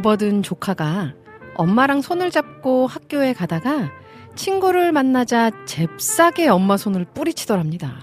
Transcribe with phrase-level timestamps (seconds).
[0.00, 1.14] 접어든 조카가
[1.54, 3.90] 엄마랑 손을 잡고 학교에 가다가
[4.34, 7.94] 친구를 만나자 잽싸게 엄마 손을 뿌리치더랍니다.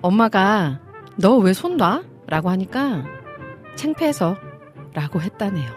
[0.00, 0.78] 엄마가
[1.16, 2.04] 너 왜 손 놔?
[2.28, 3.04] 라고 하니까
[3.74, 4.36] 창피해서
[4.94, 5.68] 라고 했다네요.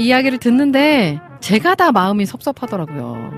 [0.00, 3.30] 이야기를 듣는데 제가 다 마음이 섭섭하더라고요.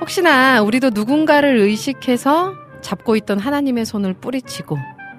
[0.00, 4.76] 혹시나 우리도 누군가를 의식해서 잡고 있던 하나님의 손을 뿌리치고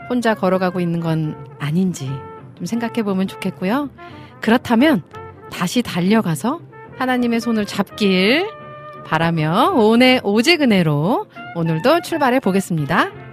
[0.09, 2.11] 혼자 걸어가고 있는 건 아닌지
[2.55, 3.89] 좀 생각해 보면 좋겠고요.
[4.41, 5.03] 그렇다면
[5.51, 6.59] 다시 달려가서
[6.97, 8.47] 하나님의 손을 잡길
[9.05, 13.24] 바라며 오늘 오직 은혜로 오늘도 출발해 보겠습니다.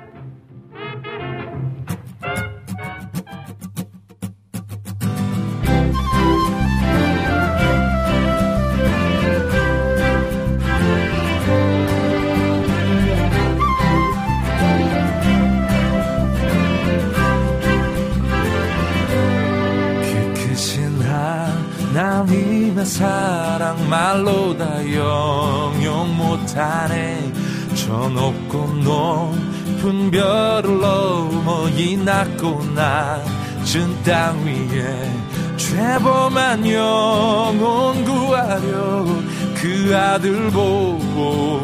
[22.82, 27.32] 하나님의 사랑 말로 다 영영 못하네.
[27.74, 35.10] 저 높고 높은 별을 넘어 이 낮고 낮은 땅 위에
[35.56, 39.06] 죄범한 영혼 구하려
[39.54, 40.50] 그 아들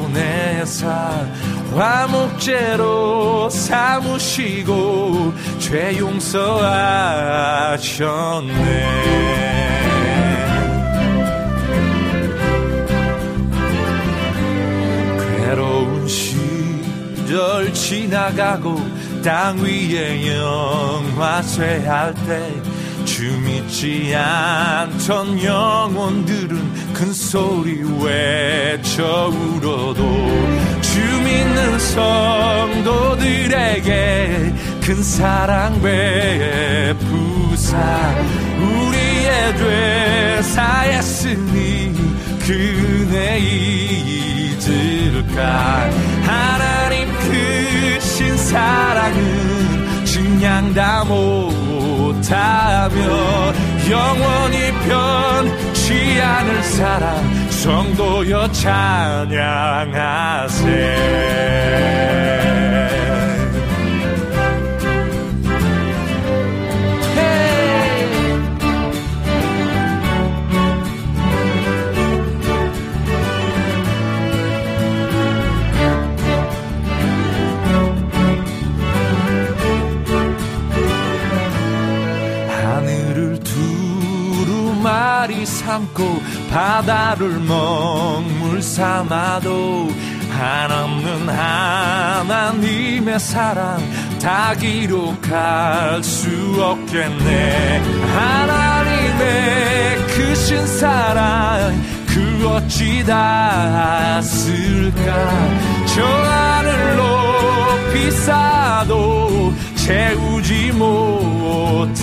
[0.06, 0.86] 보내사
[1.74, 7.18] 화목제로 삼으시고 죄 용서하셨네
[17.28, 18.80] 시절 지나가고
[19.22, 22.78] 땅 위에 영화쇠할 때
[23.08, 30.02] 주 믿지 않던 영혼들은 큰 소리 외쳐 울어도
[30.82, 31.78] 주 믿는
[32.98, 33.88] 성도들에게
[34.82, 37.78] 큰 사랑 베푸사
[38.60, 41.94] 우리의 죄 사했으니
[42.46, 43.38] 그 은혜
[44.66, 45.90] 잊을까?
[46.22, 52.94] 하나님 크신 사랑은 증량 다 못하며
[53.90, 59.38] 영원히 변치 않을 사랑 성도여 찬양하세
[85.88, 89.88] 삼고 바다를 먹물 삼아도
[90.30, 93.78] 한없는 하나님의 사랑
[94.20, 96.28] 다 기록할 수
[96.62, 97.82] 없겠네.
[98.14, 101.74] 하나님의 크신 사랑
[102.06, 105.86] 그 어찌 다 쓸까?
[105.86, 111.98] 저 하늘 높이 쌓아도 채우지 못하리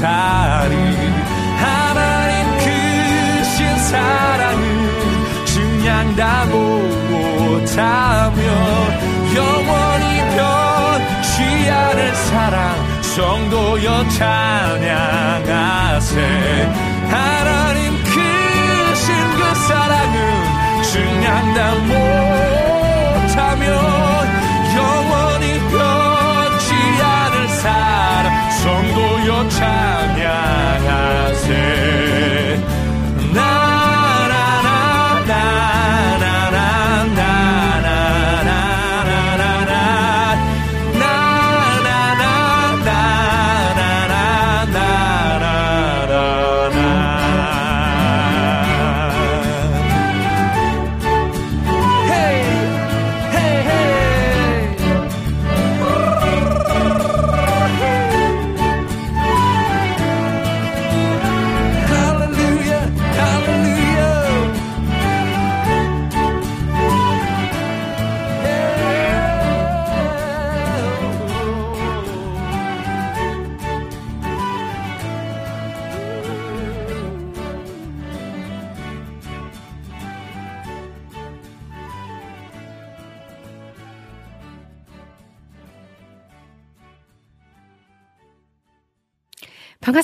[3.85, 8.41] 사랑은 증량 다 못하며
[9.35, 10.05] 영원히
[10.35, 16.15] 변치 않을 사랑 성도여 찬양하세.
[17.11, 19.07] 하나님 크신
[19.37, 20.17] 그 사랑은
[20.81, 21.59] 증량 다
[23.21, 23.63] 못하며
[24.75, 26.67] 영원히 변치
[27.03, 31.51] 않을 사랑 성도여 찬양하세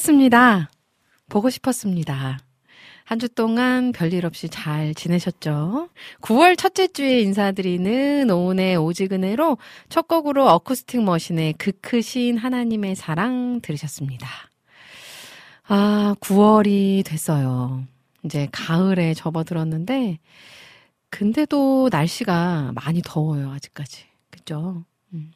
[0.02, 0.72] 반갑습니다.
[1.30, 2.40] 보고 싶었습니다.
[3.06, 5.90] 한 주 동안 별일 없이 잘 지내셨죠?
[6.22, 9.58] 9월 첫째 주에 인사드리는 오은의 오지근해로
[9.90, 14.28] 첫 곡으로 어쿠스틱 머신의 그 크신 하나님의 사랑 들으셨습니다.
[15.68, 17.84] 아, 9월이 됐어요.
[18.24, 20.18] 이제 가을에 접어들었는데,
[21.10, 24.06] 근데도 날씨가 많이 더워요, 아직까지.
[24.32, 24.84] 그죠?
[25.14, 25.32] 음.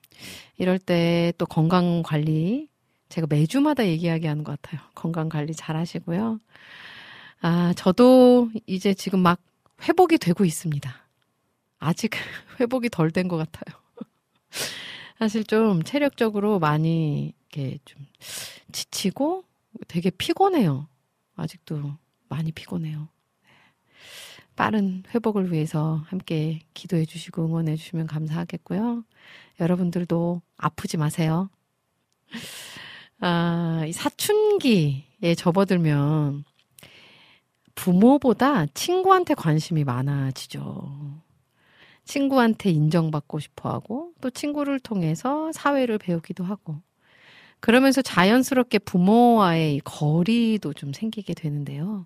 [0.58, 2.68] 이럴 때 또 건강 관리,
[3.10, 4.82] 제가 매주마다 얘기하게 하는 것 같아요.
[4.96, 6.40] 건강 관리 잘 하시고요.
[7.42, 9.40] 아, 저도 이제 지금 막
[9.84, 10.94] 회복이 되고 있습니다.
[11.80, 12.12] 아직
[12.60, 13.80] 회복이 덜 된 것 같아요.
[15.20, 18.06] 사실 좀 체력적으로 많이 이렇게 좀
[18.72, 19.44] 지치고
[19.88, 20.88] 되게 피곤해요.
[21.36, 21.98] 아직도
[22.30, 23.08] 많이 피곤해요.
[24.56, 29.04] 빠른 회복을 위해서 함께 기도해 주시고 응원해 주시면 감사하겠고요.
[29.60, 31.50] 여러분들도 아프지 마세요.
[33.20, 36.44] 아, 이 사춘기에 접어들면
[37.76, 41.22] 부모보다 친구한테 관심이 많아지죠.
[42.06, 46.82] 친구한테 인정받고 싶어 하고 또 친구를 통해서 사회를 배우기도 하고
[47.60, 52.06] 그러면서 자연스럽게 부모와의 거리도 좀 생기게 되는데요.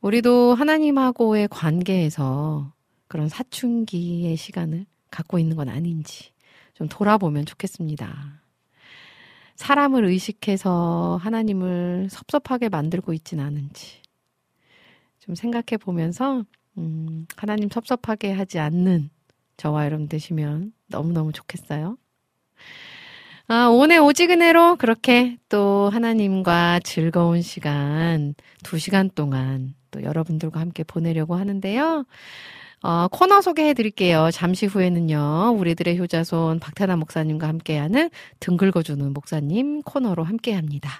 [0.00, 2.72] 우리도 하나님하고의 관계에서
[3.08, 6.30] 그런 사춘기의 시간을 갖고 있는 건 아닌지
[6.74, 8.43] 좀 돌아보면 좋겠습니다.
[9.56, 14.02] 사람을 의식해서 하나님을 섭섭하게 만들고 있진 않은지
[15.20, 16.44] 좀 생각해 보면서
[16.76, 19.10] 음, 하나님 섭섭하게 하지 않는
[19.56, 21.96] 저와 여러분 되시면 너무너무 좋겠어요.
[23.46, 31.36] 아, 오늘 오지근해로 그렇게 또 하나님과 즐거운 시간 두 시간 동안 또 여러분들과 함께 보내려고
[31.36, 32.06] 하는데요.
[32.86, 34.28] 어, 코너 소개해 드릴게요.
[34.30, 38.10] 잠시 후에는요, 우리들의 효자손 박태남 목사님과 함께하는
[38.40, 40.90] 등 긁어주는 목사님 코너로 함께 합니다.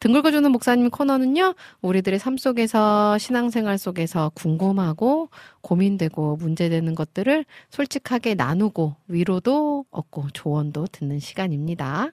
[0.00, 5.30] 등 긁어주는 목사님 코너는요, 우리들의 삶 속에서, 신앙생활 속에서 궁금하고
[5.62, 12.10] 고민되고 문제되는 것들을 솔직하게 나누고 위로도 얻고 조언도 듣는 시간입니다.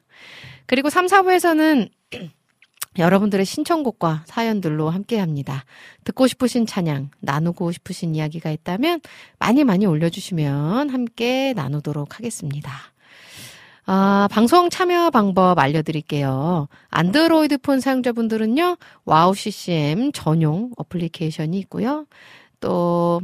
[0.68, 1.90] 그리고 3, 4부에서는
[2.98, 5.66] 여러분들의 신청곡과 사연들로 함께 합니다.
[6.04, 9.02] 듣고 싶으신 찬양, 나누고 싶으신 이야기가 있다면
[9.40, 12.72] 많이 많이 올려주시면 함께 나누도록 하겠습니다.
[13.86, 16.68] 아, 방송 참여 방법 알려드릴게요.
[16.90, 22.06] 안드로이드 폰 사용자분들은요, 와우 CCM 전용 어플리케이션이 있고요.
[22.60, 23.22] 또,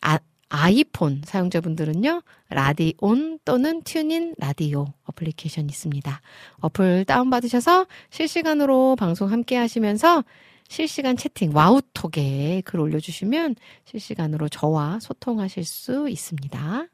[0.00, 6.20] 아, 아이폰 사용자분들은요, 라디온 또는 TuneIn 라디오 어플리케이션 있습니다.
[6.60, 10.24] 어플 다운받으셔서 실시간으로 방송 함께 하시면서
[10.68, 16.86] 실시간 채팅, 와우톡에 글 올려주시면 실시간으로 저와 소통하실 수 있습니다.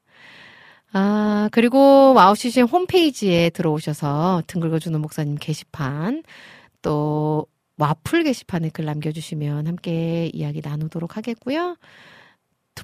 [0.95, 6.23] 아, 그리고 와우CCM 홈페이지에 들어오셔서 등 긁어주는 목사님 게시판,
[6.83, 7.47] 또
[7.79, 11.77] 와플 게시판에 글 남겨주시면 함께 이야기 나누도록 하겠고요.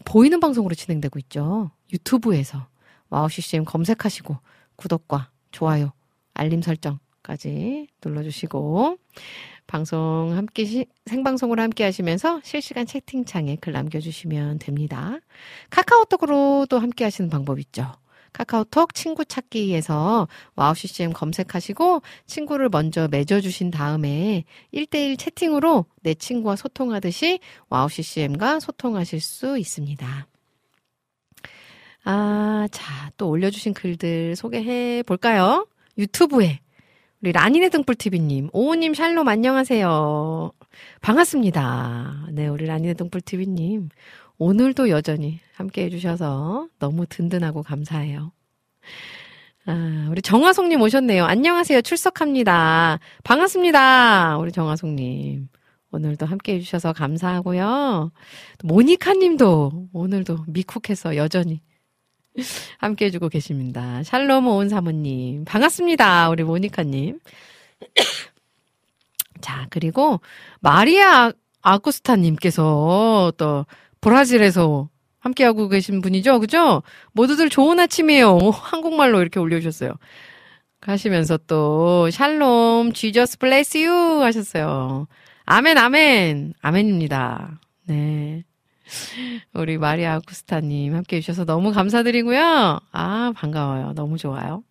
[0.04, 1.70] 보이는 방송으로 진행되고 있죠.
[1.92, 2.66] 유튜브에서
[3.10, 4.36] 와우 CCM 검색하시고
[4.76, 5.92] 구독과 좋아요,
[6.34, 8.98] 알림 설정까지 눌러주시고
[9.66, 15.18] 방송 함께 시, 생방송으로 함께 하시면서 실시간 채팅창에 글 남겨주시면 됩니다.
[15.70, 17.92] 카카오톡으로도 함께 하시는 방법 있죠.
[18.32, 27.40] 카카오톡 친구 찾기에서 와우 CCM 검색하시고 친구를 먼저 맺어주신 다음에 1대1 채팅으로 내 친구와 소통하듯이
[27.68, 30.26] 와우 CCM과 소통하실 수 있습니다.
[32.04, 35.66] 아, 자, 또 올려주신 글들 소개해 볼까요?
[35.98, 36.60] 유튜브에
[37.20, 40.52] 우리 라니네 등불TV님, 오우님 샬롬 안녕하세요.
[41.00, 42.28] 반갑습니다.
[42.30, 43.88] 네, 우리 라니네 등불TV님.
[44.38, 48.32] 오늘도 여전히 함께 해주셔서 너무 든든하고 감사해요.
[49.66, 51.24] 아, 우리 정화송님 오셨네요.
[51.24, 51.82] 안녕하세요.
[51.82, 53.00] 출석합니다.
[53.24, 54.38] 반갑습니다.
[54.38, 55.48] 우리 정화송님.
[55.90, 58.12] 오늘도 함께 해주셔서 감사하고요.
[58.62, 61.60] 모니카 님도 오늘도 미쿡해서 여전히
[62.78, 64.02] 함께 해주고 계십니다.
[64.04, 65.44] 샬롬 오은 사모님.
[65.46, 66.30] 반갑습니다.
[66.30, 67.18] 우리 모니카 님.
[69.40, 70.20] 자, 그리고
[70.60, 73.66] 마리아 아구스타 님께서 또
[74.00, 74.88] 브라질에서
[75.20, 76.40] 함께하고 계신 분이죠.
[76.40, 76.82] 그죠?
[77.12, 78.38] 모두들 좋은 아침이에요.
[78.52, 79.92] 한국말로 이렇게 올려주셨어요.
[80.80, 85.06] 하시면서 또, 샬롬, Jesus bless you 하셨어요.
[85.44, 86.54] 아멘, 아멘.
[86.60, 87.60] 아멘입니다.
[87.86, 88.44] 네.
[89.52, 92.80] 우리 마리아 아구스타님 함께 해주셔서 너무 감사드리고요.
[92.92, 93.92] 아, 반가워요.
[93.94, 94.62] 너무 좋아요.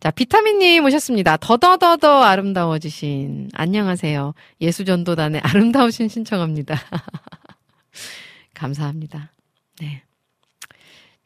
[0.00, 1.36] 자, 비타민님 오셨습니다.
[1.36, 3.50] 더더더더 아름다워지신.
[3.54, 4.34] 안녕하세요.
[4.60, 6.74] 예수전도단의 아름다우신 신청합니다.
[8.60, 9.32] 감사합니다.
[9.80, 10.02] 네.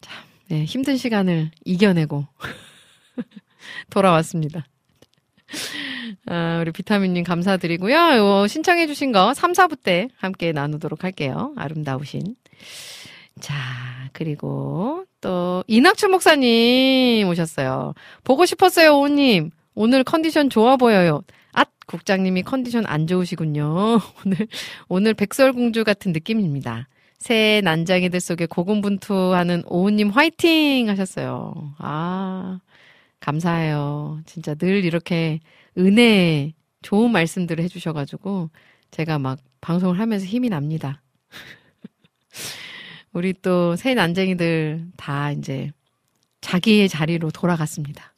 [0.00, 2.26] 참, 네, 힘든 시간을 이겨내고
[3.90, 4.64] 돌아왔습니다.
[6.26, 7.96] 아, 우리 비타민님 감사드리고요.
[7.96, 11.52] 요 신청해주신 거 3, 4부 때 함께 나누도록 할게요.
[11.56, 12.36] 아름다우신.
[13.40, 13.54] 자,
[14.12, 17.94] 그리고 또 이낙춘 목사님 오셨어요.
[18.22, 19.50] 보고 싶었어요, 오님.
[19.74, 21.22] 오늘 컨디션 좋아 보여요.
[21.50, 23.98] 앗, 국장님이 컨디션 안 좋으시군요.
[24.24, 24.46] 오늘,
[24.88, 26.86] 오늘 백설공주 같은 느낌입니다.
[27.24, 31.74] 새 난장이들 속에 고군분투하는 오우님 화이팅 하셨어요.
[31.78, 32.60] 아,
[33.18, 34.20] 감사해요.
[34.26, 35.40] 진짜 늘 이렇게
[35.78, 36.52] 은혜,
[36.82, 38.50] 좋은 말씀들을 해주셔가지고
[38.90, 41.00] 제가 막 방송을 하면서 힘이 납니다.
[43.14, 45.70] 우리 또 새 난쟁이들 다 이제
[46.42, 48.12] 자기의 자리로 돌아갔습니다.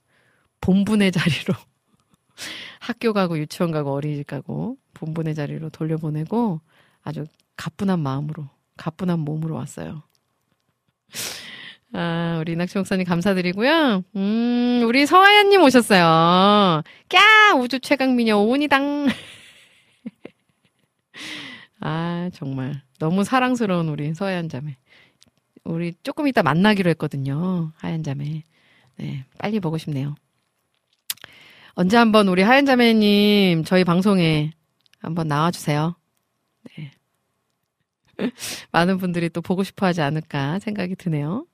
[0.61, 1.55] 본분의 자리로.
[2.81, 6.61] 학교 가고 유치원 가고 어린이집 가고 본분의 자리로 돌려보내고
[7.05, 7.25] 아주
[7.57, 10.03] 가뿐한 마음으로, 가뿐한 몸으로 왔어요.
[11.93, 14.03] 아, 우리 낙치 목사님 감사드리고요.
[14.17, 16.83] 음, 우리 서하연님 오셨어요.
[17.09, 17.61] 꺄!
[17.61, 19.09] 우주 최강 미녀 오은이당.
[21.81, 22.83] 아, 정말.
[22.99, 24.77] 너무 사랑스러운 우리 서하연 자매.
[25.65, 27.73] 우리 조금 이따 만나기로 했거든요.
[27.77, 28.43] 하얀 자매.
[28.97, 30.15] 네, 빨리 보고 싶네요.
[31.75, 34.53] 언제 한번 우리 하얀 자매님 저희 방송에
[34.99, 35.97] 한번 나와주세요.
[38.19, 38.31] 네.
[38.73, 41.47] 많은 분들이 또 보고 싶어 하지 않을까 생각이 드네요.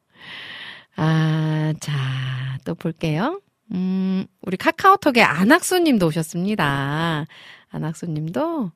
[0.96, 3.40] 아, 자, 또 볼게요.
[3.72, 7.26] 음, 우리 카카오톡에 안학수 님도 오셨습니다.
[7.70, 8.70] 안학수 님도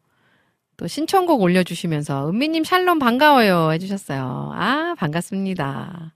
[0.76, 4.52] 또 신청곡 올려주시면서 은미님 샬롬 반가워요 해주셨어요.
[4.54, 6.12] 아 반갑습니다.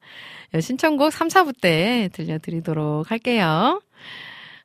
[0.61, 3.83] 신청곡 3, 4부 때 들려드리도록 할게요.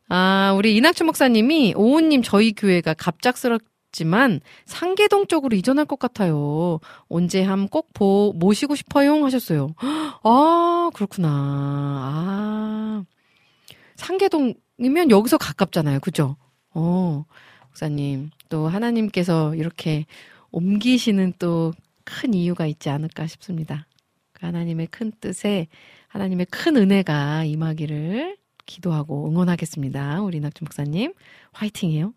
[0.09, 3.61] 아 우리 이낙춘 목사님이 오우님 저희 교회가 갑작스럽
[3.95, 6.79] 지만 상계동 쪽으로 이전할 것 같아요.
[7.07, 7.91] 언제 함꼭
[8.35, 9.73] 모시고 싶어요 하셨어요.
[10.23, 11.29] 아 그렇구나.
[11.31, 13.05] 아
[13.95, 16.01] 상계동이면 여기서 가깝잖아요.
[16.01, 16.35] 그죠?
[16.73, 17.25] 어.
[17.67, 20.05] 목사님, 또 하나님께서 이렇게
[20.51, 21.73] 옮기시는 또
[22.05, 23.87] 큰 이유가 있지 않을까 싶습니다.
[24.31, 25.67] 그 하나님의 큰 뜻에
[26.07, 30.21] 하나님의 큰 은혜가 임하기를 기도하고 응원하겠습니다.
[30.21, 31.13] 우리 낙주 목사님,
[31.51, 32.13] 화이팅이에요.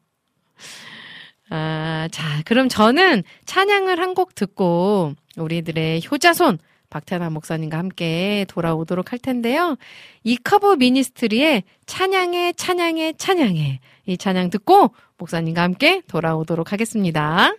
[1.50, 6.58] 아, 자, 그럼 저는 찬양을 한 곡 듣고 우리들의 효자손
[6.90, 9.76] 박태남 목사님과 함께 돌아오도록 할 텐데요.
[10.24, 13.80] 이 커브 미니스트리의 찬양해, 찬양해, 찬양해.
[14.06, 17.52] 이 찬양 듣고 목사님과 함께 돌아오도록 하겠습니다.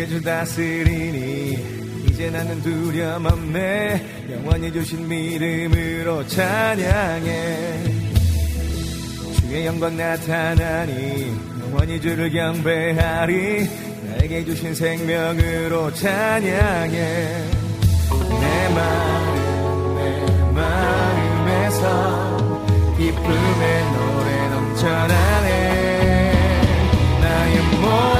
[0.00, 1.58] 생명의 주 다스리니
[2.08, 4.30] 이제 나는 두려움 없네.
[4.30, 7.84] 영원히 주신 믿음으로 찬양해.
[9.40, 13.68] 주의 영광 나타나니 영원히 주를 경배하리.
[14.06, 17.44] 나에게 주신 생명으로 찬양해.
[18.40, 21.84] 내 마음 내 마음에서
[22.96, 25.48] 기쁨의 노래 넘쳐나네.
[27.20, 28.19] 나의 모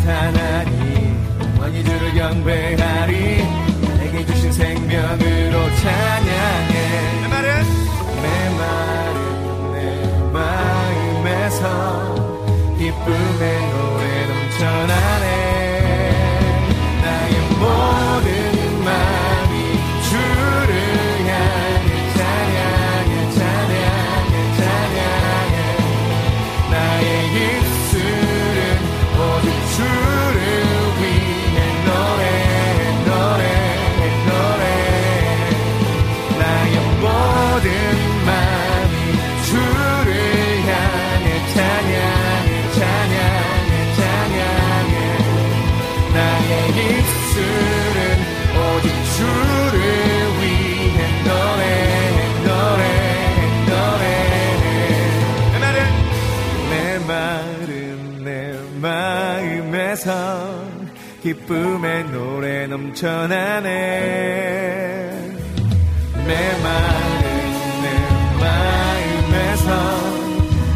[0.00, 3.44] 나타나니 영원히 주를 경배하리
[3.82, 6.72] 나에게 주신 생명으로 찬양해.
[7.22, 7.64] 내 말은?
[8.22, 8.28] 내
[8.58, 9.78] 말은 내
[10.32, 11.64] 마음에서
[12.78, 13.69] 기쁨의
[61.50, 63.70] 기쁨의 노래 넘쳐나네.
[66.14, 67.86] 메마르는
[68.38, 69.68] 마음에서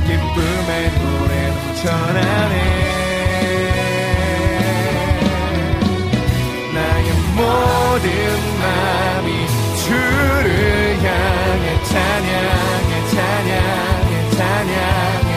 [0.04, 2.54] 기쁨의 노래 넘쳐나네.
[6.74, 8.10] 나의 모든
[8.58, 9.28] 마음이
[9.84, 10.44] 주를
[11.04, 15.32] 향해 찬양해 찬양해 찬양해.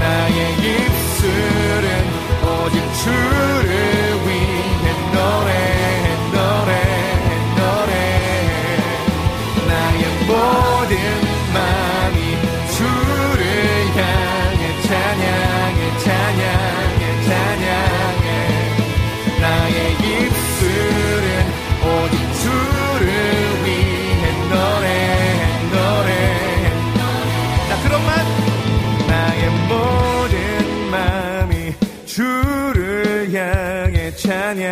[0.00, 1.86] 나의 입술은
[2.44, 3.97] 오직 주를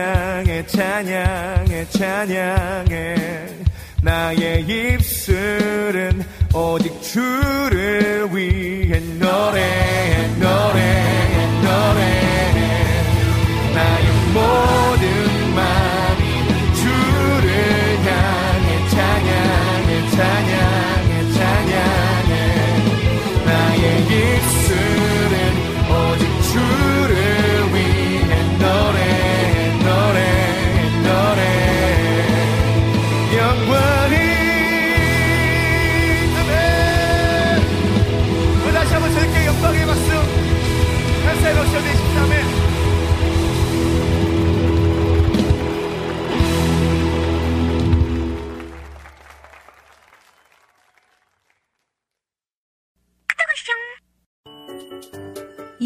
[0.06, 3.16] 찬양해 찬양해 찬양해.
[4.02, 13.02] 나의 입술은 오직 주를 위해 노래해 노래해 노래해
[13.75, 16.22] 나의 모든 마음이
[16.76, 17.46] 주를
[18.06, 20.56] 향해 찬양해 찬양해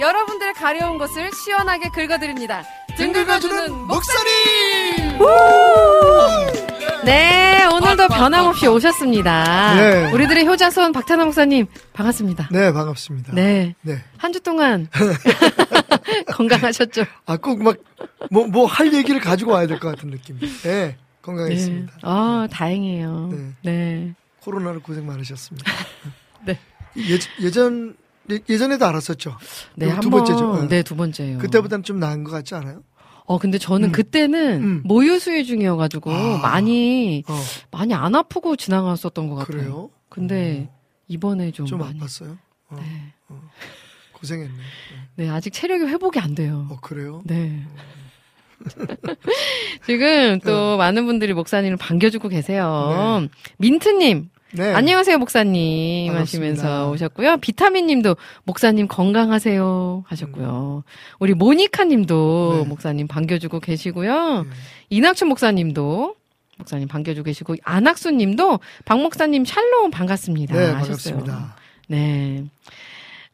[0.00, 2.64] 여러분들의 가려운 곳을 시원하게 긁어드립니다.
[2.96, 5.18] 등 긁어주는 목사님!
[7.04, 8.66] 네, 오늘도 변함없이.
[8.66, 9.74] 오셨습니다.
[9.74, 10.10] 네.
[10.12, 12.48] 우리들의 효자손 박찬호 목사님, 반갑습니다.
[12.50, 13.34] 네, 반갑습니다.
[13.34, 13.74] 네.
[13.82, 14.02] 네.
[14.16, 14.88] 한 주 동안
[16.32, 17.04] 건강하셨죠?
[17.26, 17.76] 아, 꼭 막,
[18.30, 20.38] 뭐, 뭐 할 얘기를 가지고 와야 될 것 같은 느낌.
[20.62, 21.92] 네, 건강했습니다.
[22.02, 23.28] 아, 다행이에요.
[23.32, 23.52] 네.
[23.70, 24.14] 네.
[24.40, 25.70] 코로나로 고생 많으셨습니다.
[26.46, 26.58] 네.
[26.96, 27.96] 예, 예전,
[28.30, 29.36] 예- 예전에도 알았었죠.
[29.76, 30.24] 네, 두 번.
[30.24, 30.68] 번째죠.
[30.68, 31.38] 네, 두 번째요.
[31.38, 32.82] 그때보다는 좀 나은 것 같지 않아요?
[33.26, 33.92] 어, 근데 저는 음.
[33.92, 34.82] 그때는 음.
[34.84, 36.38] 모유 수유 중이어가지고 아.
[36.38, 37.34] 많이, 어,
[37.70, 39.56] 많이 안 아프고 지나갔었던 것 같아요.
[39.60, 39.90] 그래요?
[40.08, 40.68] 근데
[41.06, 41.98] 이번에 좀, 좀 많이.
[42.00, 42.36] 아팠어요?
[42.70, 43.12] 어, 네.
[44.12, 44.52] 고생했네.
[45.16, 46.66] 네, 아직 체력이 회복이 안 돼요.
[46.70, 47.22] 어, 그래요?
[47.24, 47.64] 네.
[49.86, 53.26] 지금 또 많은 분들이 목사님을 반겨주고 계세요.
[53.58, 54.74] 민트님, 네.
[54.74, 56.08] 안녕하세요, 목사님.
[56.08, 56.50] 반갑습니다.
[56.50, 57.36] 하시면서 오셨고요.
[57.36, 60.04] 비타민 님도 목사님 건강하세요.
[60.06, 60.82] 하셨고요.
[61.20, 62.68] 우리 모니카 님도 네.
[62.68, 64.42] 목사님 반겨주고 계시고요.
[64.42, 64.50] 네.
[64.90, 66.16] 이낙춘 목사님도
[66.58, 70.54] 목사님 반겨주고 계시고, 안학수 님도 박 목사님 샬롬 반갑습니다.
[70.54, 71.18] 네, 하셨어요.
[71.18, 71.56] 반갑습니다.
[71.88, 72.44] 네.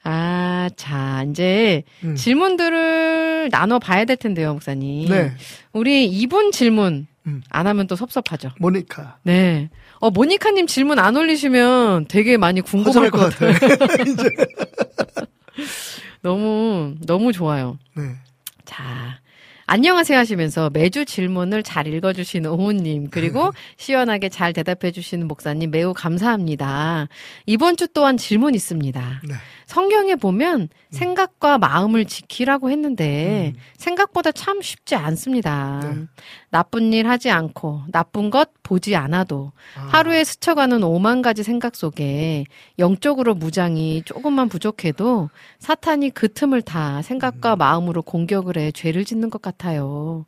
[0.05, 2.14] 아, 자, 이제 음.
[2.14, 5.09] 질문들을 나눠 봐야 될 텐데요, 목사님.
[5.09, 5.33] 네,
[5.72, 7.42] 우리 이분 질문 음.
[7.48, 8.50] 안 하면 또 섭섭하죠.
[8.61, 9.18] 모니카.
[9.24, 9.70] 네.
[9.98, 13.52] 어, 모니카님 질문 안 올리시면 되게 많이 궁금할 것 것 같아요.
[16.22, 17.78] 너무, 너무 좋아요.
[17.96, 18.02] 네.
[18.64, 18.85] 자,
[19.66, 27.09] 안녕하세요 하시면서 매주 질문을 잘 읽어주시는 오우님, 그리고 시원하게 잘 대답해주시는 목사님 매우 감사합니다.
[27.46, 29.20] 이번 주 또한 질문 있습니다.
[29.24, 29.35] 네.
[29.66, 33.61] 성경에 보면 생각과 마음을 지키라고 했는데 음.
[33.76, 35.81] 생각보다 참 쉽지 않습니다.
[35.83, 36.05] 네.
[36.50, 42.44] 나쁜 일 하지 않고 나쁜 것 보지 않아도 아, 하루에 스쳐가는 오만 가지 생각 속에
[42.79, 49.42] 영적으로 무장이 조금만 부족해도 사탄이 그 틈을 타 생각과 마음으로 공격을 해 죄를 짓는 것
[49.42, 50.26] 같아요.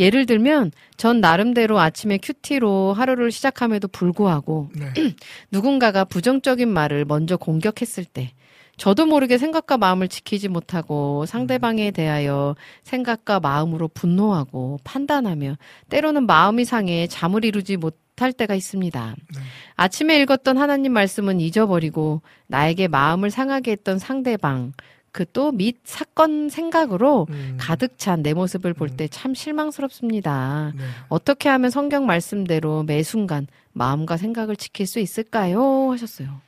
[0.00, 4.92] 예를 들면 전 나름대로 아침에 큐티로 하루를 시작함에도 불구하고 네.
[5.52, 8.32] 누군가가 부정적인 말을 먼저 공격했을 때
[8.80, 15.56] 저도 모르게 생각과 마음을 지키지 못하고 상대방에 대하여 생각과 마음으로 분노하고 판단하며
[15.90, 19.14] 때로는 마음이 상해 잠을 이루지 못할 때가 있습니다.
[19.34, 19.40] 네.
[19.76, 24.72] 아침에 읽었던 하나님 말씀은 잊어버리고 나에게 마음을 상하게 했던 상대방
[25.12, 27.56] 그또및 사건 생각으로 음.
[27.60, 30.72] 가득 찬 내 모습을 볼 때 참 실망스럽습니다.
[30.74, 30.84] 네.
[31.08, 35.90] 어떻게 하면 성경 말씀대로 매 순간 마음과 생각을 지킬 수 있을까요?
[35.90, 36.40] 하셨어요.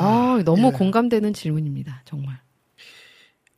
[0.00, 0.70] 아, 아, 너무 예.
[0.72, 2.02] 공감되는 질문입니다.
[2.04, 2.38] 정말.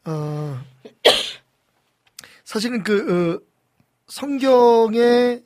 [0.04, 0.60] 어,
[2.44, 3.40] 사실은 그 어,
[4.06, 5.40] 성경에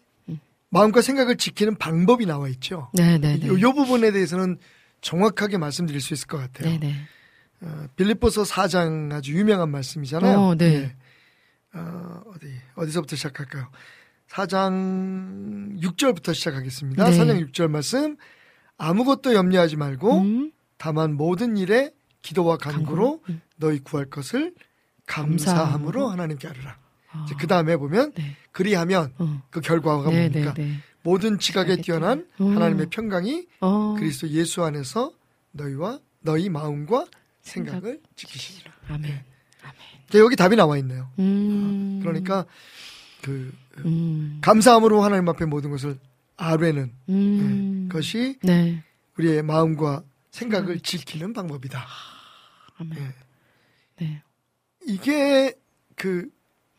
[0.70, 2.90] 마음과 생각을 지키는 방법이 나와 있죠.
[2.94, 3.46] 네 네 네.
[3.48, 4.58] 요, 요 부분에 대해서는
[5.00, 6.70] 정확하게 말씀드릴 수 있을 것 같아요.
[6.70, 6.94] 네 네.
[7.60, 10.38] 어, 빌립보서 4장 아주 유명한 말씀이잖아요.
[10.38, 10.64] 어, 네.
[10.74, 10.96] 예.
[11.74, 13.68] 어, 어디 어디서부터 시작할까요?
[14.28, 17.10] 4장 6절부터 시작하겠습니다.
[17.10, 17.18] 네.
[17.18, 18.16] 4장 6절 말씀
[18.78, 20.51] 아무것도 염려하지 말고 음?
[20.82, 21.92] 다만 모든 일에
[22.22, 23.20] 기도와 간구로?
[23.28, 23.40] 음.
[23.54, 24.52] 너희 구할 것을
[25.06, 26.08] 감사함으로?
[26.08, 26.76] 하나님께 아뢰라.
[27.12, 28.36] 아, 그 다음에 보면 네.
[28.50, 29.42] 그리하면 어.
[29.50, 30.54] 그 결과가 뭡니까?
[30.54, 30.78] 네네네.
[31.02, 32.56] 모든 지각에 뛰어난 음.
[32.56, 33.94] 하나님의 평강이 어.
[33.96, 35.12] 그리스도 예수 안에서
[35.52, 37.06] 너희와 너희 마음과
[37.42, 38.72] 생각을 생각 지키시리라.
[38.88, 39.02] 아멘.
[40.10, 40.18] 네.
[40.18, 41.10] 여기 답이 나와 있네요.
[41.20, 42.00] 음.
[42.02, 42.44] 그러니까
[43.22, 43.52] 그
[43.84, 44.38] 음.
[44.40, 45.96] 감사함으로 하나님 앞에 모든 것을
[46.36, 47.88] 아뢰는 음.
[47.88, 48.82] 것이 네.
[49.16, 51.86] 우리의 마음과 생각을 지키는 방법이다.
[52.78, 52.94] 아멘.
[52.98, 53.14] 네.
[53.98, 54.22] 네.
[54.86, 55.54] 이게
[55.94, 56.28] 그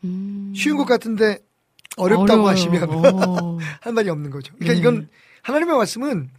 [0.02, 0.52] 음.
[0.54, 1.38] 쉬운 것 같은데
[1.96, 2.48] 어렵다고 어려워요.
[2.48, 3.58] 하시면 어.
[3.80, 4.52] 할 말이 없는 거죠.
[4.56, 4.78] 그러니까 네.
[4.78, 5.08] 이건
[5.42, 6.30] 하나님의 말씀은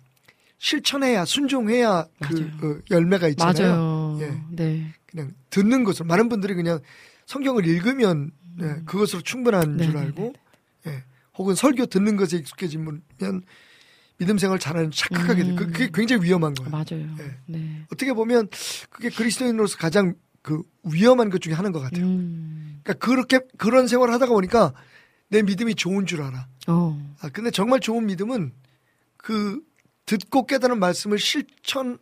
[0.57, 2.73] 실천해야 순종해야 그 맞아요.
[2.75, 3.75] 어, 열매가 있잖아요.
[3.75, 4.17] 맞아요.
[4.21, 4.41] 예.
[4.51, 4.93] 네.
[5.05, 6.79] 그냥 듣는 것으로 많은 분들이 그냥
[7.25, 9.77] 성경을 읽으면 예, 그것으로 충분한 음.
[9.77, 10.33] 네, 줄 네, 알고
[10.87, 11.03] 예,
[11.37, 13.01] 혹은 설교 듣는 것에 익숙해지면
[14.17, 15.49] 믿음 생활 잘하는 착각하게 돼.
[15.49, 15.55] 음.
[15.55, 16.69] 그- 그게 굉장히 위험한 거예요.
[16.71, 17.15] 맞아요.
[17.19, 17.35] 예.
[17.47, 17.81] 네.
[17.91, 18.47] 어떻게 보면
[18.89, 22.05] 그게 그리스도인으로서 가장 그 위험한 것 중에 하나인 것 같아요.
[22.05, 22.79] 음.
[22.83, 24.73] 그러니까 그렇게 그런 생활을 하다가 보니까
[25.29, 26.47] 내 믿음이 좋은 줄 알아.
[26.67, 27.15] 어.
[27.21, 28.53] 아, 근데 정말 좋은 믿음은
[29.17, 29.59] 그
[30.05, 31.97] 듣고 깨달은 말씀을 실천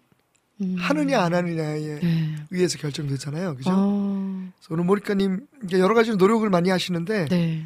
[0.77, 1.23] 하느냐 음.
[1.25, 2.35] 안 하느냐에 네.
[2.51, 3.55] 의해서 결정되잖아요.
[3.55, 3.71] 그죠?
[3.73, 4.49] 어.
[4.57, 7.65] 그래서 오늘 모니카님 이제 여러 가지 노력을 많이 하시는데 네.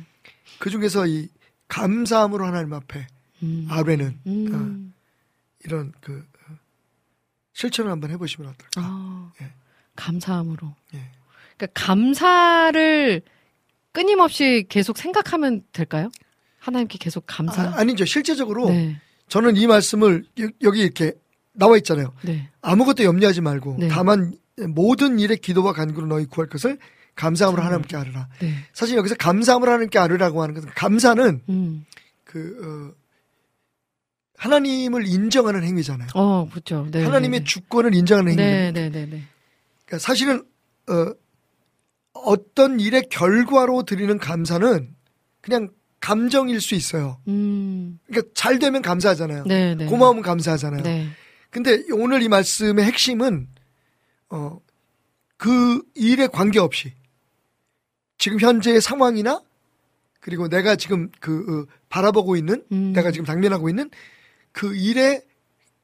[0.59, 1.27] 그 중에서 이
[1.67, 3.07] 감사함으로 하나님 앞에
[3.43, 3.67] 음.
[3.69, 4.93] 아뢰는 음.
[5.63, 6.53] 이런 그 어,
[7.53, 8.81] 실천을 한번 해보시면 어떨까?
[8.81, 9.51] 아, 예.
[9.95, 10.75] 감사함으로.
[10.93, 11.11] 예.
[11.57, 13.21] 그러니까 감사를
[13.91, 16.11] 끊임없이 계속 생각하면 될까요?
[16.59, 17.63] 하나님께 계속 감사.
[17.63, 18.05] 아, 아니죠.
[18.05, 18.99] 실제적으로 네.
[19.27, 21.13] 저는 이 말씀을 여- 여기 이렇게
[21.53, 22.13] 나와 있잖아요.
[22.23, 22.49] 네.
[22.61, 23.87] 아무것도 염려하지 말고 네.
[23.87, 24.33] 다만
[24.69, 26.77] 모든 일에 기도와 간구로 너희 구할 것을
[27.15, 28.27] 감사함으로 하나님께 아뢰라.
[28.39, 28.53] 네.
[28.73, 31.85] 사실 여기서 감사함으로 하나님께 아뢰라고 하는 것은 감사는 음.
[32.23, 32.96] 그 어,
[34.37, 36.09] 하나님을 인정하는 행위잖아요.
[36.13, 36.87] 어, 그렇죠.
[36.91, 37.03] 네.
[37.03, 38.43] 하나님의 네, 주권을 인정하는 네.
[38.43, 38.79] 행위입니다.
[38.79, 39.23] 네, 네, 네.
[39.85, 40.43] 그러니까 사실은
[40.87, 41.13] 어,
[42.13, 44.95] 어떤 일의 결과로 드리는 감사는
[45.41, 45.69] 그냥
[45.99, 47.19] 감정일 수 있어요.
[47.27, 47.99] 음.
[48.05, 49.45] 그러니까 잘 되면 감사하잖아요.
[49.45, 49.85] 네, 네.
[49.87, 50.83] 고마우면 감사하잖아요.
[50.83, 51.07] 네.
[51.49, 53.47] 근데 오늘 이 말씀의 핵심은
[54.29, 54.59] 어,
[55.37, 56.93] 그 일에 관계없이
[58.19, 59.41] 지금 현재의 상황이나
[60.19, 62.93] 그리고 내가 지금 그 어, 바라보고 있는 음.
[62.93, 63.89] 내가 지금 당면하고 있는
[64.57, 65.21] 그 일의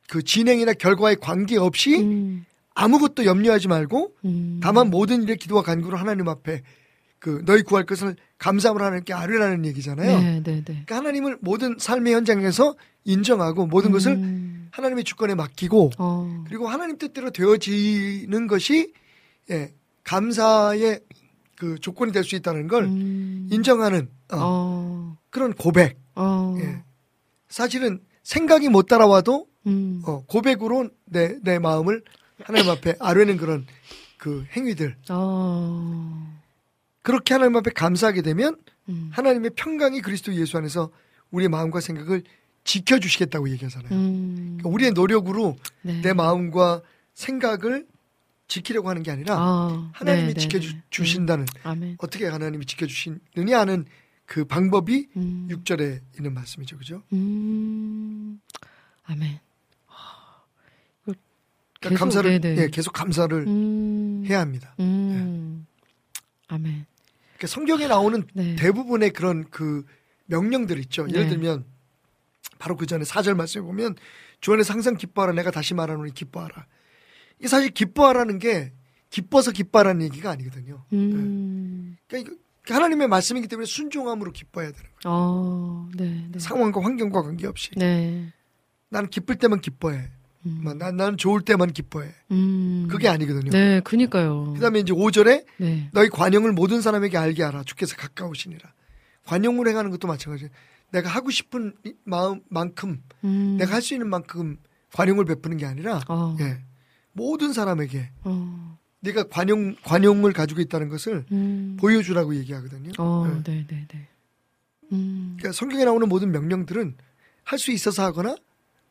[0.09, 2.45] 그 진행이나 결과에 관계없이 음.
[2.73, 4.59] 아무것도 염려하지 말고 음.
[4.63, 6.63] 다만 모든 일에 기도와 간구로 하나님 앞에
[7.19, 10.19] 그 너희 구할 것을 감사함으로 하나님께 아뢰라는 얘기잖아요.
[10.19, 10.63] 네, 네, 네.
[10.63, 14.69] 그러니까 하나님을 모든 삶의 현장에서 인정하고 모든 것을 음.
[14.71, 16.43] 하나님의 주권에 맡기고 어.
[16.47, 18.91] 그리고 하나님 뜻대로 되어지는 것이
[19.51, 19.71] 예,
[20.03, 21.01] 감사의
[21.57, 23.47] 그 조건이 될 수 있다는 걸 음.
[23.51, 25.17] 인정하는 어, 어.
[25.29, 25.99] 그런 고백.
[26.15, 26.57] 어.
[26.59, 26.81] 예.
[27.49, 30.01] 사실은 생각이 못 따라와도 음.
[30.05, 32.03] 어, 고백으로 내, 내 마음을
[32.43, 33.65] 하나님 앞에 아뢰는 그런
[34.17, 34.95] 그 행위들.
[35.09, 36.33] 어.
[37.01, 38.55] 그렇게 하나님 앞에 감사하게 되면
[38.89, 39.09] 음.
[39.13, 40.89] 하나님의 평강이 그리스도 예수 안에서
[41.31, 42.23] 우리의 마음과 생각을
[42.63, 43.91] 지켜주시겠다고 얘기하잖아요.
[43.91, 44.57] 음.
[44.57, 46.01] 그러니까 우리의 노력으로 네.
[46.01, 46.81] 내 마음과
[47.13, 47.85] 생각을
[48.47, 51.59] 지키려고 하는 게 아니라 아, 하나님이 네, 네, 지켜주신다는 네.
[51.63, 51.97] 아멘.
[51.99, 53.85] 어떻게 하나님이 지켜주시느냐 하는
[54.25, 55.47] 그 방법이 음.
[55.49, 56.77] 6절에 있는 말씀이죠.
[56.77, 57.03] 그죠?
[57.13, 58.39] 음.
[59.03, 59.39] 아멘.
[61.83, 62.61] 그러니까 계속, 감사를 네네.
[62.61, 64.23] 예, 계속 감사를 음.
[64.25, 64.73] 해야 합니다.
[64.79, 65.67] 음.
[66.47, 66.85] 아멘.
[67.37, 68.55] 그러니까 성경에 나오는 네.
[68.55, 69.83] 대부분의 그런 그
[70.27, 71.05] 명령들 있죠.
[71.09, 71.29] 예를 네.
[71.29, 71.65] 들면
[72.57, 73.95] 바로 그 전에 4절 말씀에 보면
[74.39, 76.65] 주 안에서 항상 기뻐하라 내가 다시 말하노니 기뻐하라.
[77.39, 78.71] 이게 사실 기뻐하라는 게
[79.09, 80.85] 기뻐서 기뻐하라는 얘기가 아니거든요.
[80.93, 81.97] 음.
[82.07, 85.15] 그러니까 이거 하나님의 말씀이기 때문에 순종함으로 기뻐해야 되는 거예요.
[85.17, 86.39] 어, 네, 네.
[86.39, 88.31] 상황과 환경과 관계없이 네.
[88.89, 90.09] 나는 기쁠 때만 기뻐해.
[90.45, 90.59] 음.
[90.63, 92.09] 뭐, 난, 나는 좋을 때만 기뻐해.
[92.31, 92.87] 음.
[92.89, 93.49] 그게 아니거든요.
[93.51, 94.53] 네, 그니까요.
[94.53, 95.89] 그 다음에 이제 5절에 네.
[95.93, 97.63] 너희 관용을 모든 사람에게 알게 하라.
[97.63, 98.71] 주께서 가까우시니라.
[99.25, 100.51] 관용을 행하는 것도 마찬가지예요.
[100.91, 103.57] 내가 하고 싶은 이- 마음만큼 음.
[103.57, 104.57] 내가 할 수 있는 만큼
[104.93, 106.35] 관용을 베푸는 게 아니라 어.
[106.39, 106.59] 예.
[107.13, 108.77] 모든 사람에게 어.
[109.03, 111.77] 네가 관용 관용을 가지고 있다는 것을 음.
[111.79, 112.93] 보여주라고 얘기하거든요.
[112.97, 113.43] 어, 예.
[113.43, 114.07] 네, 네, 네.
[114.93, 115.35] 음.
[115.37, 116.95] 그러니까 성경에 나오는 모든 명령들은
[117.43, 118.35] 할 수 있어서 하거나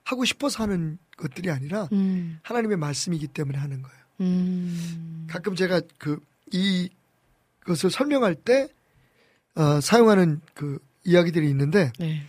[0.04, 2.38] 하고 싶어서 하는 것들이 아니라 음.
[2.42, 3.98] 하나님의 말씀이기 때문에 하는 거예요.
[4.20, 5.26] 음.
[5.30, 6.20] 가끔 제가 그
[6.52, 8.68] 이것을 설명할 때
[9.54, 12.22] 어, 사용하는 그 이야기들이 있는데 네.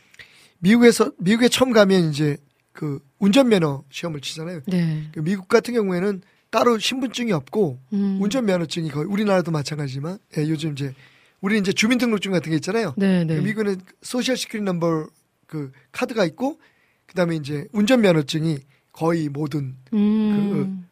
[0.60, 2.38] 미국에서 미국에 처음 가면 이제
[2.72, 4.62] 그 운전면허 시험을 치잖아요.
[4.68, 5.10] 네.
[5.14, 6.22] 그 미국 같은 경우에는
[6.54, 8.20] 따로 신분증이 없고 음.
[8.22, 10.94] 운전면허증이 거의 우리나라도 마찬가지지만 예, 요즘 이제
[11.42, 12.94] 우리 이제 주민등록증 같은 게 있잖아요.
[12.96, 13.36] 네, 네.
[13.36, 15.08] 그 미국은 Social Security Number
[15.48, 16.60] 그 카드가 있고
[17.08, 18.60] 그다음에 이제 운전면허증이
[18.92, 20.88] 거의 모든 음.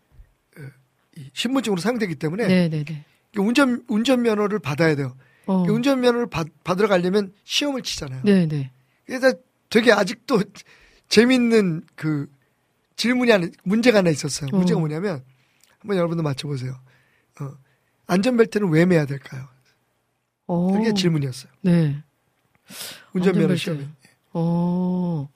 [1.16, 3.06] 이 신분증으로 사용되기 때문에 네, 네, 네.
[3.38, 5.16] 운전 운전면허를 받아야 돼요.
[5.46, 5.64] 어.
[5.70, 8.24] 운전면허를 받, 받으러 가려면 시험을 치잖아요.
[8.26, 8.72] 네, 네.
[9.06, 9.32] 그래서
[9.70, 10.42] 되게 아직도
[11.08, 12.28] 재밌는 그
[12.96, 14.50] 질문이 하나 문제가 하나 있었어요.
[14.52, 14.80] 문제가 어.
[14.80, 15.24] 뭐냐면
[15.82, 16.76] 한번 여러분도 맞춰보세요.
[17.40, 17.52] 어,
[18.08, 19.48] 안전벨트는 왜 매야 될까요?
[20.48, 20.72] 어.
[20.72, 21.52] 그게 질문이었어요.
[21.62, 22.02] 네.
[23.14, 23.56] 운전면허.
[23.56, 23.88] 시험에.
[24.34, 25.28] 어.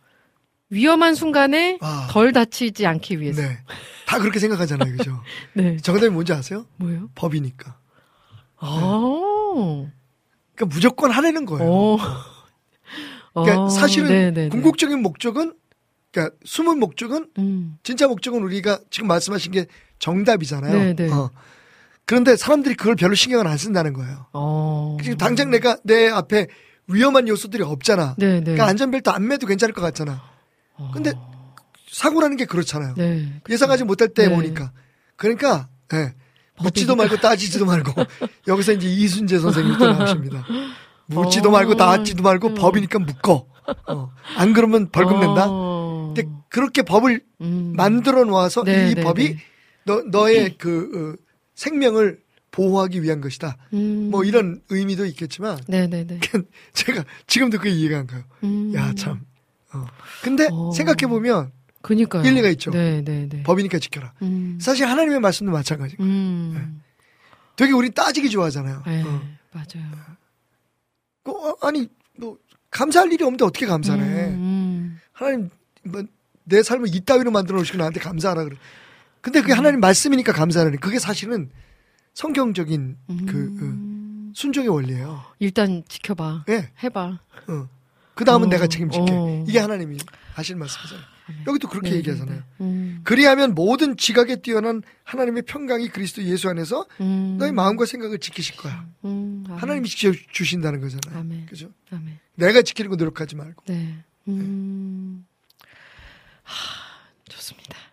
[0.69, 2.07] 위험한 순간에 아.
[2.11, 3.41] 덜 다치지 않기 위해서.
[3.41, 3.59] 네.
[4.05, 4.95] 다 그렇게 생각하잖아요.
[4.97, 5.21] 그죠?
[5.53, 5.77] 네.
[5.77, 6.65] 정답이 뭔지 아세요?
[6.77, 7.09] 뭐예요?
[7.15, 7.77] 법이니까.
[8.57, 8.69] 아.
[10.53, 11.71] 그러니까 무조건 하라는 거예요.
[11.71, 11.97] 어.
[13.33, 14.49] 그러니까 어, 사실은 네네네.
[14.49, 15.55] 궁극적인 목적은
[16.11, 17.77] 그러니까 숨은 목적은 음.
[17.83, 19.65] 진짜 목적은 우리가 지금 말씀하신 게
[20.05, 20.93] 정답이잖아요.
[20.93, 21.11] 네네.
[21.11, 21.31] 어.
[22.05, 24.27] 그런데 사람들이 그걸 별로 신경을 안 쓴다는 거예요.
[24.33, 24.97] 어.
[25.01, 26.47] 지금 당장 내가 내 앞에
[26.87, 28.13] 위험한 요소들이 없잖아.
[28.19, 28.41] 네네.
[28.41, 30.21] 그러니까 안전벨트 안 매도 괜찮을 것 같잖아.
[30.93, 31.11] 근데
[31.91, 32.93] 사고라는 게 그렇잖아요.
[32.95, 33.41] 네.
[33.49, 34.35] 예상하지 못할 때 네.
[34.35, 34.71] 보니까.
[35.15, 36.13] 그러니까 예.
[36.61, 37.91] 묻지도 말고 따지지도 말고
[38.47, 40.45] 여기서 이제 이순재 선생님이 또 나오십니다.
[41.07, 41.51] 묻지도 어.
[41.51, 42.53] 말고 따지도 말고 음.
[42.53, 43.47] 법이니까 묶어.
[43.87, 44.11] 어.
[44.37, 45.47] 안 그러면 벌금 낸다.
[45.49, 46.13] 어.
[46.13, 47.73] 근데 그렇게 법을 음.
[47.75, 49.54] 만들어 놓아서 네, 이 네, 법이 네.
[49.85, 52.19] 너 너의 그 어, 생명을
[52.51, 53.57] 보호하기 위한 것이다.
[53.73, 54.09] 음.
[54.11, 56.19] 뭐 이런 의미도 있겠지만 네네네.
[56.73, 58.23] 제가 지금도 그 이해가 안 가요.
[58.43, 58.73] 음.
[58.73, 59.21] 야 참.
[59.73, 59.85] 어.
[60.23, 60.71] 근데 어.
[60.71, 62.23] 생각해 보면 그니까요.
[62.23, 62.71] 일리가 있죠.
[62.71, 63.43] 네네네.
[63.43, 64.13] 법이니까 지켜라.
[64.21, 64.57] 음.
[64.59, 65.95] 사실 하나님의 말씀도 마찬가지.
[65.99, 66.81] 음.
[67.55, 68.83] 되게 우리 따지기 좋아하잖아요.
[68.85, 69.03] 네.
[69.03, 69.21] 어.
[69.51, 69.91] 맞아요.
[71.23, 72.37] 그, 어, 아니 뭐
[72.71, 74.01] 감사할 일이 없는데 어떻게 감사해?
[74.01, 74.99] 음.
[75.11, 75.49] 하나님
[75.83, 76.03] 뭐,
[76.43, 78.55] 내 삶을 이따위로 만들어 놓으시고 나한테 감사하라 그래.
[79.25, 81.49] 근데 그게 하나님 말씀이니까 감사하는 그게 사실은
[82.13, 83.25] 성경적인 음.
[83.25, 85.23] 그 어, 순종의 원리예요.
[85.39, 86.45] 일단 지켜봐.
[86.49, 86.69] 예.
[86.83, 87.19] 해봐.
[87.47, 87.69] 어.
[88.13, 89.11] 그 다음은 어, 내가 책임질게.
[89.11, 89.43] 어.
[89.47, 89.97] 이게 하나님이
[90.35, 91.03] 하실 말씀이잖아요.
[91.47, 92.37] 여기도 그렇게 네, 얘기하잖아요.
[92.37, 92.65] 네, 네.
[92.65, 93.01] 음.
[93.03, 97.37] 그리하면 모든 지각에 뛰어난 하나님의 평강이 그리스도 예수 안에서 음.
[97.39, 98.85] 너의 마음과 생각을 지키실 거야.
[99.05, 99.43] 음.
[99.49, 101.19] 하나님이 지켜 주신다는 거잖아요.
[101.19, 101.47] 아멘.
[101.47, 101.71] 그죠?
[101.91, 102.19] 아멘.
[102.35, 103.63] 내가 지키려고 노력하지 말고.
[103.69, 104.03] 네.
[104.27, 105.25] 음.
[106.43, 106.53] 하,
[107.27, 107.84] 좋습니다.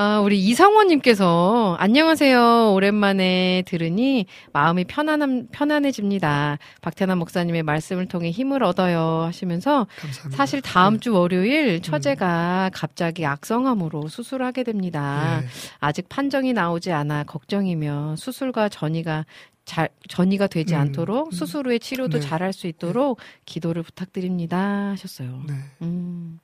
[0.00, 2.72] 아, 우리 이상원님께서 안녕하세요.
[2.72, 6.58] 오랜만에 들으니 마음이 편안함, 편안해집니다.
[6.82, 10.36] 박태남 목사님의 말씀을 통해 힘을 얻어요 하시면서 감사합니다.
[10.36, 11.00] 사실 다음 네.
[11.00, 15.40] 주 월요일 처제가 갑자기 악성암으로 수술하게 됩니다.
[15.40, 15.48] 네.
[15.80, 19.26] 아직 판정이 나오지 않아 걱정이며 수술과 전이가
[19.64, 22.24] 잘 전이가 되지 음, 않도록 수술 후에 치료도 네.
[22.24, 25.42] 잘할 수 있도록 기도를 부탁드립니다 하셨어요.
[25.48, 25.54] 네.
[25.82, 26.38] 음.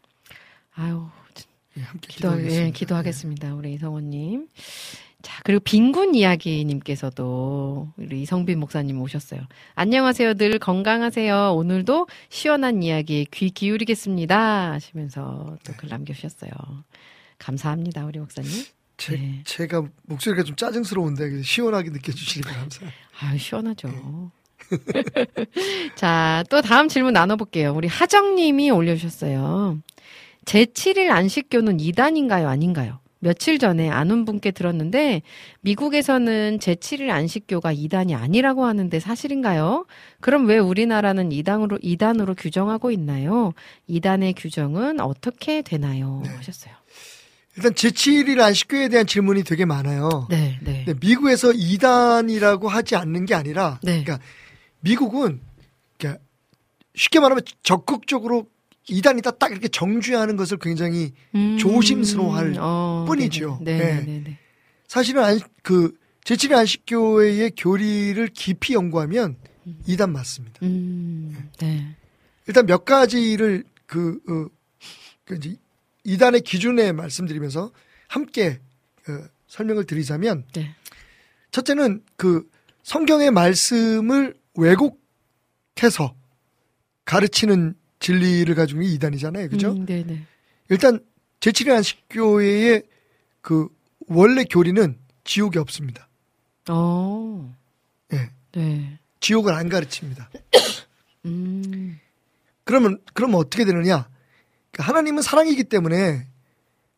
[0.75, 1.07] 아유,
[1.77, 2.67] 예, 함께 기도 기도하겠습니다.
[2.67, 3.55] 예, 기도하겠습니다.
[3.55, 4.49] 우리 이성원 님.
[5.23, 9.41] 자, 그리고 빈군 이야기 님께서도 우리 이성빈 목사님 오셨어요.
[9.75, 10.35] 안녕하세요.
[10.35, 11.55] 늘 건강하세요.
[11.55, 14.73] 오늘도 시원한 이야기 귀 기울이겠습니다.
[14.73, 15.79] 하시면서 또 네.
[15.79, 16.51] 글 남겨주셨어요.
[17.39, 18.05] 감사합니다.
[18.05, 18.51] 우리 목사님.
[18.97, 19.41] 제, 네.
[19.45, 22.93] 제가 목소리가 좀 짜증스러운데 시원하게 느껴주시니까 감사해요.
[23.21, 24.31] 아유, 시원하죠.
[25.97, 27.73] 자, 또 다음 질문 나눠볼게요.
[27.75, 29.79] 우리 하정님이 올려주셨어요.
[30.45, 32.49] 제 7일 안식교는 이단인가요?
[32.49, 33.01] 아닌가요?
[33.25, 35.23] 며칠 전에 아는 분께 들었는데
[35.63, 39.87] 미국에서는 제7일 안식교가 이단이 아니라고 하는데 사실인가요?
[40.21, 43.55] 그럼 왜 우리나라는 이단으로 이단으로 규정하고 있나요?
[43.87, 46.21] 이단의 규정은 어떻게 되나요?
[46.23, 46.31] 네.
[46.35, 46.75] 하셨어요.
[47.57, 50.27] 일단 제7일 안식교에 대한 질문이 되게 많아요.
[50.29, 50.85] 네, 네.
[51.01, 54.03] 미국에서 이단이라고 하지 않는 게 아니라, 네.
[54.03, 54.19] 그러니까
[54.81, 55.41] 미국은
[55.97, 56.21] 그러니까
[56.95, 58.49] 쉽게 말하면 적극적으로
[58.89, 63.61] 이단이다 딱 이렇게 정죄하는 것을 굉장히 음, 조심스러워할 어, 뿐이죠.
[63.63, 63.95] 네, 네.
[63.95, 64.39] 네, 네, 네.
[64.87, 69.37] 사실은 안, 그 제7일 안식교회의 교리를 깊이 연구하면
[69.87, 70.61] 이단 맞습니다.
[70.63, 71.97] 음, 네.
[72.47, 74.47] 일단 몇 가지를 그, 어,
[75.25, 75.57] 그 이제
[76.05, 77.73] 이단의 기준에 말씀드리면서
[78.09, 78.61] 함께
[79.09, 80.75] 어, 설명을 드리자면 네.
[81.51, 82.49] 첫째는 그
[82.83, 86.15] 성경의 말씀을 왜곡해서
[87.05, 89.49] 가르치는 진리를 가지고 있는 이단이잖아요.
[89.49, 89.73] 그죠?
[89.73, 90.27] 음, 네, 네.
[90.69, 91.01] 일단
[91.41, 92.83] 제7일 안식교회의
[93.41, 93.69] 그
[94.09, 96.07] 원래 교리는 지옥이 없습니다.
[96.69, 97.55] 어,
[98.13, 98.29] 예.
[98.53, 98.99] 네.
[99.21, 100.29] 지옥을 안 가르칩니다.
[101.25, 101.99] 음,
[102.65, 104.07] 그러면 그러면 어떻게 되느냐?
[104.71, 106.27] 그러니까 하나님은 사랑이기 때문에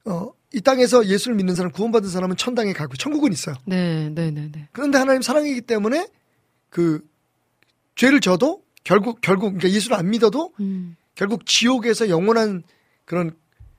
[0.07, 3.55] 어, 이 땅에서 예수를 믿는 사람, 구원받은 사람은 천당에 가고 천국은 있어요.
[3.65, 4.69] 네, 네, 네, 네.
[4.73, 6.09] 그런데 하나님 사랑이기 때문에
[6.69, 7.01] 그
[7.95, 12.63] 죄를 져도 결국 결국 그러니까 예수를 안 믿어도 음, 결국 지옥에서 영원한
[13.05, 13.33] 그런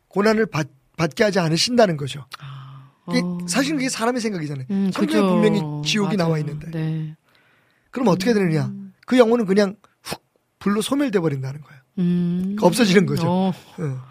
[0.09, 0.67] 고난을 받,
[0.97, 2.25] 받게 하지 않으신다는 거죠.
[3.09, 3.37] 이게 어.
[3.47, 4.65] 사실은 그게 사람의 생각이잖아요.
[4.69, 5.33] 음, 성경에 그죠.
[5.33, 6.27] 분명히 지옥이 맞아요.
[6.27, 6.71] 나와 있는데.
[6.71, 7.15] 네.
[7.89, 8.69] 그럼 어떻게 되느냐?
[9.05, 10.21] 그 영혼은 그냥 훅
[10.59, 11.81] 불로 소멸돼 버린다는 거예요.
[11.99, 12.39] 음.
[12.41, 13.29] 그러니까 없어지는 거죠.
[13.29, 14.03] 어, 어.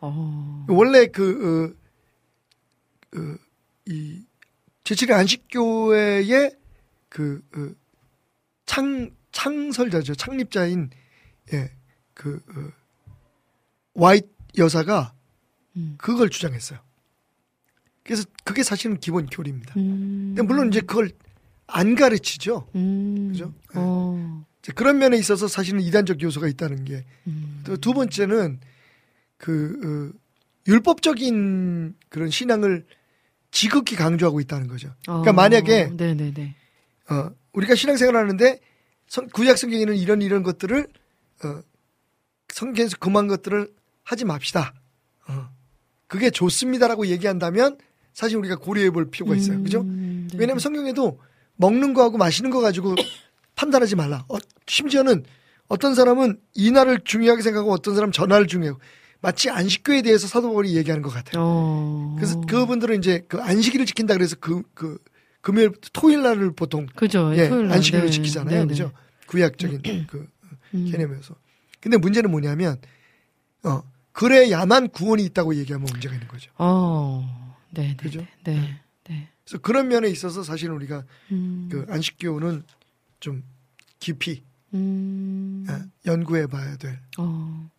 [0.00, 0.66] 어.
[0.68, 1.76] 원래 그,
[3.14, 3.34] 어, 어,
[3.86, 4.24] 이,
[4.82, 6.56] 제7일 안식교회의
[7.08, 7.68] 그, 어,
[8.66, 10.14] 창, 창설자죠.
[10.16, 10.90] 창립자인,
[11.54, 11.70] 예,
[12.12, 13.12] 그, 어,
[13.94, 15.14] 와이트 여사가
[15.76, 15.94] 음.
[15.96, 16.78] 그걸 주장했어요.
[18.02, 19.74] 그래서 그게 사실은 기본 교리입니다.
[19.78, 20.36] 음.
[20.44, 21.10] 물론 이제 그걸
[21.66, 22.68] 안 가르치죠.
[22.74, 23.28] 음.
[23.30, 23.54] 그죠?
[23.74, 24.44] 어.
[24.62, 27.04] 이제 그런 면에 있어서 사실은 이단적 요소가 있다는 게.
[27.26, 27.62] 음.
[27.64, 28.60] 또두 번째는
[29.38, 30.18] 그, 어,
[30.66, 32.84] 율법적인 그런 신앙을
[33.50, 34.94] 지극히 강조하고 있다는 거죠.
[35.02, 36.54] 그러니까 어, 만약에 네네네.
[37.10, 38.60] 어, 우리가 신앙생활 하는데
[39.10, 40.86] 성, 구약 성경에는 이런 이런 것들을
[41.44, 41.60] 어,
[42.48, 43.68] 성경에서 그만 것들을
[44.04, 44.72] 하지 맙시다.
[45.28, 45.50] 어,
[46.06, 47.76] 그게 좋습니다라고 얘기한다면
[48.14, 49.62] 사실 우리가 고려해 볼 필요가 있어요.
[49.62, 49.80] 그죠?
[49.80, 50.38] 음, 네.
[50.38, 51.18] 왜냐하면 성경에도
[51.56, 52.94] 먹는 거하고 마시는 거 가지고
[53.56, 54.24] 판단하지 말라.
[54.28, 54.36] 어,
[54.68, 55.24] 심지어는
[55.66, 58.80] 어떤 사람은 이 날을 중요하게 생각하고 어떤 사람은 저 날을 중요하고
[59.20, 61.42] 마치 안식교에 대해서 사도 바울이 얘기하는 것 같아요.
[61.44, 62.14] 어.
[62.16, 64.98] 그래서 그분들은 이제 그 안식일을 지킨다 그래서 그, 그,
[65.40, 67.34] 금요일, 토요일 날을 보통 그죠.
[67.36, 67.70] 예, 토요일.
[67.72, 68.10] 안식일을 네.
[68.10, 68.50] 지키잖아요.
[68.54, 68.66] 네네.
[68.66, 68.92] 그죠?
[69.26, 70.28] 구약적인 그
[70.74, 70.90] 음.
[70.90, 71.34] 개념에서.
[71.80, 72.78] 근데 문제는 뭐냐면,
[73.64, 76.50] 어, 그래야만 구원이 있다고 얘기하면 문제가 있는 거죠.
[76.58, 77.56] 어.
[77.70, 77.96] 네.
[77.96, 78.20] 그죠?
[78.44, 78.54] 네.
[78.60, 78.80] 네.
[79.08, 79.28] 네.
[79.44, 81.68] 그래서 그런 면에 있어서 사실 우리가 음.
[81.70, 82.64] 그 안식교는
[83.20, 83.42] 좀
[83.98, 84.42] 깊이
[84.74, 85.64] 음.
[85.68, 87.70] 아, 연구해 봐야 될 어.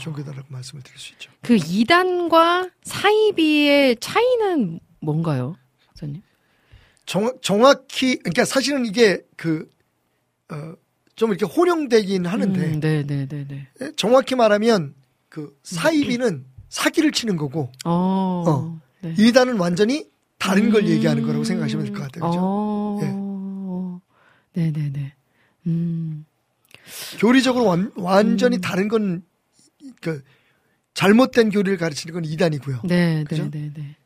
[0.00, 1.30] 종교다라고 말씀을 드릴 수 있죠.
[1.42, 5.56] 그 이단과 사이비의 차이는 뭔가요,
[5.94, 6.22] 선생님?
[7.06, 9.70] 정, 정확히, 그러니까 사실은 이게 그,
[10.50, 10.74] 어,
[11.14, 13.68] 좀 이렇게 혼용되긴 하는데, 음, 네, 네, 네, 네.
[13.80, 14.94] 예, 정확히 말하면
[15.28, 18.44] 그 사이비는 사기를 치는 거고, 어.
[18.46, 18.80] 어.
[19.02, 19.14] 네.
[19.18, 20.88] 이단은 완전히 다른 걸 음.
[20.88, 22.30] 얘기하는 거라고 생각하시면 될 것 같아요.
[22.30, 22.40] 그죠?
[22.42, 24.00] 어.
[24.54, 25.12] 네, 네, 네.
[25.66, 26.24] 음.
[27.18, 28.60] 교리적으로 완, 완전히 음.
[28.60, 29.22] 다른 건,
[30.00, 30.22] 그,
[30.94, 32.80] 잘못된 교리를 가르치는 건 이단이고요.
[32.84, 33.50] 네, 네, 그죠?
[33.50, 33.96] 네, 네.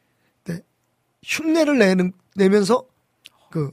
[1.23, 2.87] 흉내를 내는, 내면서
[3.51, 3.71] 그,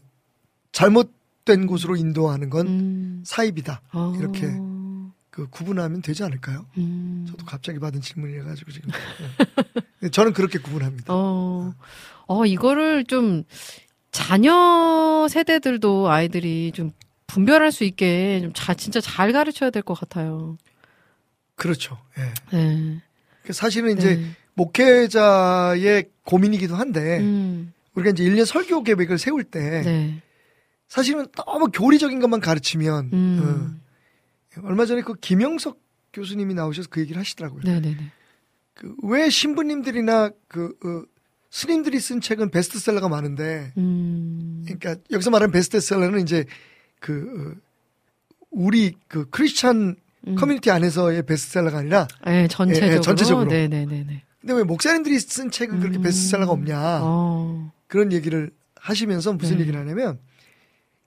[0.74, 3.24] 잘못된 곳으로 인도하는 건 음.
[3.26, 3.82] 사입이다.
[3.94, 4.14] 어.
[4.20, 4.48] 이렇게
[5.30, 6.66] 그 구분하면 되지 않을까요?
[6.78, 7.26] 음.
[7.30, 8.90] 저도 갑자기 받은 질문이라 가지고 지금
[10.02, 10.10] 네.
[10.10, 11.06] 저는 그렇게 구분합니다.
[11.14, 11.74] 어.
[12.28, 13.44] 어, 이거를 좀
[14.12, 16.92] 자녀 세대들도 아이들이 좀
[17.28, 20.58] 분별할 수 있게 좀 자, 진짜 잘 가르쳐야 될 것 같아요.
[21.58, 21.98] 그렇죠.
[22.18, 22.56] 예.
[22.56, 23.02] 네.
[23.44, 24.32] 그 사실은 이제 네.
[24.54, 27.74] 목회자의 고민이기도 한데 음.
[27.94, 30.22] 우리가 이제 1년 설교 계획을 세울 때 네.
[30.88, 33.82] 사실은 너무 교리적인 것만 가르치면 음.
[34.58, 35.80] 어, 얼마 전에 그 김영석
[36.14, 37.64] 교수님이 나오셔서 그 얘기를 하시더라고요.
[37.64, 38.12] 네네네.
[38.76, 41.04] 그 왜 신부님들이나 그 어,
[41.50, 44.64] 스님들이 쓴 책은 베스트셀러가 많은데 음.
[44.66, 46.46] 그러니까 여기서 말하는 베스트셀러는 이제
[47.00, 47.68] 그 어,
[48.52, 49.96] 우리 그 크리스찬
[50.28, 50.36] 음.
[50.36, 52.92] 커뮤니티 안에서의 베스트셀러가 아니라 네, 전체적으로.
[52.92, 53.50] 예, 예, 전체적으로.
[53.50, 54.24] 네네네네.
[54.42, 56.04] 근데 왜 목사님들이 쓴 책은 그렇게 음.
[56.04, 57.72] 베스트셀러가 없냐 어.
[57.88, 59.62] 그런 얘기를 하시면서 무슨 네.
[59.62, 60.20] 얘기를 하냐면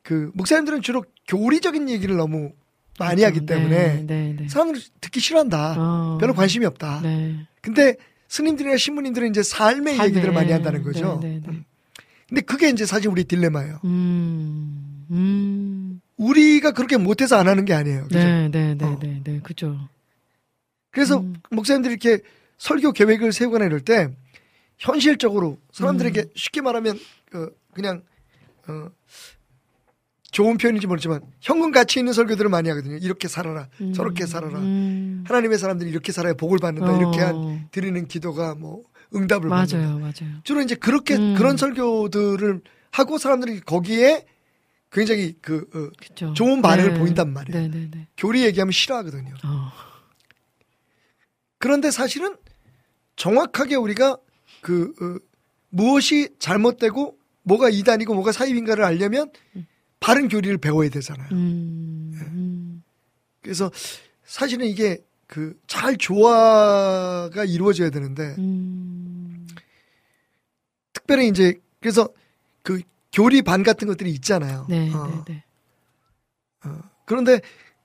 [0.03, 2.53] 그 목사님들은 주로 교리적인 얘기를 너무
[2.99, 4.49] 많이 하기 때문에 네, 네, 네.
[4.49, 6.19] 사람들이 듣기 싫어한다 어.
[6.19, 7.47] 별로 관심이 없다 네.
[7.63, 7.97] 근데
[8.31, 11.19] 스님들이나 신부님들은 이제 삶의 삶의, 얘기들을 많이 한다는 거죠.
[11.21, 11.49] 네, 네, 네.
[11.49, 11.65] 음.
[12.29, 13.81] 근데 그게 이제 사실 우리 딜레마예요.
[13.85, 15.90] 음, 음.
[16.21, 18.05] 우리가 그렇게 못해서 안 하는 게 아니에요.
[18.05, 18.19] 그죠?
[18.19, 18.99] 네, 네, 네, 어.
[19.01, 19.89] 네, 네, 그죠.
[20.91, 21.35] 그래서 음.
[21.51, 22.23] 목사님들이 이렇게
[22.59, 24.11] 설교 계획을 세우거나 이럴 때
[24.79, 26.27] 현실적으로 사람들에게 음.
[26.35, 26.99] 쉽게 말하면
[27.35, 28.03] 어, 그냥
[28.69, 28.91] 어,
[30.31, 32.97] 좋은 표현인지 모르지만 현금 가치 있는 설교들을 많이 하거든요.
[32.97, 34.59] 이렇게 살아라, 음, 저렇게 살아라.
[34.59, 35.25] 음.
[35.27, 36.99] 하나님의 사람들이 이렇게 살아야 복을 받는다.
[36.99, 37.27] 이렇게 어.
[37.27, 38.83] 한 드리는 기도가 뭐
[39.15, 39.87] 응답을 받는다.
[39.87, 40.41] 맞아요, 맞아요.
[40.45, 41.35] 주로 이제 그렇게 음.
[41.35, 42.61] 그런 설교들을
[42.91, 44.27] 하고 사람들이 거기에
[44.91, 46.35] 굉장히 그 어, 그죠.
[46.35, 47.61] 좋은 반응을 보인단 말이에요.
[47.63, 48.09] 네, 네, 네.
[48.17, 49.35] 교리 얘기하면 싫어하거든요.
[49.45, 49.73] 어.
[51.59, 52.37] 그런데 사실은
[53.17, 54.17] 정확하게 우리가
[54.61, 55.19] 그 어,
[55.69, 59.31] 무엇이 잘못되고 뭐가 이단이고 뭐가 사입인가를 알려면
[60.01, 61.29] 바른 교리를 배워야 되잖아요.
[61.33, 62.83] 음, 음.
[63.43, 63.71] 그래서
[64.25, 69.47] 사실은 이게 그 잘 조화가 이루어져야 되는데 음.
[70.93, 72.09] 특별히 이제 그래서
[72.63, 72.81] 그
[73.13, 74.67] 교리 반 같은 것들이 있잖아요.
[74.69, 75.45] 네, 어, 네, 네.
[76.65, 76.79] 어.
[77.07, 77.41] 그런데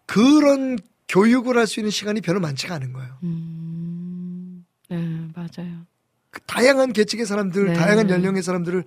[0.05, 3.17] 그런 교육을 할 수 있는 시간이 별로 많지가 않은 거예요.
[3.23, 4.65] 음.
[4.89, 4.97] 네,
[5.35, 5.85] 맞아요.
[6.29, 7.73] 그 다양한 계층의 사람들, 네.
[7.73, 8.83] 다양한 연령의 사람들을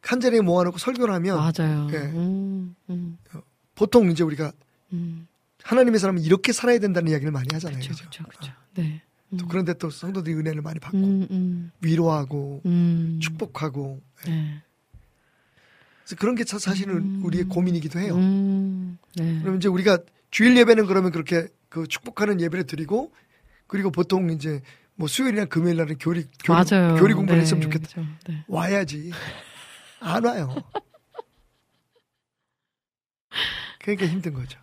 [0.00, 1.88] 한 자리에 모아놓고 설교를 하면 맞아요.
[1.92, 1.96] 예.
[1.98, 3.18] 음, 음,
[3.74, 4.52] 보통 이제 우리가
[4.92, 5.26] 음.
[5.62, 7.78] 하나님의 사람은 이렇게 살아야 된다는 이야기를 많이 하잖아요.
[7.80, 8.04] 그쵸, 그죠?
[8.08, 8.52] 그쵸, 그쵸.
[8.74, 9.02] 네.
[9.38, 13.18] 또 그런데 또 성도들이 은혜를 많이 받고 음, 음, 위로하고 음.
[13.20, 14.62] 축복하고 네.
[16.08, 17.20] 그래서 그런 게 사- 사실은 음.
[17.24, 18.14] 우리의 고민이기도 해요.
[18.16, 19.40] 음, 네.
[19.42, 19.98] 그럼 이제 우리가
[20.30, 23.12] 주일 예배는 그러면 그렇게 그 축복하는 예배를 드리고
[23.66, 24.62] 그리고 보통 이제
[24.94, 26.64] 뭐 수요일이나 금요일 날은 교리 교리.
[26.98, 27.86] 교리 공부를 네, 했으면 좋겠다.
[27.88, 28.06] 그죠.
[28.26, 28.42] 네.
[28.48, 29.10] 와야지.
[30.00, 30.54] 안 와요.
[33.80, 34.58] 그러니까 힘든 거죠.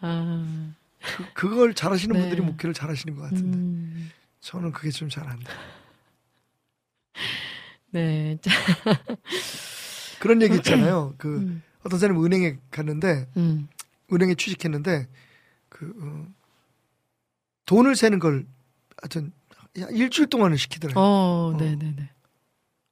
[0.00, 0.66] 아,
[1.00, 2.20] 그, 그걸 잘하시는 네.
[2.20, 4.10] 분들이 목회를 잘하시는 것 같은데 음,
[4.40, 5.44] 저는 그게 좀 잘 안 돼.
[7.92, 8.38] 네.
[10.24, 11.14] 자, 그런 얘기 있잖아요.
[11.18, 13.68] 그 음, 어떤 사람이 은행에 갔는데 음,
[14.12, 15.06] 은행에 취직했는데
[15.68, 16.26] 그 어,
[17.66, 18.46] 돈을 세는 걸
[19.02, 19.32] 하여튼
[19.78, 20.94] 야, 일주일 동안을 시키더래요.
[20.96, 22.10] 어, 네, 네, 네.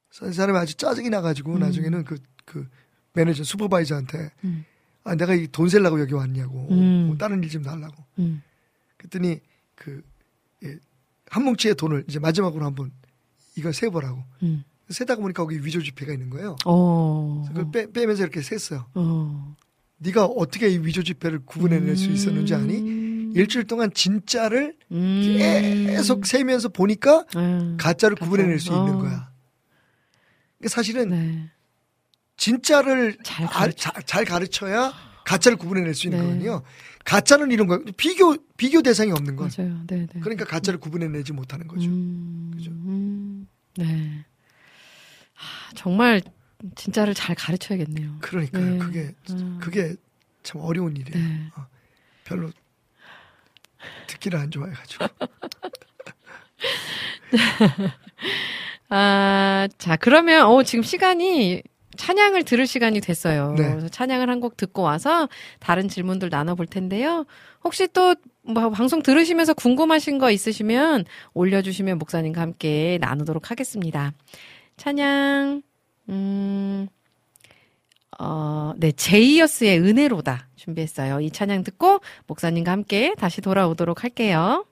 [0.09, 1.59] 그래서 이 사람이 아주 짜증이 나가지고 음.
[1.59, 2.67] 나중에는 그, 그
[3.13, 4.65] 매니저 슈퍼바이저한테 음,
[5.03, 7.07] 아 내가 이 돈 세려고 여기 왔냐고 음.
[7.07, 8.41] 뭐 다른 일 좀 달라고 음,
[8.97, 9.39] 그랬더니
[9.75, 10.03] 그
[10.63, 10.77] 예,
[11.29, 12.91] 한 뭉치의 돈을 이제 마지막으로 한번
[13.55, 14.63] 이걸 세보라고 음.
[14.93, 16.55] 세다가 보니까 거기 위조 지폐가 있는 거예요.
[16.65, 18.85] 어, 그걸 빼, 빼면서 이렇게 셌어요.
[18.93, 19.55] 어.
[19.97, 22.77] 네가 어떻게 이 위조 지폐를 구분해낼 수 있었는지 아니?
[22.77, 23.33] 음.
[23.35, 25.85] 일주일 동안 진짜를 음.
[25.87, 27.77] 계속 세면서 보니까 음.
[27.79, 28.25] 가짜를 가짜.
[28.29, 28.97] 구분해낼 수 있는 어.
[28.99, 29.31] 거야.
[30.59, 31.49] 그러니까 사실은 네.
[32.37, 33.91] 진짜를 잘 아- 가르쳐.
[33.91, 34.93] 자- 잘 가르쳐야
[35.25, 36.25] 가짜를 구분해낼 수 있는 네.
[36.25, 36.61] 거거든요.
[37.05, 37.83] 가짜는 이런 거예요.
[37.97, 39.49] 비교 비교 대상이 없는 건.
[39.57, 39.79] 맞아요.
[39.87, 40.19] 네, 네.
[40.21, 41.89] 그러니까 가짜를 구분해내지 못하는 거죠.
[41.89, 42.71] 음, 그죠?
[42.71, 44.25] 음, 네.
[45.43, 46.21] 아, 정말
[46.75, 48.17] 진짜를 잘 가르쳐야겠네요.
[48.21, 48.65] 그러니까요.
[48.65, 48.77] 네.
[48.77, 49.59] 그게 음.
[49.61, 49.95] 그게
[50.43, 51.27] 참 어려운 일이에요.
[51.27, 51.39] 네.
[52.23, 52.49] 별로
[54.07, 55.05] 듣기를 안 좋아해가지고.
[58.89, 61.63] 아, 자, 그러면, 어, 지금 시간이
[61.95, 63.53] 찬양을 들을 시간이 됐어요.
[63.57, 63.69] 네.
[63.69, 65.29] 그래서 찬양을 한 곡 듣고 와서
[65.59, 67.25] 다른 질문들 나눠볼 텐데요.
[67.63, 74.11] 혹시 또, 뭐, 방송 들으시면서 궁금하신 거 있으시면 올려주시면 목사님과 함께 나누도록 하겠습니다.
[74.77, 75.61] 찬양,
[76.09, 76.87] 음,
[78.19, 81.19] 어, 네, 제이어스의 은혜로다 준비했어요.
[81.21, 84.65] 이 찬양 듣고 목사님과 함께 다시 돌아오도록 할게요.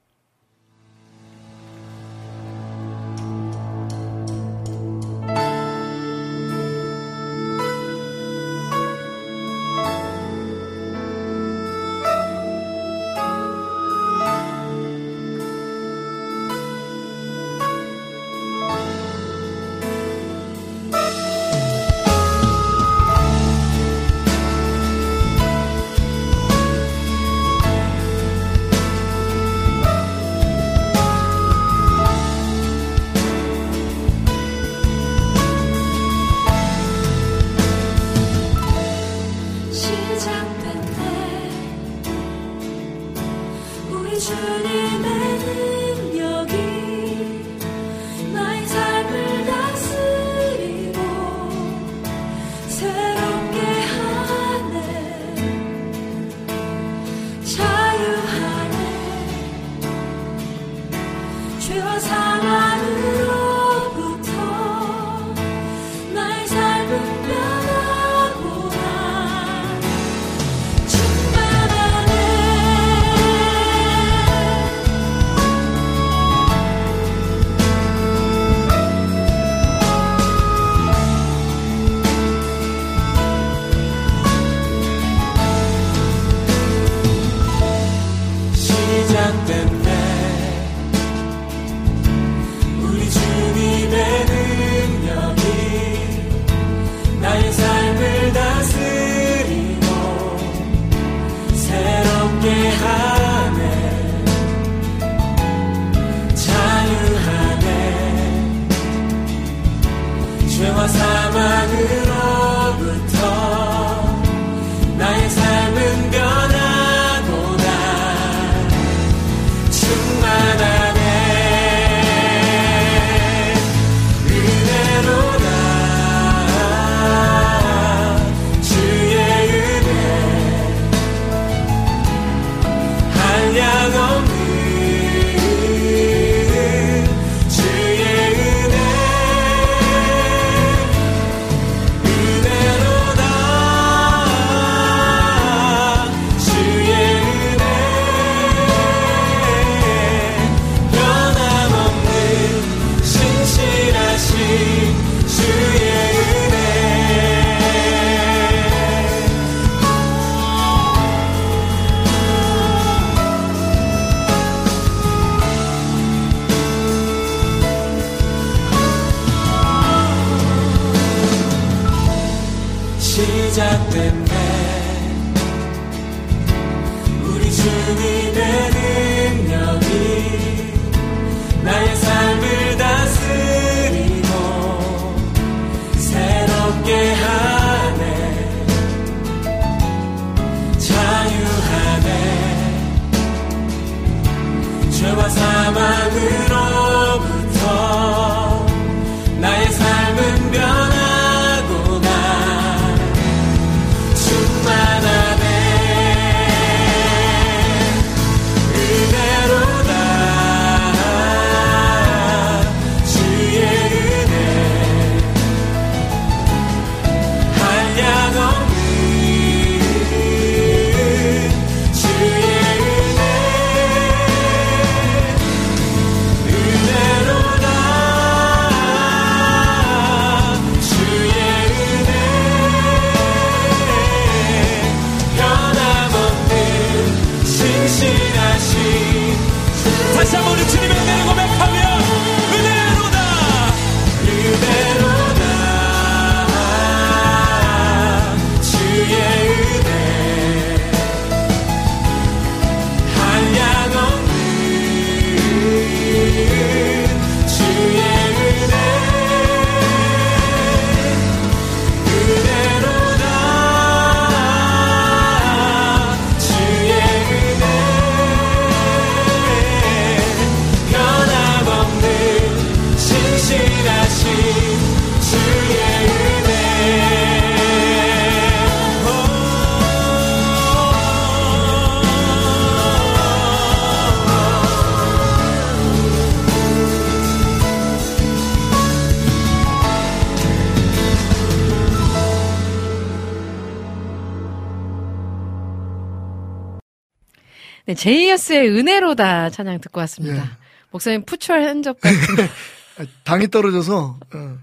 [298.02, 300.44] 제이어스의 은혜로다 찬양 듣고 왔습니다.
[300.44, 300.50] 예.
[300.90, 302.18] 목사님 푸철 흔적 같은
[302.98, 304.58] 아, 당이 떨어져서 어.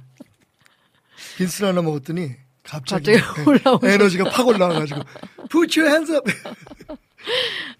[1.36, 2.32] 빈스 하나 먹었더니
[2.64, 3.92] 갑자기, 갑자기 올라오셨어요.
[3.92, 5.02] 에너지가 팍 올라와가지고
[5.86, 6.32] hands up.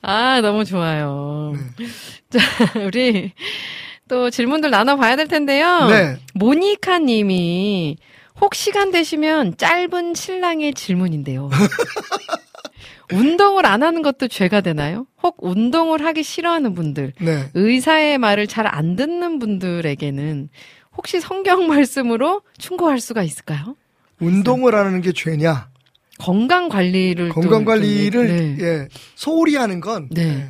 [0.01, 1.55] 아, 너무 좋아요.
[1.77, 1.87] 네.
[2.31, 3.33] 자, 우리
[4.07, 5.89] 또 질문들 나눠봐야 될 텐데요.
[5.89, 6.21] 네.
[6.35, 7.97] 모니카 님이
[8.41, 11.51] 혹 시간 되시면 짧은 신랑의 질문인데요.
[13.13, 15.07] 운동을 안 하는 것도 죄가 되나요?
[15.23, 17.51] 혹 운동을 하기 싫어하는 분들, 네.
[17.55, 20.49] 의사의 말을 잘 안 듣는 분들에게는
[20.97, 23.77] 혹시 성경 말씀으로 충고할 수가 있을까요?
[24.21, 25.71] 운동을 하는 게 죄냐?
[26.19, 28.57] 건강 관리를 또 건강 관리를 좀, 네.
[28.61, 30.23] 예, 소홀히 하는 건 네.
[30.23, 30.49] 예,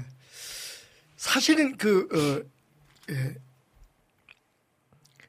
[1.16, 3.34] 사실은 그 어, 예,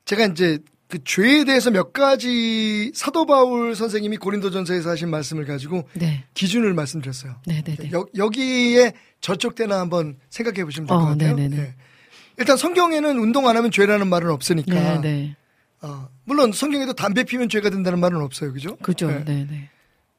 [0.05, 0.59] 제가 이제
[0.89, 6.25] 그 죄에 대해서 몇 가지 사도 바울 선생님이 고린도전서에서 하신 말씀을 가지고 네.
[6.33, 7.35] 기준을 말씀드렸어요.
[7.45, 7.91] 네, 네, 네.
[7.91, 11.35] 여, 여기에 저쪽 때나 한번 생각해 보시면 될것 어, 같아요.
[11.35, 11.57] 네네네.
[11.61, 11.75] 예.
[12.37, 14.73] 일단 성경에는 운동 안 하면 죄라는 말은 없으니까.
[14.73, 15.35] 네, 네.
[15.83, 18.51] 어, 물론 성경에도 담배 피면 죄가 된다는 말은 없어요.
[18.51, 18.75] 그죠?
[18.77, 19.11] 그죠.
[19.11, 19.23] 예.
[19.25, 19.69] 네, 네.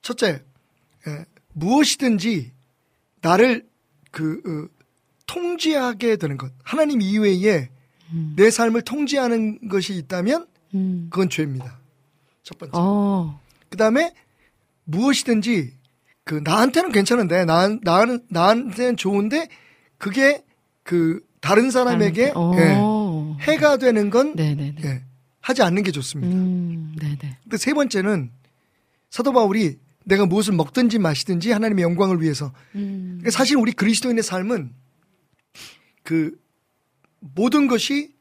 [0.03, 0.41] 첫째,
[1.09, 2.53] 예, 무엇이든지
[3.23, 3.67] 나를
[4.13, 4.85] 그 어,
[5.27, 6.53] 통제하게 되는 것.
[6.63, 7.71] 하나님 이외에
[8.37, 11.09] 내 삶을 통제하는 것이 있다면 음.
[11.11, 11.79] 그건 죄입니다.
[12.43, 12.73] 첫 번째.
[12.75, 13.41] 어.
[13.69, 14.13] 그 다음에
[14.85, 15.75] 무엇이든지
[16.25, 19.49] 그 나한테는 괜찮은데 나, 나는 나한테는 좋은데
[19.99, 20.45] 그게
[20.83, 22.53] 그 다른 사람에게 어.
[22.57, 24.35] 예, 해가 되는 건.
[24.39, 25.03] 예,
[25.41, 26.35] 하지 않는 게 좋습니다.
[26.35, 27.39] 음, 네네.
[27.43, 28.31] 근데 세 번째는
[29.09, 32.53] 사도 바울이 내가 무엇을 먹든지 마시든지 하나님의 영광을 위해서.
[32.75, 33.19] 음.
[33.21, 34.73] 그러니까 사실 우리 그리스도인의 삶은
[36.03, 36.39] 그
[37.21, 38.15] 모든 것이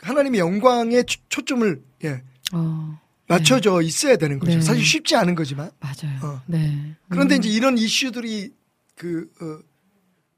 [0.00, 2.22] 하나님의 영광에 초- 초점을 예,
[2.52, 4.52] 어, 맞춰져 있어야 되는 거죠.
[4.52, 4.60] 네.
[4.60, 5.70] 사실 쉽지 않은 거지만.
[5.80, 6.18] 맞아요.
[6.22, 6.42] 어.
[6.46, 6.94] 네.
[7.08, 7.38] 그런데 음.
[7.40, 8.52] 이제 이런 이슈들이
[8.94, 9.58] 그 어,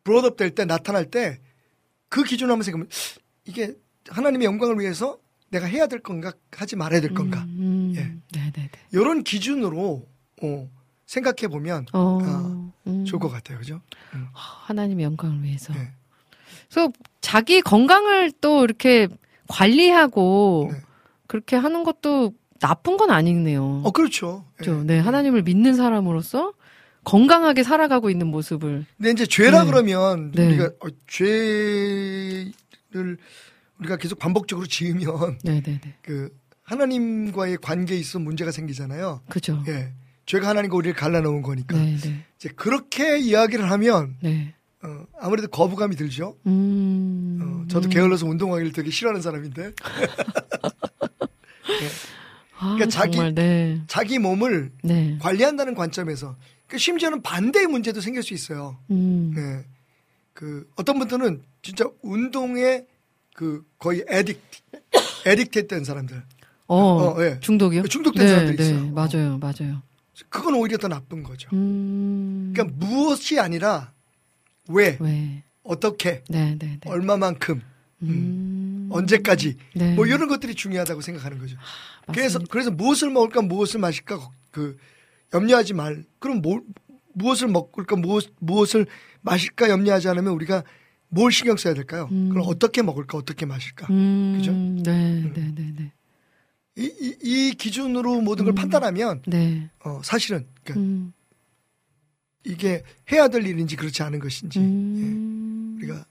[0.05, 1.41] 브로드업 될 때 나타날 때
[2.09, 2.89] 그 기준을 한번 생각하면
[3.45, 3.73] 이게
[4.09, 5.17] 하나님의 영광을 위해서
[5.51, 8.01] 내가 해야 될 건가 하지 말아야 될 건가 음, 예.
[8.03, 8.71] 네, 네, 네.
[8.91, 10.09] 이런 기준으로
[10.43, 10.71] 어,
[11.07, 13.05] 생각해 보면 어, 아, 음.
[13.05, 13.81] 좋을 것 같아요, 그죠?
[14.33, 15.73] 하나님의 영광을 위해서.
[15.73, 15.93] 네.
[16.69, 16.91] 그래서
[17.21, 19.07] 자기 건강을 또 이렇게
[19.51, 20.79] 관리하고 네.
[21.27, 23.83] 그렇게 하는 것도 나쁜 건 아니네요.
[23.85, 24.45] 어 그렇죠.
[24.61, 24.65] 예.
[24.65, 24.85] 그렇죠.
[24.85, 26.55] 네, 하나님을 믿는 사람으로서
[27.05, 29.71] 건강하게 살아가고 있는 모습을 근데 이제 죄라 네.
[29.71, 30.47] 그러면 네.
[30.47, 32.53] 우리가 어, 죄를
[33.79, 35.95] 우리가 계속 반복적으로 지으면 네, 네, 네.
[36.03, 36.31] 그
[36.63, 39.23] 하나님과의 관계에 있어 문제가 생기잖아요.
[39.29, 39.63] 그죠.
[39.67, 39.93] 예.
[40.27, 41.77] 죄가 하나님과 우리를 갈라놓은 거니까.
[41.77, 42.25] 네, 네.
[42.37, 44.55] 이제 그렇게 이야기를 하면 네.
[44.83, 46.37] 어, 아무래도 거부감이 들죠.
[46.47, 47.39] 음.
[47.43, 49.73] 어, 저도 게을러서 운동하기를 되게 싫어하는 사람인데
[52.59, 53.83] 아, 그러니까 자기- 정말 네.
[53.87, 55.19] 자기 몸을 네.
[55.21, 58.79] 관리한다는 관점에서 그 심지어는 반대의 문제도 생길 수 있어요.
[58.91, 59.33] 음.
[59.35, 59.65] 네.
[60.35, 62.85] 그 어떤 분들은 진짜 운동에
[63.35, 64.37] 그 거의 에딕
[65.25, 66.23] 에딕트 된 사람들
[66.67, 67.39] 어, 어, 예.
[67.41, 67.83] 중독이요?
[67.85, 68.91] 중독된 네, 사람들이 네, 있어요.
[68.93, 69.83] 맞아요, 맞아요.
[70.29, 71.49] 그건 오히려 더 나쁜 거죠.
[71.53, 72.53] 음.
[72.55, 73.93] 그러니까 무엇이 아니라
[74.71, 75.43] 왜 왜?
[75.63, 76.91] 어떻게 네, 네, 네.
[76.91, 77.63] 얼마만큼
[78.03, 78.89] 음.
[78.91, 79.95] 언제까지 네.
[79.95, 81.57] 뭐 이런 것들이 중요하다고 생각하는 거죠.
[82.07, 82.53] 그래서 맞습니다.
[82.53, 84.19] 그래서 무엇을 먹을까 무엇을 마실까
[84.51, 84.77] 그
[85.33, 86.05] 염려하지 말.
[86.19, 86.63] 그럼 뭘
[87.13, 88.87] 무엇을 먹을까 무엇 무엇을
[89.21, 90.65] 마실까 염려하지 않으면 우리가
[91.09, 92.09] 뭘 신경 써야 될까요?
[92.09, 93.89] 그럼 어떻게 먹을까 어떻게 마실까?
[93.91, 94.35] 음.
[94.37, 94.53] 그죠?
[94.53, 95.93] 네, 네, 네, 네.
[96.77, 99.69] 이, 이, 이 기준으로 모든 걸 판단하면 네.
[99.85, 101.13] 어, 사실은 그러니까 음.
[102.45, 102.83] 이게
[103.13, 105.79] 해야 될 일인지 그렇지 않은 것인지 음.
[105.81, 106.05] 예, 우리가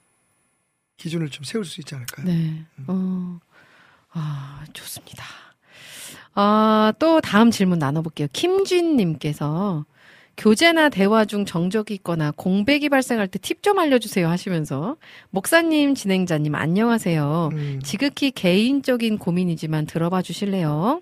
[0.97, 2.25] 기준을 좀 세울 수 있지 않을까요?
[2.25, 2.65] 네.
[2.87, 3.39] 어.
[4.11, 5.23] 아, 좋습니다.
[6.35, 8.27] 아, 또 다음 질문 나눠볼게요.
[8.33, 9.85] 김준님께서
[10.37, 14.95] 교제나 대화 중 정적이 있거나 공백이 발생할 때 팁 좀 알려주세요 하시면서
[15.31, 17.49] 목사님, 진행자님 안녕하세요.
[17.51, 21.01] 음, 지극히 개인적인 고민이지만 들어봐 주실래요?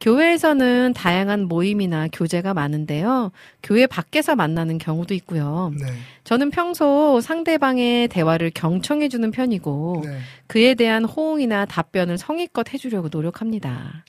[0.00, 3.32] 교회에서는 다양한 모임이나 교제가 많은데요.
[3.62, 5.72] 교회 밖에서 만나는 경우도 있고요.
[5.78, 5.86] 네,
[6.24, 10.18] 저는 평소 상대방의 대화를 경청해주는 편이고, 네.
[10.46, 14.04] 그에 대한 호응이나 답변을 성의껏 해주려고 노력합니다.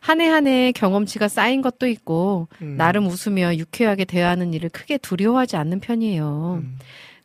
[0.00, 2.76] 한 해 한 해 경험치가 쌓인 것도 있고, 음.
[2.78, 6.60] 나름 웃으며 유쾌하게 대화하는 일을 크게 두려워하지 않는 편이에요.
[6.62, 6.78] 음.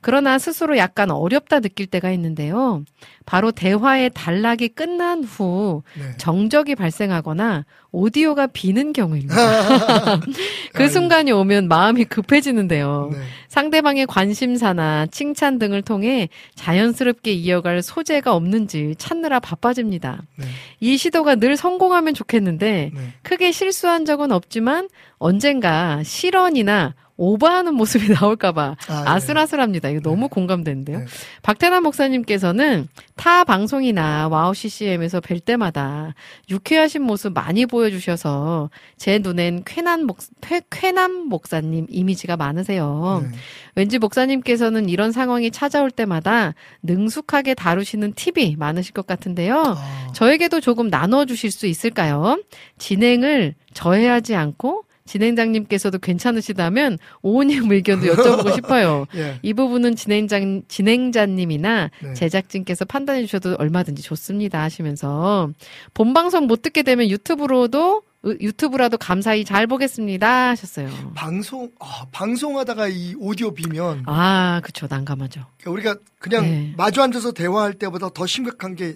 [0.05, 2.83] 그러나 스스로 약간 어렵다 느낄 때가 있는데요.
[3.25, 6.15] 바로 대화의 단락이 끝난 후 네.
[6.19, 9.33] 정적이 발생하거나 오디오가 비는 경우입니다.
[10.75, 10.89] 그.
[10.89, 13.09] 순간이 오면 마음이 급해지는데요.
[13.13, 13.17] 네.
[13.47, 20.21] 상대방의 관심사나 칭찬 등을 통해 자연스럽게 이어갈 소재가 없는지 찾느라 바빠집니다.
[20.35, 20.45] 네.
[20.81, 23.13] 이 시도가 늘 성공하면 좋겠는데 네.
[23.23, 24.87] 크게 실수한 적은 없지만
[25.17, 29.09] 언젠가 실언이나 오버하는 모습이 나올까봐 아, 네.
[29.09, 29.89] 아슬아슬합니다.
[29.89, 30.99] 이거 너무 공감되는데요.
[30.99, 31.05] 네.
[31.43, 36.13] 박태남 목사님께서는 타 방송이나 와우 CCM에서 뵐 때마다
[36.49, 43.23] 유쾌하신 모습 많이 보여주셔서 제 눈엔 쾌남 목 쾌- 쾌남 목사님 이미지가 많으세요.
[43.23, 43.37] 네.
[43.75, 46.53] 왠지 목사님께서는 이런 상황이 찾아올 때마다
[46.83, 49.75] 능숙하게 다루시는 팁이 많으실 것 같은데요.
[49.77, 52.41] 아, 저에게도 조금 나눠주실 수 있을까요?
[52.77, 59.05] 진행을 저해하지 않고 진행자님께서도 괜찮으시다면 오은님 의견도 여쭤보고 싶어요.
[59.15, 59.39] 예.
[59.41, 62.13] 이 부분은 진행자, 진행자님이나 네.
[62.13, 65.49] 제작진께서 판단해 주셔도 얼마든지 좋습니다 하시면서
[65.93, 70.89] 본 방송 못 듣게 되면 유튜브로도 으- 유튜브라도 감사히 잘 보겠습니다 하셨어요.
[71.13, 74.87] 방송 아, 방송하다가 이 오디오 비면 아, 그쵸.
[74.89, 75.45] 난감하죠.
[75.61, 76.73] 그러니까 우리가 그냥 네.
[76.75, 78.95] 마주 앉아서 대화할 때보다 더 심각한 게뭐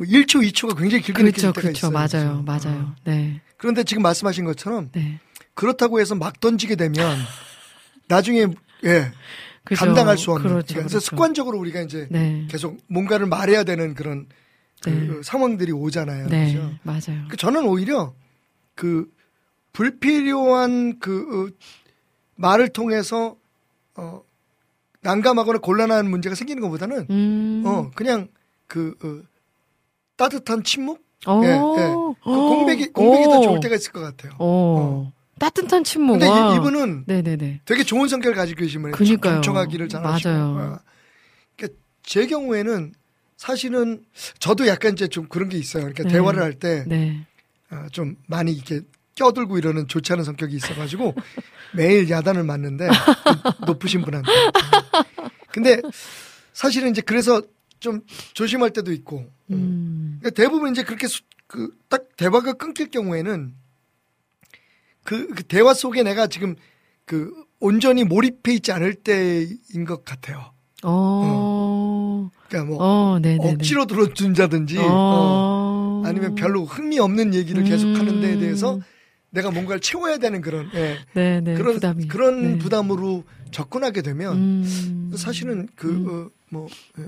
[0.00, 1.46] 1초, 2초가 굉장히 길게 그렇죠.
[1.48, 1.78] 느껴질 때가 그렇죠.
[1.86, 1.90] 있어요.
[1.92, 2.42] 맞아요.
[2.44, 2.68] 그래서.
[2.68, 2.80] 맞아요.
[2.88, 2.94] 어.
[3.04, 3.40] 네.
[3.56, 5.18] 그런데 지금 말씀하신 것처럼 네.
[5.58, 7.18] 그렇다고 해서 막 던지게 되면
[8.06, 8.46] 나중에
[8.84, 9.12] 예
[9.64, 9.84] 그죠.
[9.84, 10.74] 감당할 수 없는 그렇죠.
[10.74, 11.00] 그래서 그렇죠.
[11.00, 12.46] 습관적으로 우리가 이제 네.
[12.48, 14.28] 계속 뭔가를 말해야 되는 그런
[14.80, 15.20] 그 네.
[15.24, 16.28] 상황들이 오잖아요.
[16.28, 16.52] 네.
[16.52, 16.70] 그죠?
[16.84, 17.24] 맞아요.
[17.28, 18.14] 그 저는 오히려
[18.76, 19.12] 그
[19.72, 21.66] 불필요한 그 어,
[22.36, 23.34] 말을 통해서
[23.96, 24.22] 어
[25.00, 27.64] 난감하거나 곤란한 문제가 생기는 것보다는 음.
[27.66, 28.28] 어 그냥
[28.68, 29.26] 그 어,
[30.14, 31.44] 따뜻한 침묵 오.
[31.44, 31.56] 예, 예.
[31.58, 34.36] 그 공백이 공백이 더 좋을 때가 있을 것 같아요.
[34.38, 35.17] 어.
[35.38, 36.12] 따뜻한 침묵.
[36.14, 36.52] 근데 와.
[36.52, 37.60] 이, 이분은 네네네.
[37.64, 39.34] 되게 좋은 성격을 가지고 계시면 그니까요.
[39.34, 40.78] 경청하기를 잘하시고 맞아요.
[41.56, 42.92] 그러니까 제 경우에는
[43.36, 44.04] 사실은
[44.38, 45.82] 저도 약간 이제 좀 그런 게 있어요.
[45.84, 46.10] 그러니까 네.
[46.10, 47.24] 대화를 할 때좀 네.
[48.26, 48.80] 많이 이렇게
[49.14, 51.14] 껴들고 이러는 좋지 않은 성격이 있어가지고
[51.74, 54.30] 매일 야단을 맞는데 그 높으신 분한테.
[55.52, 55.80] 근데
[56.52, 57.42] 사실은 이제 그래서
[57.80, 58.00] 좀
[58.34, 59.26] 조심할 때도 있고.
[59.50, 60.18] 음.
[60.20, 61.06] 그러니까 대부분 이제 그렇게
[61.46, 63.54] 그 딱 대화가 끊길 경우에는
[65.08, 66.54] 그, 그 대화 속에 내가 지금
[67.06, 70.52] 그 온전히 몰입해 있지 않을 때인 것 같아요.
[70.82, 72.30] 어.
[72.46, 73.18] 그러니까 뭐 어.
[73.38, 74.82] 억지로 들어준다든지 어.
[74.84, 76.02] 어.
[76.04, 77.94] 아니면 별로 흥미 없는 얘기를 계속 음.
[77.94, 78.78] 하는 데에 대해서
[79.30, 81.54] 내가 뭔가를 채워야 되는 그런 예, 네네.
[81.54, 82.08] 그런 부담이.
[82.08, 82.58] 그런 네.
[82.58, 85.12] 부담으로 접근하게 되면 음.
[85.16, 86.30] 사실은 그 음.
[86.50, 87.04] 뭐 예.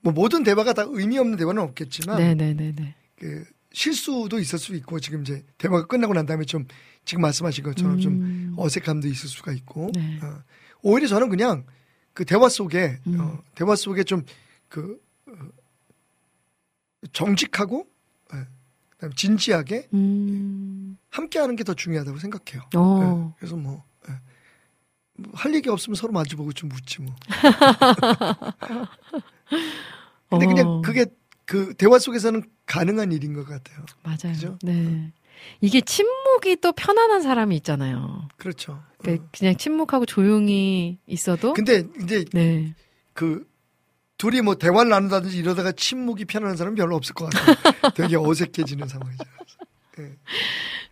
[0.00, 2.94] 뭐 모든 대화가 다 의미 없는 대화는 없겠지만 네네네네.
[3.18, 6.66] 그 실수도 있을 수 있고 지금 이제 대화가 끝나고 난 다음에 좀
[7.04, 8.54] 지금 말씀하신 것처럼 좀 음.
[8.56, 10.20] 어색함도 있을 수가 있고 네.
[10.22, 10.42] 어,
[10.82, 11.64] 오히려 저는 그냥
[12.12, 13.20] 그 대화 속에 음.
[13.20, 15.00] 어, 대화 속에 좀그
[17.12, 17.86] 정직하고
[18.34, 18.46] 예,
[18.90, 20.96] 그다음에 진지하게 음.
[21.10, 22.62] 함께하는 게 더 중요하다고 생각해요.
[22.76, 23.00] 어.
[23.32, 24.14] 예, 그래서 뭐, 예.
[25.16, 27.14] 뭐할 얘기 없으면 서로 마주보고 좀 묻지 뭐.
[30.30, 30.48] 근데 어.
[30.48, 31.06] 그냥 그게
[31.52, 33.84] 그 대화 속에서는 가능한 일인 것 같아요.
[34.02, 34.32] 맞아요.
[34.34, 34.58] 그죠?
[34.62, 35.12] 네.
[35.60, 38.26] 이게 침묵이 또 편안한 사람이 있잖아요.
[38.38, 38.82] 그렇죠.
[38.96, 39.28] 그러니까 어.
[39.36, 42.74] 그냥 침묵하고 조용히 있어도 근데 이제 네.
[43.12, 43.46] 그
[44.16, 47.54] 둘이 뭐 대화를 나눈다든지 이러다가 침묵이 편안한 사람은 별로 없을 것 같아요.
[47.96, 49.24] 되게 어색해지는 상황이죠.
[49.98, 50.12] 예.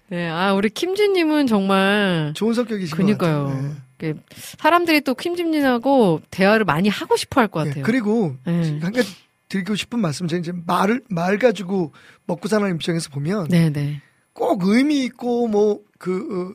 [0.08, 0.28] 네.
[0.28, 3.44] 아, 우리 김진님은 정말 좋은 성격이신 것 그니까요.
[3.46, 3.76] 같아요.
[4.02, 4.12] 예.
[4.12, 4.20] 그
[4.58, 7.70] 사람들이 또 김진님하고 대화를 많이 하고 싶어 할것 예.
[7.70, 7.84] 같아요.
[7.84, 8.78] 그리고 네.
[8.80, 9.08] 한 가지
[9.50, 11.92] 드리고 싶은 말씀, 제가 이제 말을 말 가지고
[12.24, 14.00] 먹고 사는 입장에서 보면 네, 네.
[14.32, 16.54] 꼭 의미 있고 뭐그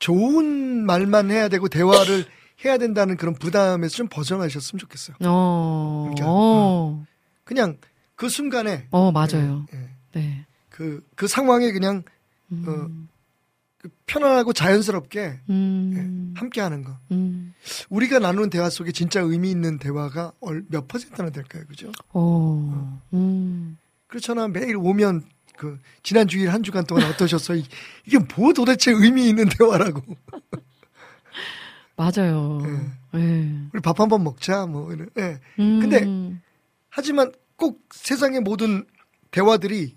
[0.00, 2.24] 좋은 말만 해야 되고 대화를
[2.64, 5.16] 해야 된다는 그런 부담에서 좀 벗어나셨으면 좋겠어요.
[5.24, 6.10] 어.
[6.14, 7.04] 그러니까, 어.
[7.44, 7.76] 그냥
[8.16, 9.66] 그 순간에 어, 맞아요.
[9.74, 9.88] 예, 예.
[10.12, 10.46] 네.
[10.68, 12.02] 그, 그 상황에 그냥
[12.50, 12.62] 음.
[12.64, 13.06] 그
[14.06, 16.32] 편안하고 자연스럽게 음.
[16.34, 16.96] 예, 함께 하는 거.
[17.10, 17.52] 음.
[17.88, 21.64] 우리가 나누는 대화 속에 진짜 의미 있는 대화가 얼- 몇 퍼센트나 될까요?
[21.68, 21.90] 그죠?
[22.12, 23.00] 어.
[23.12, 23.76] 음.
[24.06, 24.46] 그렇잖아.
[24.48, 25.22] 매일 오면
[25.56, 27.58] 그 지난 주일 한 주간 동안 어떠셨어요?
[27.58, 27.64] 이-
[28.06, 30.00] 이게 뭐 도대체 의미 있는 대화라고.
[31.96, 32.60] 맞아요.
[33.14, 33.18] 예.
[33.18, 33.54] 예.
[33.72, 34.66] 우리 밥 한 번 먹자.
[34.66, 34.90] 뭐.
[35.18, 35.40] 예.
[35.58, 35.80] 음.
[35.80, 36.38] 근데
[36.88, 38.84] 하지만 꼭 세상의 모든
[39.30, 39.96] 대화들이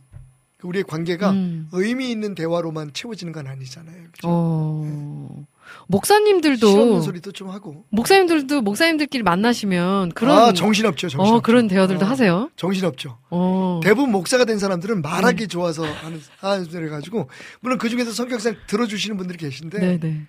[0.65, 1.69] 우리의 관계가 음.
[1.71, 4.03] 의미 있는 대화로만 채워지는 건 아니잖아요.
[4.11, 4.27] 그죠?
[4.29, 5.45] 어.
[5.87, 7.85] 목사님들도 실없는 소리도 좀 하고.
[7.89, 11.09] 목사님들도 목사님들끼리 만나시면 그런 아, 정신없죠.
[11.09, 11.35] 정신없죠.
[11.35, 12.49] 어 그런 대화들도 어, 하세요.
[12.55, 13.17] 정신없죠.
[13.29, 13.79] 어.
[13.83, 17.29] 대부분 목사가 된 사람들은 말하기 좋아서 하는 하는 가지고
[17.61, 20.21] 물론 그 중에서 성격상 들어주시는 분들이 계신데 네, 네.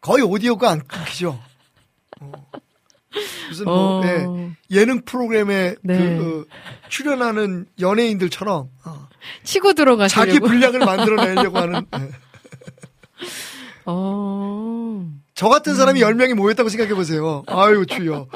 [0.00, 1.38] 거의 오디오가 안 끊기죠.
[2.20, 2.32] 어.
[3.48, 4.04] 무슨 뭐 어.
[4.04, 4.26] 예,
[4.70, 5.98] 예능 프로그램에 네.
[5.98, 9.07] 그 어, 출연하는 연예인들처럼 어,
[9.44, 10.26] 치고 들어가시려고.
[10.30, 12.10] 자기 분량을 만들어내려고 하는 예.
[13.86, 15.06] 어.
[15.34, 15.76] 저 같은 음.
[15.76, 17.44] 사람이 10명이 모였다고 생각해 보세요.
[17.46, 18.26] 아유 주여.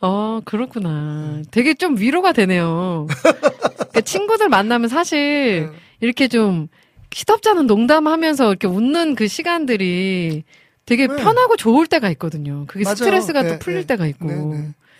[0.00, 1.42] 어, 그렇구나.
[1.50, 3.06] 되게 좀 위로가 되네요.
[3.22, 5.78] 그러니까 친구들 만나면 사실 네.
[6.00, 6.68] 이렇게 좀
[7.12, 10.44] 시덥지 않은 농담하면서 이렇게 웃는 그 시간들이
[10.84, 11.16] 되게 네.
[11.16, 12.64] 편하고 좋을 때가 있거든요.
[12.68, 12.96] 그게 맞아요.
[12.96, 13.86] 스트레스가 네, 또 풀릴 네.
[13.86, 14.28] 때가 있고.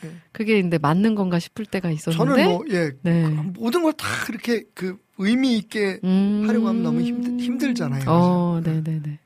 [0.07, 0.15] 네, 네.
[0.15, 0.21] 네.
[0.33, 2.43] 그게 근데 맞는 건가 싶을 때가 있었는데.
[2.43, 2.91] 저는 뭐 예.
[3.03, 3.27] 네.
[3.29, 6.45] 모든 걸 다 그렇게 그 의미 있게 음.
[6.47, 8.05] 하려고 하면 너무 힘들- 힘들잖아요.
[8.09, 9.19] 어, 네 네 네.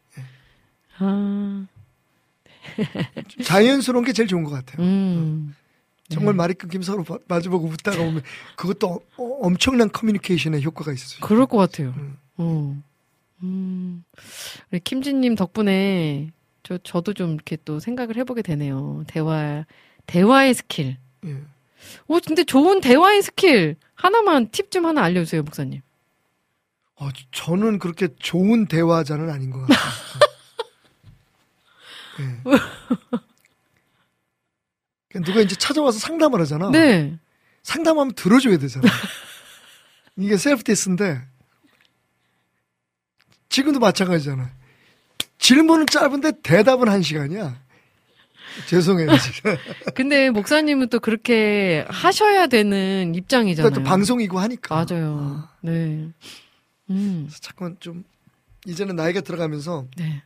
[0.99, 1.67] 아,
[3.45, 4.85] 자연스러운 게 제일 좋은 것 같아요.
[4.87, 5.55] 음.
[6.09, 6.39] 정말 네.
[6.39, 8.23] 말이 끊기면 서로 마- 마주보고 웃다가 오면
[8.57, 11.21] 그것도 어- 엄청난 커뮤니케이션의 효과가 있어요.
[11.23, 11.95] 그럴 것 같아요.
[11.97, 12.17] 음.
[12.37, 12.83] 어.
[13.43, 14.05] 음.
[14.71, 16.31] 우리 김진님 덕분에
[16.63, 19.05] 저, 저도 좀 이렇게 또 생각을 해보게 되네요.
[19.07, 19.65] 대화,
[20.11, 20.97] 대화의 스킬.
[21.25, 21.37] 예.
[22.09, 23.77] 오, 근데 좋은 대화의 스킬.
[23.95, 25.81] 하나만 팁 좀 하나 알려주세요, 목사님.
[26.97, 29.79] 어, 저는 그렇게 좋은 대화자는 아닌 것 같아요.
[32.21, 32.25] 예.
[35.09, 36.71] 그러니까 누가 이제 찾아와서 상담을 하잖아.
[36.71, 37.19] 네.
[37.63, 38.89] 상담하면 들어줘야 되잖아.
[40.17, 41.23] 이게 셀프 테스트인데
[43.49, 44.51] 지금도 마찬가지잖아.
[45.39, 47.61] 질문은 짧은데 대답은 한 시간이야.
[48.67, 49.09] 죄송해요.
[49.95, 53.73] 근데 목사님은 또 그렇게 하셔야 되는 입장이잖아요.
[53.73, 54.85] 또 방송이고 하니까.
[54.87, 55.49] 맞아요.
[55.61, 56.09] 네.
[56.91, 57.31] 음.
[57.41, 58.05] 자꾸만 좀
[58.67, 60.23] 이제는 나이가 들어가면서 네.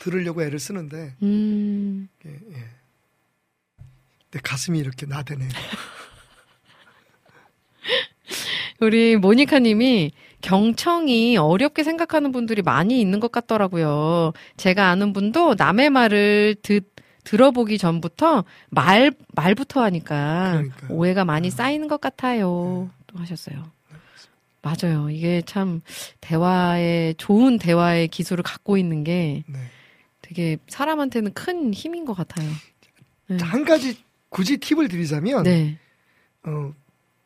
[0.00, 2.08] 들으려고 애를 쓰는데 음.
[2.26, 2.64] 예, 예.
[4.30, 5.48] 내 가슴이 이렇게 나대네요.
[8.80, 14.32] 우리 모니카 님이 경청이 어렵게 생각하는 분들이 많이 있는 것 같더라고요.
[14.56, 16.92] 제가 아는 분도 남의 말을 듣,
[17.26, 20.90] 들어보기 전부터 말, 말부터 하니까 그러니까요.
[20.90, 22.88] 오해가 많이 쌓이는 것 같아요.
[23.08, 23.70] 또 하셨어요.
[24.62, 25.10] 맞아요.
[25.10, 25.80] 이게 참
[26.20, 29.58] 대화의 좋은 대화의 기술을 갖고 있는 게 네.
[30.22, 32.48] 되게 사람한테는 큰 힘인 것 같아요.
[33.26, 33.38] 네.
[33.40, 33.98] 한 가지
[34.28, 35.78] 굳이 팁을 드리자면 네.
[36.44, 36.72] 어,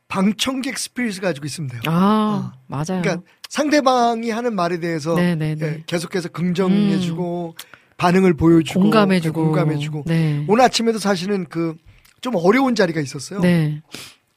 [0.09, 1.81] 방청객 스피릿을 가지고 있으면 돼요.
[1.87, 3.03] 아, 맞아요.
[3.03, 3.21] 그러니까
[3.51, 5.67] 상대방이 하는 말에 대해서 네네네.
[5.67, 7.55] 예, 계속해서 긍정해주고
[8.01, 9.41] 반응을 보여주고 공감해주고.
[9.41, 10.45] 예, 공감해주고 네.
[10.49, 11.77] 오늘 아침에도 사실은 그
[12.21, 13.41] 좀 어려운 자리가 있었어요.
[13.41, 13.83] 네.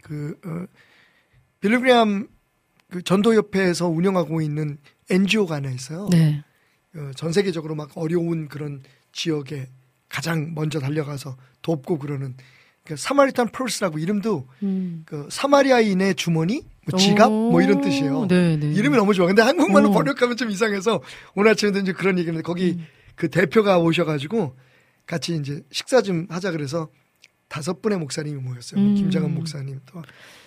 [0.01, 0.65] 그 어,
[1.59, 2.27] 빌리그램
[2.89, 4.77] 그 전도협회에서 운영하고 있는
[5.09, 6.07] NGO가 하나 있어요.
[6.11, 6.43] 네.
[6.95, 9.67] 어, 전 세계적으로 막 어려운 그런 지역에
[10.09, 12.35] 가장 먼저 달려가서 돕고 그러는
[12.83, 15.03] 그 사마리탄 펄스라고 이름도 음.
[15.05, 18.27] 그 사마리아인의 주머니, 뭐 지갑, 뭐 이런 오, 뜻이에요.
[18.27, 18.67] 네, 네.
[18.67, 19.25] 이름이 너무 좋아.
[19.25, 19.93] 근데 한국말로 오.
[19.93, 21.01] 번역하면 좀 이상해서
[21.33, 22.85] 오늘 아침에도 이제 그런 얘기인데 거기 음.
[23.15, 24.55] 그 대표가 오셔가지고
[25.05, 26.89] 같이 이제 식사 좀 하자 그래서
[27.47, 28.79] 다섯 분의 목사님이 모였어요.
[28.79, 28.95] 뭐 음.
[28.95, 30.01] 김장한 목사님 또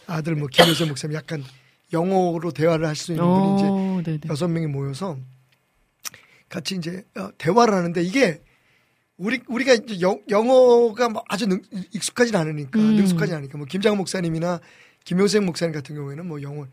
[0.06, 1.44] 아들 뭐 김효재 목사님 약간
[1.92, 4.20] 영어로 대화를 할 수 있는 분이 이제 어, 네네.
[4.28, 5.18] 여섯 명이 모여서
[6.48, 8.42] 같이 이제 어, 대화를 하는데 이게
[9.16, 11.62] 우리 우리가 이제 영, 영어가 뭐 아주 능,
[11.92, 12.96] 익숙하진 않으니까 음.
[12.96, 14.60] 능숙하지 않으니까 뭐 김장 목사님이나
[15.04, 16.68] 김효생 목사님 같은 경우에는 뭐 영어를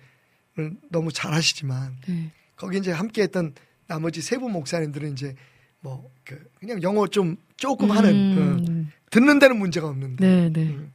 [0.89, 2.32] 너무 잘하시지만 네.
[2.56, 3.54] 거기 이제 함께했던
[3.88, 5.36] 나머지 세부 목사님들은 이제
[5.84, 8.92] 뭐그 그냥 영어 좀 조금 하는 어, 음.
[9.12, 10.62] 듣는 데는 문제가 없는데 네, 네.
[10.64, 10.92] 음.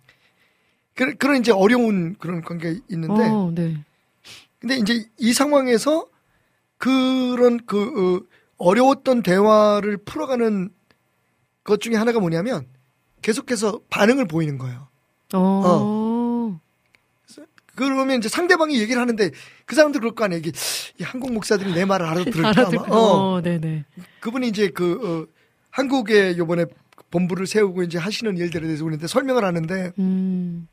[0.95, 3.77] 그, 그런 이제 어려운 그런 관계 있는데 어, 네.
[4.59, 6.09] 근데 이제 이 상황에서
[6.79, 8.27] 그런 그
[8.57, 10.71] 어, 려웠던 대화를 풀어가는
[11.63, 12.67] 것 중에 하나가 뭐냐면
[13.23, 14.89] 계속해서 반응을 보이는 거예요.
[15.35, 15.39] 어.
[17.79, 19.31] 그러면 이제 상대방이 얘기를 하는데
[19.65, 20.41] 그 사람도 그럴 거 아니에요.
[20.41, 20.51] 이게
[20.99, 22.85] 이 한국 목사들이 내 말을 알아들을까 알아듣고.
[22.85, 22.95] 아마.
[22.97, 23.35] 어.
[23.35, 23.85] 어, 네네.
[24.21, 25.33] 그분이 이제 그 어,
[25.71, 26.65] 한국에 요번에
[27.11, 30.67] 본부를 세우고 이제 하시는 일들에 대해서 우리한테 설명을 하는데 음.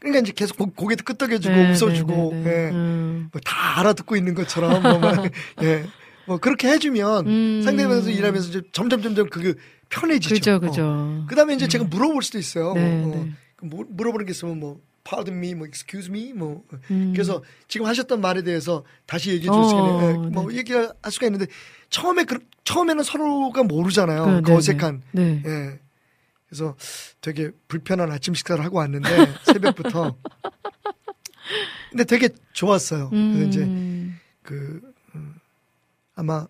[0.00, 2.50] 그러니까 이제 계속 고, 고개도 끄덕여주고 네, 웃어주고 네, 네, 네.
[2.66, 2.70] 예.
[2.70, 3.28] 음.
[3.32, 5.24] 뭐다 알아듣고 있는 것처럼 뭐, 막,
[5.62, 5.84] 예.
[6.26, 7.62] 뭐 그렇게 해주면 음.
[7.64, 9.54] 상대방에서 일하면서 이제 점점 점점 그게
[9.88, 10.34] 편해지죠.
[10.34, 11.24] 그죠, 그죠.
[11.26, 12.74] 그 다음에 이제 제가 물어볼 수도 있어요.
[12.74, 13.30] 네, 뭐, 어, 네.
[13.56, 14.78] 그 뭐- 물어보는 게 있으면 뭐
[15.08, 17.12] pardon me, 뭐 excuse me, 뭐 음.
[17.14, 20.58] 그래서 지금 하셨던 말에 대해서 다시 얘기해 줄 어, 수가 있는, 예, 뭐 네.
[20.58, 21.46] 얘기할 수가 있는데
[21.88, 24.24] 처음에 그, 처음에는 서로가 모르잖아요.
[24.24, 25.02] 그, 그 네, 어색한.
[25.12, 25.42] 네.
[25.46, 25.80] 예.
[26.46, 26.76] 그래서
[27.20, 29.08] 되게 불편한 아침 식사를 하고 왔는데
[29.44, 30.16] 새벽부터.
[31.90, 33.08] 근데 되게 좋았어요.
[33.08, 34.18] 그래서 이제 음.
[34.42, 34.80] 그
[35.14, 35.36] 음,
[36.14, 36.46] 아마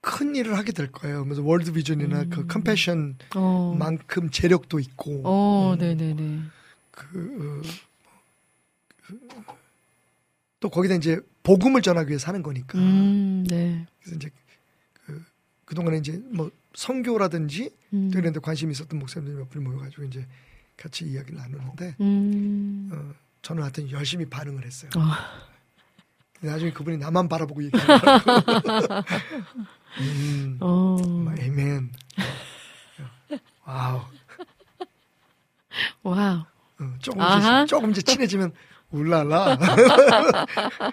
[0.00, 1.24] 큰 일을 하게 될 거예요.
[1.24, 2.30] 그래서 월드 비전이나 음.
[2.30, 4.30] 그 컴패션만큼 어.
[4.30, 6.55] 재력도 있고 어, 음, 네네네.
[6.96, 7.68] 그, 어,
[9.06, 9.18] 그,
[10.58, 12.78] 또 거기다 이제 복음을 전하기 위해 사는 거니까.
[12.78, 13.86] 음, 네.
[14.00, 14.30] 그래서 이제
[14.94, 15.22] 그
[15.66, 18.10] 그동안에 이제 뭐 선교라든지 음.
[18.10, 20.26] 또 이런 데 관심이 있었던 목사님들 몇 분이 모여가지고 이제
[20.76, 22.90] 같이 이야기를 나누는데 음.
[22.92, 24.90] 어, 저는 하여튼 열심히 반응을 했어요.
[24.96, 25.00] 어.
[26.40, 29.04] 나중에 그분이 나만 바라보고 얘기하더라고.
[30.00, 30.96] 음, 어.
[31.24, 31.92] 막 아멘.
[33.64, 34.00] 와우.
[36.02, 36.44] 와우.
[36.80, 37.22] 어, 조금.
[37.22, 38.52] 이제 조금 이제 친해지면
[38.90, 39.58] 울랄라.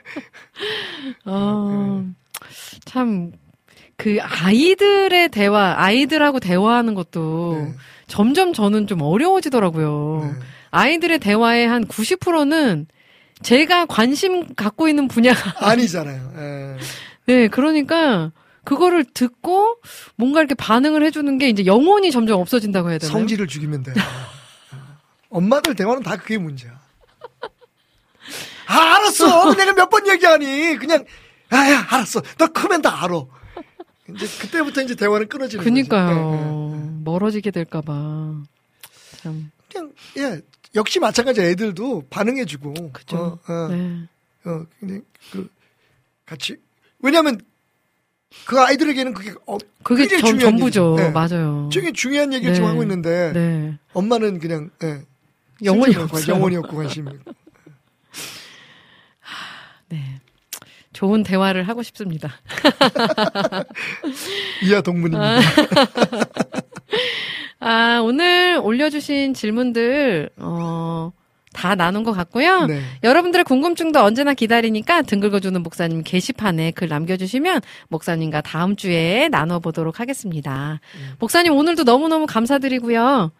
[1.25, 2.05] 어.
[2.85, 3.31] 참,
[3.97, 7.73] 그 아이들의 대화, 아이들하고 대화하는 것도 네.
[8.07, 10.21] 점점 저는 좀 어려워지더라고요.
[10.33, 10.39] 네.
[10.71, 12.87] 아이들의 대화의 한 90%는
[13.41, 16.33] 제가 관심 갖고 있는 분야가 아니잖아요.
[16.37, 16.77] 예.
[17.25, 18.31] 네, 그러니까
[18.63, 19.77] 그거를 듣고
[20.15, 23.17] 뭔가 이렇게 반응을 해주는 게 이제 영혼이 점점 없어진다고 해야 되나요?
[23.17, 23.93] 성질을 죽이면 돼.
[25.33, 26.79] 엄마들 대화는 다 그게 문제야.
[28.67, 29.53] 아, 알았어.
[29.55, 30.77] 내가 몇 번 얘기하니.
[30.77, 31.03] 그냥,
[31.49, 32.21] 아, 야, 알았어.
[32.37, 33.25] 너 크면 다 알아.
[34.09, 35.63] 이제 그때부터 이제 대화는 끊어지는.
[35.63, 36.71] 그니까요.
[36.75, 36.89] 예.
[37.03, 38.43] 멀어지게 될까봐.
[39.17, 39.51] 참.
[39.71, 40.41] 그냥, 예.
[40.75, 42.91] 역시 마찬가지 애들도 반응해주고.
[42.93, 43.39] 그죠.
[43.47, 44.07] 어, 어, 네.
[44.45, 45.49] 어, 근데 그,
[46.25, 46.55] 같이.
[46.99, 47.39] 왜냐면,
[48.45, 50.95] 그 아이들에게는 그게, 어, 그게 전, 중요한 전부죠.
[50.97, 51.09] 네.
[51.11, 51.69] 맞아요.
[51.71, 52.71] 되게 중요한 얘기를 지금 네.
[52.71, 53.77] 하고 있는데, 네.
[53.93, 55.01] 엄마는 그냥, 예.
[55.63, 56.35] 영혼이 없어요.
[56.35, 57.11] 영혼이 없고 관심이.
[59.89, 60.19] 네.
[60.93, 62.31] 좋은 대화를 하고 싶습니다.
[64.63, 65.39] 이하 동문입니다.
[67.59, 71.11] 아, 오늘 올려주신 질문들, 어,
[71.53, 72.65] 다 나눈 것 같고요.
[72.65, 72.81] 네.
[73.03, 80.79] 여러분들의 궁금증도 언제나 기다리니까 등 긁어주는 목사님 게시판에 글 남겨주시면 목사님과 다음 주에 나눠보도록 하겠습니다.
[80.95, 81.13] 음.
[81.19, 83.31] 목사님 오늘도 너무너무 감사드리고요.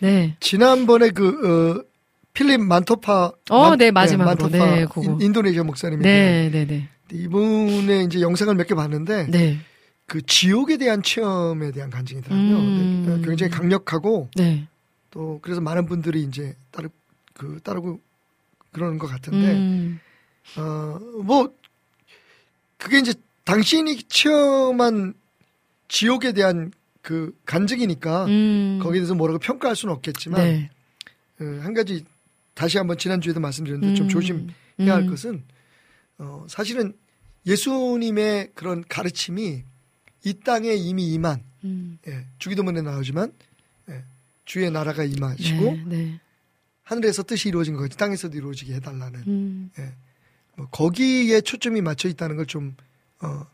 [0.00, 0.36] 네.
[0.40, 1.84] 지난번에 그, 어,
[2.32, 3.32] 필립 만토파.
[3.50, 4.48] 어, 만- 네, 마지막으로.
[4.48, 5.02] 만토파 네, 그거.
[5.02, 6.08] 인- 인도네시아 목사님인데.
[6.08, 6.88] 네, 네, 네.
[7.12, 9.26] 이분의 이제 영상을 몇 개 봤는데.
[9.30, 9.58] 네.
[10.06, 12.56] 그 지옥에 대한 체험에 대한 간증이더라고요.
[12.58, 13.06] 음.
[13.08, 14.68] 어, 굉장히 강력하고 네.
[15.10, 16.88] 또 그래서 많은 분들이 이제 따르,
[17.34, 17.98] 그, 따르고
[18.72, 19.52] 그러는 것 같은데.
[19.52, 20.00] 음,
[20.58, 21.52] 어, 뭐,
[22.76, 23.14] 그게 이제
[23.44, 25.14] 당신이 체험한
[25.88, 26.70] 지옥에 대한
[27.06, 28.80] 그 간증이니까 음.
[28.82, 30.70] 거기에 대해서 뭐라고 평가할 수는 없겠지만 네.
[31.40, 32.04] 어, 한 가지
[32.52, 34.08] 다시 한번 지난주에도 말씀드렸는데 좀 음.
[34.08, 34.50] 조심해야
[34.92, 35.10] 할 음.
[35.10, 35.44] 것은
[36.18, 36.94] 어, 사실은
[37.46, 39.62] 예수님의 그런 가르침이
[40.24, 41.98] 이 땅에 이미 임한 음.
[42.08, 43.32] 예, 주기도문에 나오지만
[43.88, 44.02] 예,
[44.44, 46.20] 주의 나라가 임하시고 네, 네.
[46.82, 49.70] 하늘에서 뜻이 이루어진 것 같이 땅에서도 이루어지게 해달라는 음.
[49.78, 49.94] 예,
[50.56, 52.74] 뭐 거기에 초점이 맞춰 있다는 걸 좀
[53.20, 53.46] 어,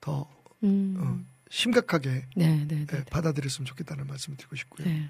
[0.00, 0.30] 더
[0.62, 0.96] 음.
[1.00, 3.04] 어, 심각하게 네, 네, 예, 네.
[3.04, 4.88] 받아들였으면 좋겠다는 말씀을 드리고 싶고요.
[4.88, 5.08] 네.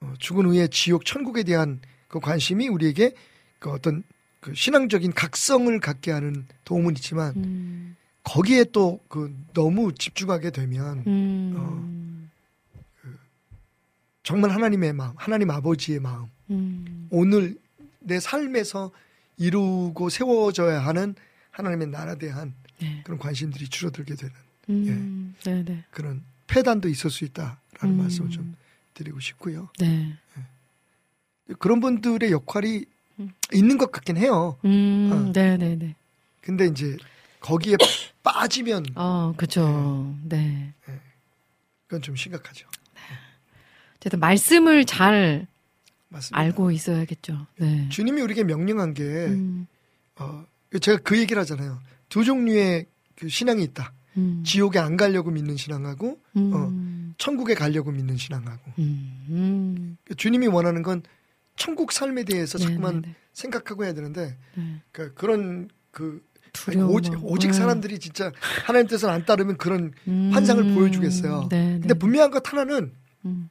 [0.00, 3.12] 어, 죽은 후에 지옥, 천국에 대한 그 관심이 우리에게
[3.58, 4.04] 그 어떤
[4.38, 7.96] 그 신앙적인 각성을 갖게 하는 도움은 있지만 음.
[8.22, 12.30] 거기에 또 그 너무 집중하게 되면 음.
[14.22, 17.08] 정말 하나님의 마음, 하나님 아버지의 마음, 음.
[17.10, 17.58] 오늘
[17.98, 18.92] 내 삶에서
[19.38, 21.16] 이루고 세워져야 하는
[21.50, 23.02] 하나님의 나라에 대한 네.
[23.04, 25.34] 그런 관심들이 줄어들게 되는 음.
[25.44, 25.84] 네, 네.
[25.90, 27.96] 그런 폐단도 있을 수 있다라는 음.
[27.98, 28.56] 말씀을 좀
[28.94, 29.68] 드리고 싶고요.
[29.78, 30.14] 네.
[31.58, 32.84] 그런 분들의 역할이
[33.20, 33.32] 음.
[33.52, 34.58] 있는 것 같긴 해요.
[34.64, 35.10] 음.
[35.12, 35.32] 어.
[35.32, 35.94] 네, 네, 네.
[36.40, 36.96] 근데 이제
[37.40, 37.76] 거기에
[38.22, 40.14] 빠지면 어, 그죠.
[40.24, 40.72] 네.
[41.86, 42.66] 그건 좀 심각하죠.
[43.96, 45.46] 어쨌든 말씀을 잘
[46.08, 46.38] 맞습니다.
[46.38, 47.46] 알고 있어야겠죠.
[47.58, 47.88] 네.
[47.88, 49.66] 주님이 우리에게 명령한 게 음.
[50.16, 50.44] 어,
[50.80, 51.80] 제가 그 얘기를 하잖아요.
[52.08, 52.86] 두 종류의
[53.16, 53.92] 그 신앙이 있다.
[54.16, 54.42] 음.
[54.44, 56.52] 지옥에 안 가려고 믿는 신앙하고 음.
[56.54, 57.14] 어.
[57.18, 59.26] 천국에 가려고 믿는 신앙하고 음.
[59.28, 59.96] 음.
[60.16, 61.02] 주님이 원하는 건
[61.56, 63.14] 천국 삶에 대해서 네, 자꾸만 네, 네.
[63.32, 64.82] 생각하고 해야 되는데 네.
[64.92, 66.90] 그, 그런 그 두려움.
[66.90, 67.52] 오직, 오직 네.
[67.52, 68.32] 사람들이 진짜
[68.64, 70.30] 하나님 뜻을 안 따르면 그런 음.
[70.32, 71.48] 환상을 보여주겠어요.
[71.50, 71.94] 네, 근데 네.
[71.94, 72.92] 분명한 것 하나는
[73.24, 73.50] 음.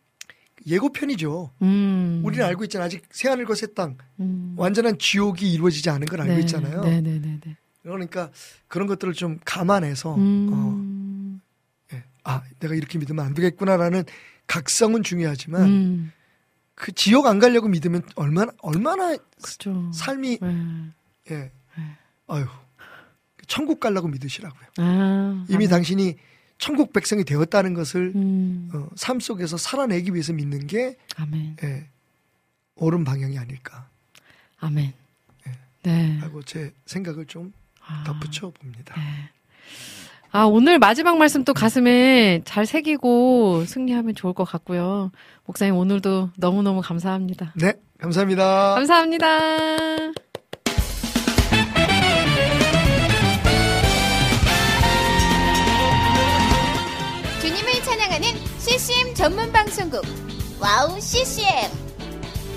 [0.68, 1.52] 예고편이죠.
[1.62, 2.22] 음.
[2.24, 2.88] 우리는 알고 있잖아요.
[2.88, 4.56] 아직 새하늘과 새 땅, 음.
[4.58, 6.82] 완전한 지옥이 이루어지지 않은 걸 알고 네, 있잖아요.
[6.82, 7.58] 네, 네, 네, 네.
[7.92, 8.32] 그러니까
[8.68, 11.40] 그런 것들을 좀 감안해서 음.
[11.92, 12.04] 어, 예.
[12.24, 14.04] 아 내가 이렇게 믿으면 안 되겠구나라는
[14.48, 16.12] 각성은 중요하지만 음.
[16.74, 19.92] 그 지옥 안 가려고 믿으면 얼마나 얼마나 그죠.
[19.94, 20.92] 삶이 네.
[21.32, 21.52] 예
[22.28, 22.46] 아유
[23.48, 24.68] 천국 가려고 믿으시라고요.
[24.78, 25.46] 아.
[25.48, 25.70] 이미 아멘.
[25.70, 26.16] 당신이
[26.58, 28.70] 천국 백성이 되었다는 것을 음.
[28.74, 31.58] 어, 삶 속에서 살아내기 위해서 믿는 게 아멘.
[31.64, 31.88] 예,
[32.76, 33.88] 옳은 방향이 아닐까
[34.58, 34.92] 아멘.
[35.48, 35.52] 예.
[35.84, 36.18] 네.
[36.18, 37.54] 하고 제 생각을 좀
[37.88, 38.04] 아.
[38.06, 38.96] 덧붙여 봅니다.
[38.98, 39.02] 네.
[40.32, 45.12] 아, 오늘 마지막 말씀 또 가슴에 잘 새기고 승리하면 좋을 것 같고요.
[45.46, 47.54] 목사님 오늘도 너무너무 감사합니다.
[47.56, 48.76] 네, 감사합니다.
[48.76, 49.28] 감사합니다.
[57.42, 58.28] 주님을 찬양하는
[58.58, 60.02] CCM 전문 방송국
[60.60, 61.85] 와우 CCM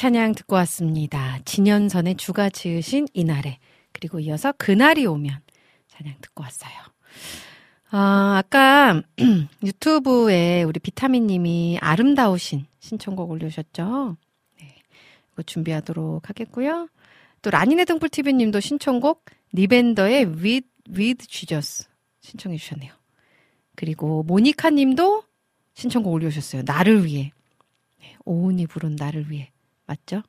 [0.00, 1.40] 찬양 듣고 왔습니다.
[1.44, 3.58] 진현선의 주가 지으신 이날에
[3.92, 5.40] 그리고 이어서 그날이 오면
[5.88, 6.72] 찬양 듣고 왔어요.
[7.90, 9.02] 아, 아까
[9.62, 14.16] 유튜브에 우리 비타민님이 아름다우신 신청곡 올려주셨죠?
[14.58, 14.74] 네,
[15.34, 16.88] 이거 준비하도록 하겠고요.
[17.42, 21.90] 또 라니네 등불TV님도 신청곡 리벤더의 With, With Jesus
[22.22, 22.90] 신청해 주셨네요.
[23.76, 25.24] 그리고 모니카님도
[25.74, 26.62] 신청곡 올려주셨어요.
[26.64, 27.32] 나를 위해.
[28.00, 29.52] 네, 오은이 부른 나를 위해.
[29.90, 30.22] 맞죠?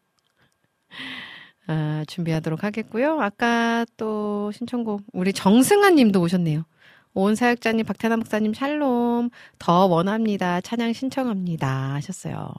[1.68, 3.22] 아, 준비하도록 하겠고요.
[3.22, 6.66] 아까 또 신청곡 우리 정승아 님도 오셨네요.
[7.14, 9.30] 온 사역자님, 박태남 목사님 샬롬
[9.60, 10.62] 더 원합니다.
[10.62, 12.52] 찬양 신청합니다 하셨어요.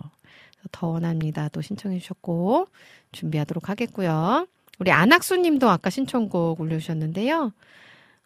[0.71, 1.49] 더 원합니다.
[1.49, 2.69] 또 신청해 주셨고
[3.11, 4.47] 준비하도록 하겠고요.
[4.79, 7.53] 우리 안학수 님도 아까 신청곡 올려주셨는데요.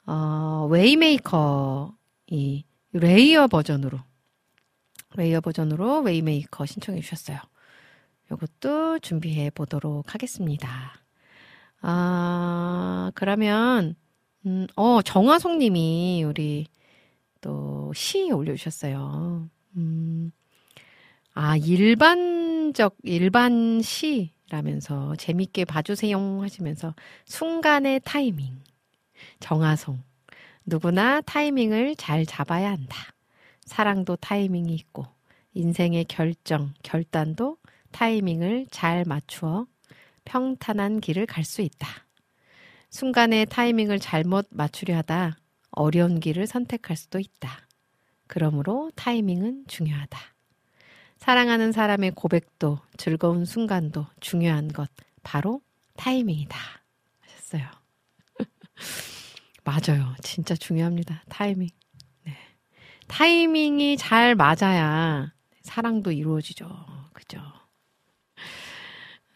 [0.06, 1.94] 어, Way Maker
[2.26, 3.98] 이 LAYER 버전으로
[5.14, 7.38] LAYER 버전으로 Way Maker 신청해 주셨어요.
[8.30, 10.68] 이것도 준비해 보도록 하겠습니다.
[11.80, 13.94] 아, 그러면,
[14.46, 16.66] 음, 어, 정화송 님이 우리
[17.40, 19.48] 또 시 올려주셨어요.
[19.76, 20.32] 음,
[21.34, 26.94] 아, 일반적, 일반 시라면서 재밌게 봐주세요 하시면서
[27.26, 28.58] 순간의 타이밍.
[29.40, 30.02] 정화송.
[30.66, 32.96] 누구나 타이밍을 잘 잡아야 한다.
[33.64, 35.06] 사랑도 타이밍이 있고,
[35.54, 37.58] 인생의 결정, 결단도
[37.97, 39.66] 타이밍을 잘 맞추어
[40.27, 41.89] 평탄한 길을 갈 수 있다.
[42.90, 45.39] 순간의 타이밍을 잘못 맞추려 하다
[45.70, 47.66] 어려운 길을 선택할 수도 있다.
[48.27, 50.20] 그러므로 타이밍은 중요하다.
[51.16, 54.90] 사랑하는 사람의 고백도 즐거운 순간도 중요한 것
[55.23, 55.62] 바로
[55.97, 56.59] 타이밍이다.
[57.20, 57.66] 하셨어요.
[59.64, 60.14] 맞아요.
[60.23, 61.23] 진짜 중요합니다.
[61.31, 61.70] 타이밍.
[62.24, 62.36] 네.
[63.06, 65.32] 타이밍이 잘 맞아야
[65.62, 66.68] 사랑도 이루어지죠.
[67.14, 67.40] 그죠?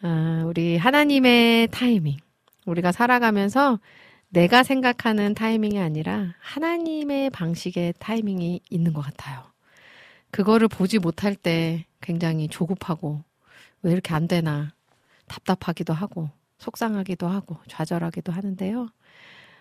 [0.02, 2.16] 아, 우리 하나님의 타이밍.
[2.66, 3.78] 우리가 살아가면서
[4.28, 9.42] 내가 생각하는 타이밍이 아니라 하나님의 방식의 타이밍이 있는 것 같아요.
[10.30, 13.22] 그거를 보지 못할 때 굉장히 조급하고
[13.82, 14.72] 왜 이렇게 안 되나
[15.28, 18.88] 답답하기도 하고 속상하기도 하고 좌절하기도 하는데요.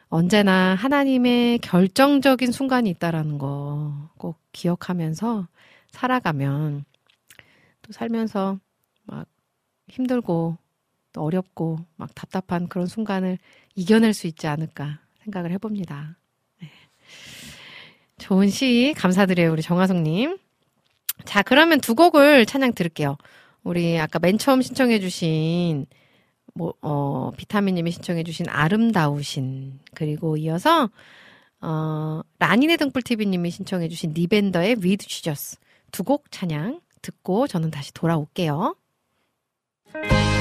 [0.10, 5.48] 언제나 하나님의 결정적인 순간이 있다라는 거 꼭 기억하면서
[5.92, 6.86] 살아가면
[7.82, 8.62] 또 살면서 막
[9.92, 10.58] 힘들고
[11.14, 13.38] 또 어렵고 막 답답한 그런 순간을
[13.76, 16.18] 이겨낼 수 있지 않을까 생각을 해봅니다.
[16.62, 16.70] 네.
[18.18, 20.38] 좋은 시 감사드려요 우리 정화성님.
[21.26, 23.18] 자 그러면 두 곡을 찬양 들을게요.
[23.64, 25.86] 우리 아까 맨 처음 신청해주신
[26.56, 30.90] 뭐, 어, 비타민님이 신청해주신 아름다우신 그리고 이어서
[31.62, 35.58] 어, 라니네 등불TV님이 신청해주신 리벤더의 With Jesus
[35.92, 38.76] 두 곡 찬양 듣고 저는 다시 돌아올게요.
[39.96, 40.39] 내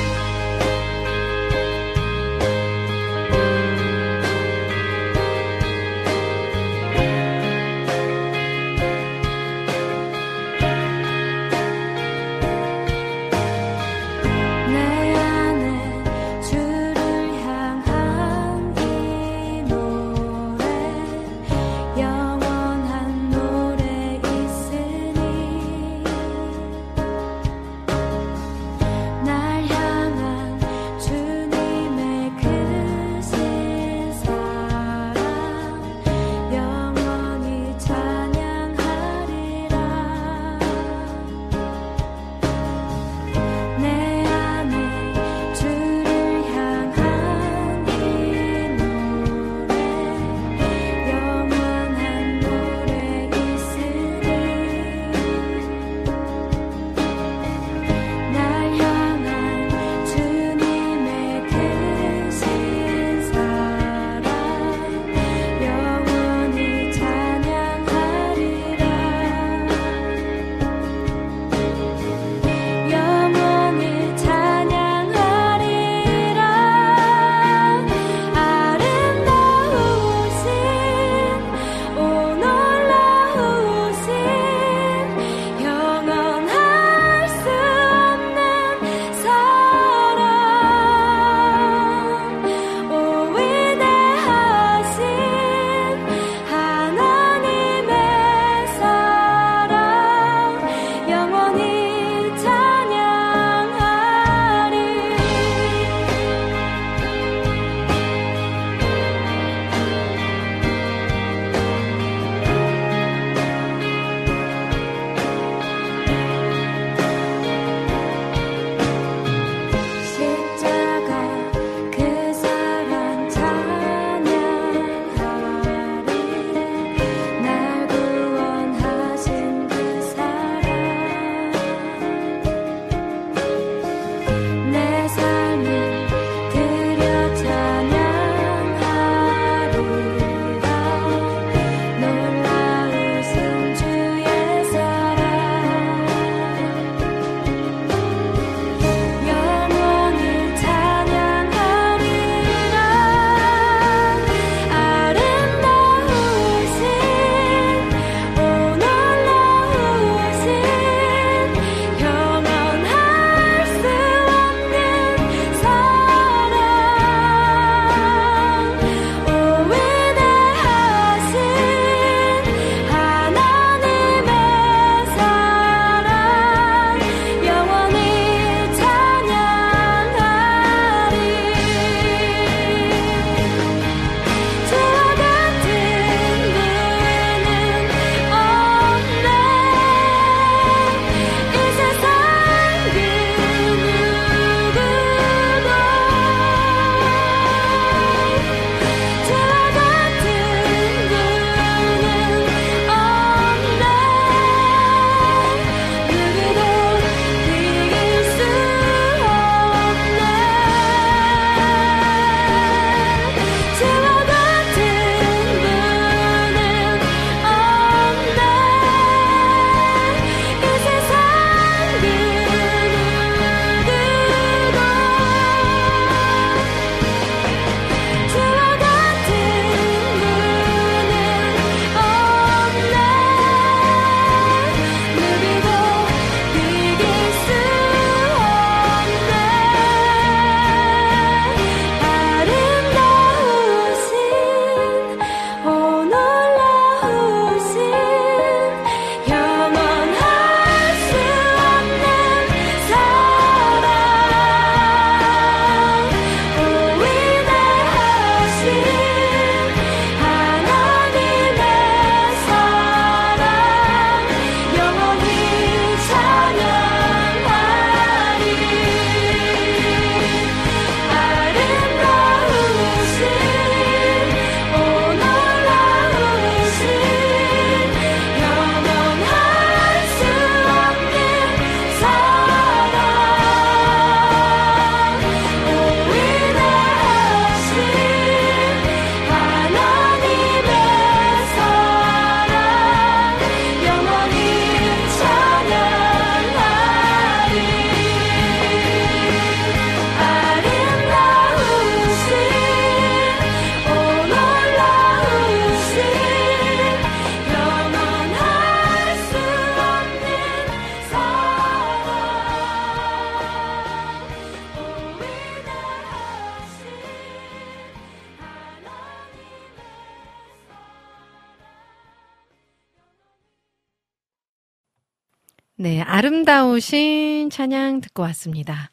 [326.78, 328.90] 아름다우신 찬양 듣고 왔습니다.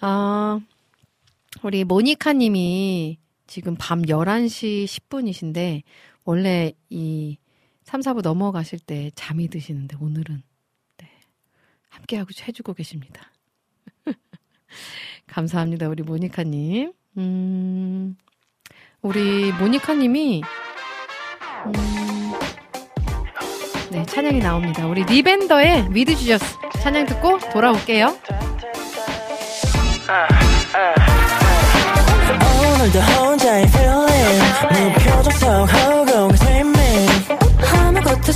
[0.00, 0.60] 어,
[1.62, 5.82] 우리 모니카 님이 지금 밤 11시 10분이신데,
[6.24, 7.36] 원래 이
[7.84, 10.42] 3, 4부 넘어가실 때 잠이 드시는데, 오늘은,
[10.96, 11.10] 네,
[11.90, 13.30] 함께하고 해주고 계십니다.
[15.26, 16.92] 감사합니다, 우리 모니카 님.
[17.18, 18.16] 음,
[19.02, 20.42] 우리 모니카 님이,
[21.66, 21.72] 음,
[23.94, 24.84] 네, 찬양이 나옵니다.
[24.88, 26.44] 우리 리벤더의 With Jesus
[26.80, 28.16] 찬양 듣고 돌아올게요.
[32.74, 34.42] 오늘도 혼자의 feeling
[34.72, 37.38] 무표정 속 허공 dreaming
[37.72, 38.32] 아무것도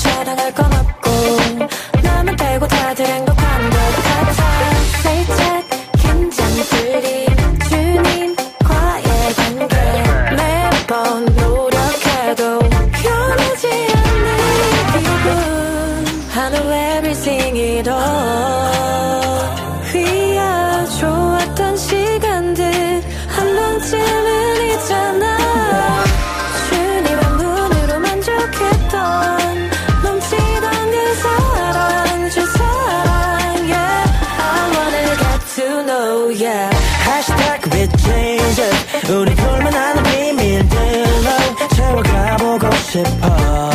[43.05, 43.71] 싶어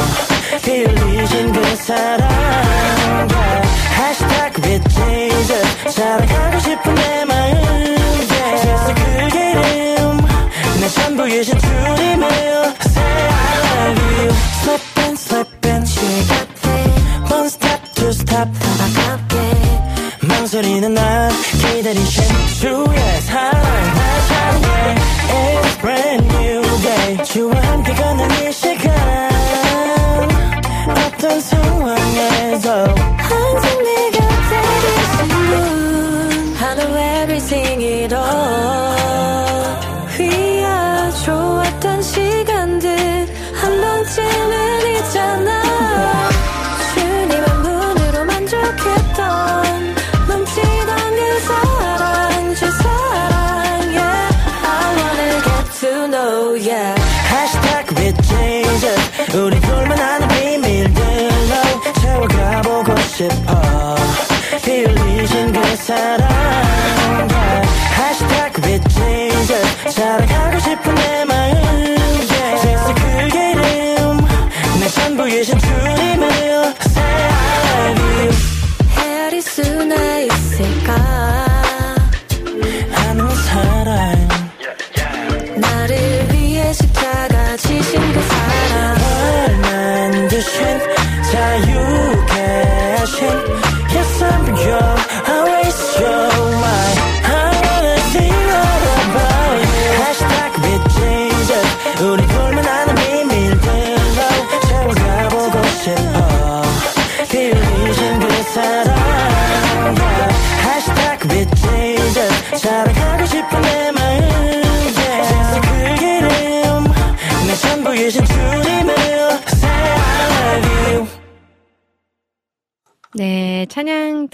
[0.64, 2.30] 피 흘리신 그 사랑
[3.30, 3.62] yeah.
[3.96, 7.13] Hashtag with Jesus 자랑하고 싶은 내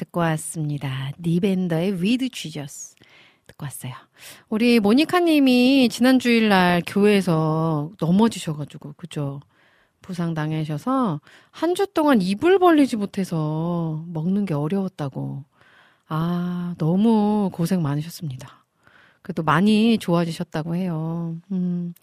[0.10, 1.12] 듣고 왔습니다.
[1.20, 2.96] 니벤더의 With Jesus
[3.48, 3.94] 듣고 왔어요.
[4.50, 9.40] 우리 모니카 님이 지난 주일날 교회에서 넘어지셔가지고, 그죠?
[10.02, 11.22] 부상 당하셔서
[11.52, 15.44] 한 주 동안 입을 벌리지 못해서 먹는 게 어려웠다고.
[16.08, 18.66] 아, 너무 고생 많으셨습니다.
[19.22, 21.36] 그래도 많이 좋아지셨다고 해요.
[21.52, 21.94] 음,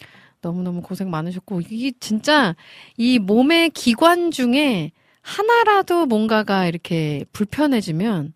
[0.43, 2.55] 너무너무 고생 많으셨고, 이게 진짜
[2.97, 4.93] 이 몸의 기관 중에
[5.27, 8.32] 하나라도 뭔가가 이렇게 불편해지면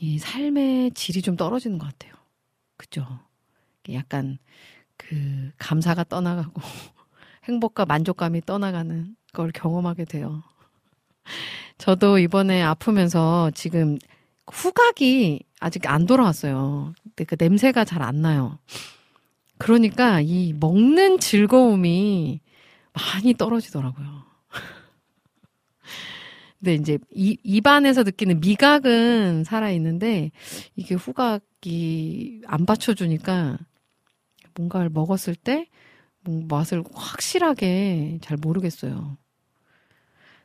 [0.00, 2.12] 이 삶의 질이 좀 떨어지는 것 같아요.
[2.76, 3.06] 그죠?
[3.92, 4.38] 약간
[4.96, 6.60] 그 감사가 떠나가고
[7.44, 10.42] 행복과 만족감이 떠나가는 걸 경험하게 돼요.
[11.78, 13.98] 저도 이번에 아프면서 지금
[14.50, 16.92] 후각이 아직 안 돌아왔어요.
[17.04, 18.58] 근데 그 냄새가 잘 안 나요.
[19.58, 22.40] 그러니까 이 먹는 즐거움이
[22.92, 24.24] 많이 떨어지더라고요.
[26.64, 30.30] 근데 이제 이, 입안에서 느끼는 미각은 살아있는데
[30.76, 33.58] 이게 후각이 안 받쳐주니까
[34.54, 39.18] 뭔가를 먹었을 때뭐 맛을 확실하게 잘 모르겠어요.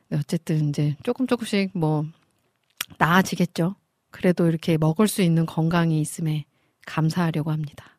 [0.08, 2.04] 네, 어쨌든 이제 조금 조금씩 뭐
[2.98, 3.76] 나아지겠죠.
[4.10, 6.44] 그래도 이렇게 먹을 수 있는 건강이 있음에
[6.84, 7.89] 감사하려고 합니다.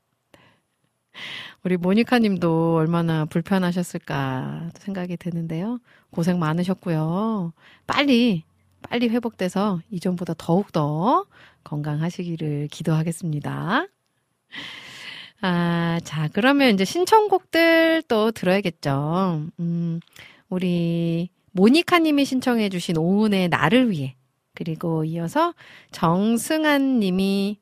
[1.64, 5.80] 우리 모니카 님도 얼마나 불편하셨을까 생각이 드는데요.
[6.12, 7.54] 고생 많으셨고요.
[7.88, 8.44] 빨리
[8.82, 11.26] 빨리 회복돼서 이전보다 더욱더
[11.64, 13.88] 건강하시기를 기도하겠습니다.
[15.42, 19.48] 아, 자, 그러면 이제 신청곡들 또 들어야겠죠.
[19.60, 20.00] 음,
[20.50, 24.16] 우리 모니카 님이 신청해 주신 오은의 나를 위해
[24.54, 25.54] 그리고 이어서
[25.92, 27.60] 정승한 님이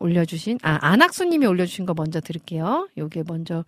[0.00, 2.88] 올려주신 아 안학수 님이 올려주신 거 먼저 들을게요.
[2.96, 3.64] 요게 먼저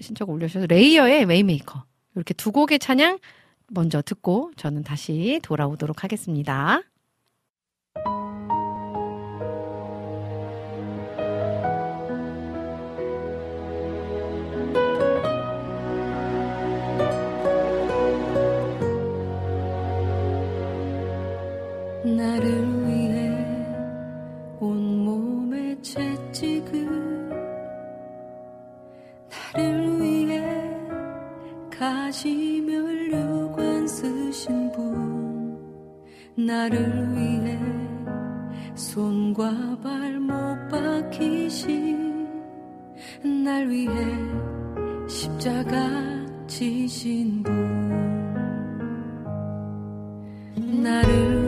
[0.00, 1.84] 신청 올려주셔서 LAYER의 Way Maker
[2.14, 3.18] 이렇게 두 곡의 찬양
[3.68, 6.82] 먼저 듣고 저는 다시 돌아오도록 하겠습니다.
[22.04, 22.75] 나를
[36.36, 37.58] 나를 위해
[38.74, 42.28] 손과 발못 박히신
[43.42, 43.94] 날 위해
[45.08, 45.88] 십자가
[46.46, 47.86] 지신 분.
[50.82, 51.45] 나를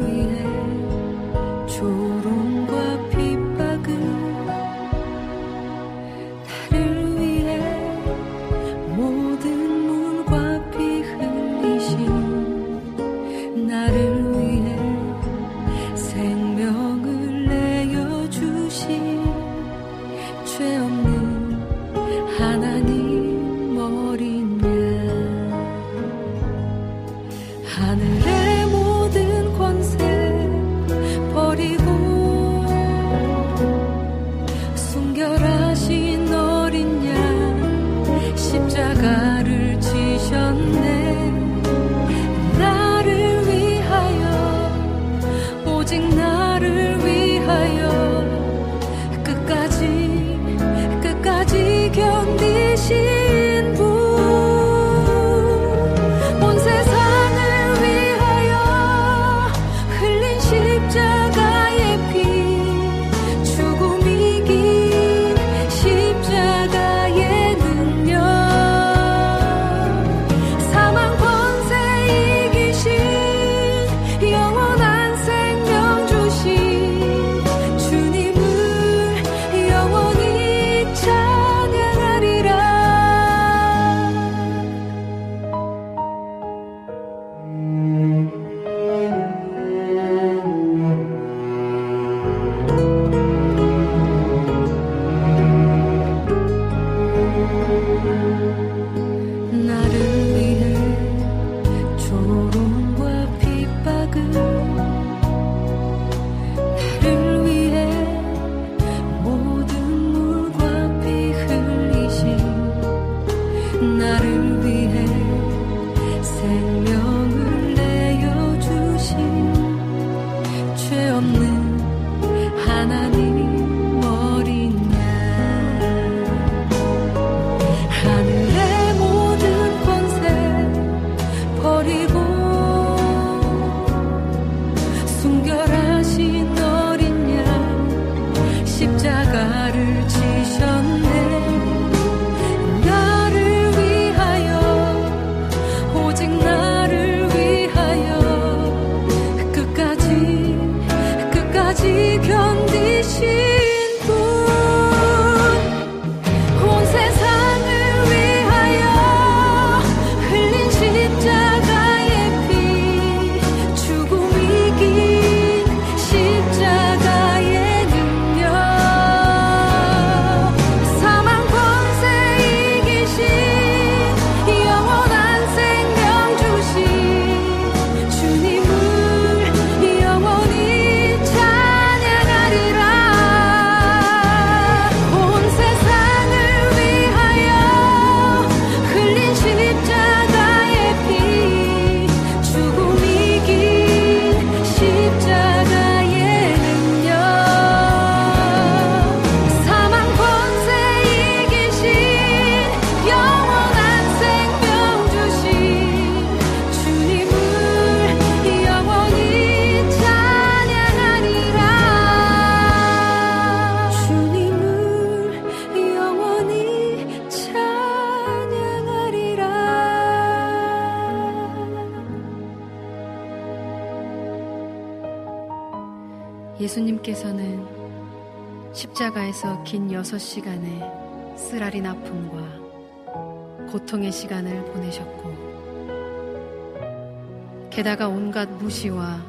[238.38, 239.20] 온갖 무시와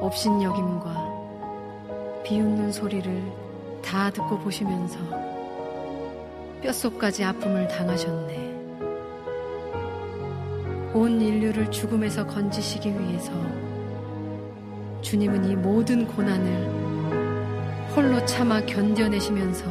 [0.00, 3.20] 업신여김과 비웃는 소리를
[3.82, 4.96] 다 듣고 보시면서
[6.62, 8.38] 뼛속까지 아픔을 당하셨네.
[10.94, 13.32] 온 인류를 죽음에서 건지시기 위해서
[15.02, 19.64] 주님은 이 모든 고난을 홀로 참아 견뎌내시면서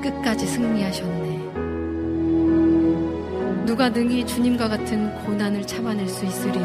[0.00, 1.37] 끝까지 승리하셨네.
[3.78, 6.64] 누가 능히 주님과 같은 고난을 참아낼 수 있으리요?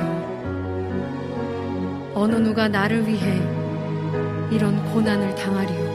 [2.15, 3.35] 어느 누가 나를 위해
[4.49, 5.93] 이런 고난을 당하리요?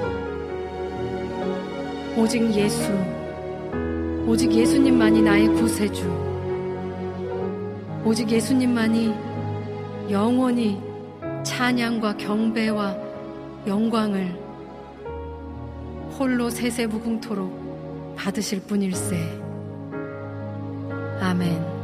[2.16, 2.92] 오직 예수,
[4.28, 6.08] 오직 예수님만이 나의 구세주,
[8.04, 9.12] 오직 예수님만이
[10.12, 10.80] 영원히
[11.42, 12.96] 찬양과 경배와
[13.66, 14.38] 영광을
[16.16, 19.47] 홀로 세세무궁토록 받으실 분일세.
[21.20, 21.77] 아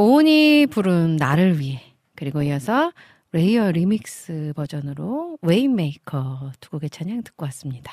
[0.00, 1.82] 오은이 부른 나를 위해
[2.14, 2.92] 그리고 이어서
[3.32, 7.92] LAYER 리믹스 버전으로 Way Maker 두 곡의 찬양 듣고 왔습니다.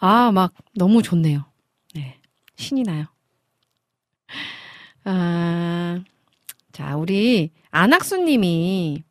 [0.00, 1.44] 아, 막 너무 좋네요.
[1.94, 2.18] 네.
[2.56, 3.04] 신이 나요.
[5.04, 6.02] 아,
[6.72, 9.04] 자, 우리 안학수 님이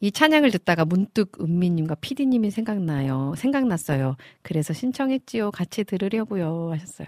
[0.00, 3.34] 이 찬양을 듣다가 문득 은미님과 피디님이 생각나요.
[3.36, 4.16] 생각났어요.
[4.42, 5.52] 그래서 신청했지요.
[5.52, 6.72] 같이 들으려고요.
[6.72, 7.06] 하셨어요.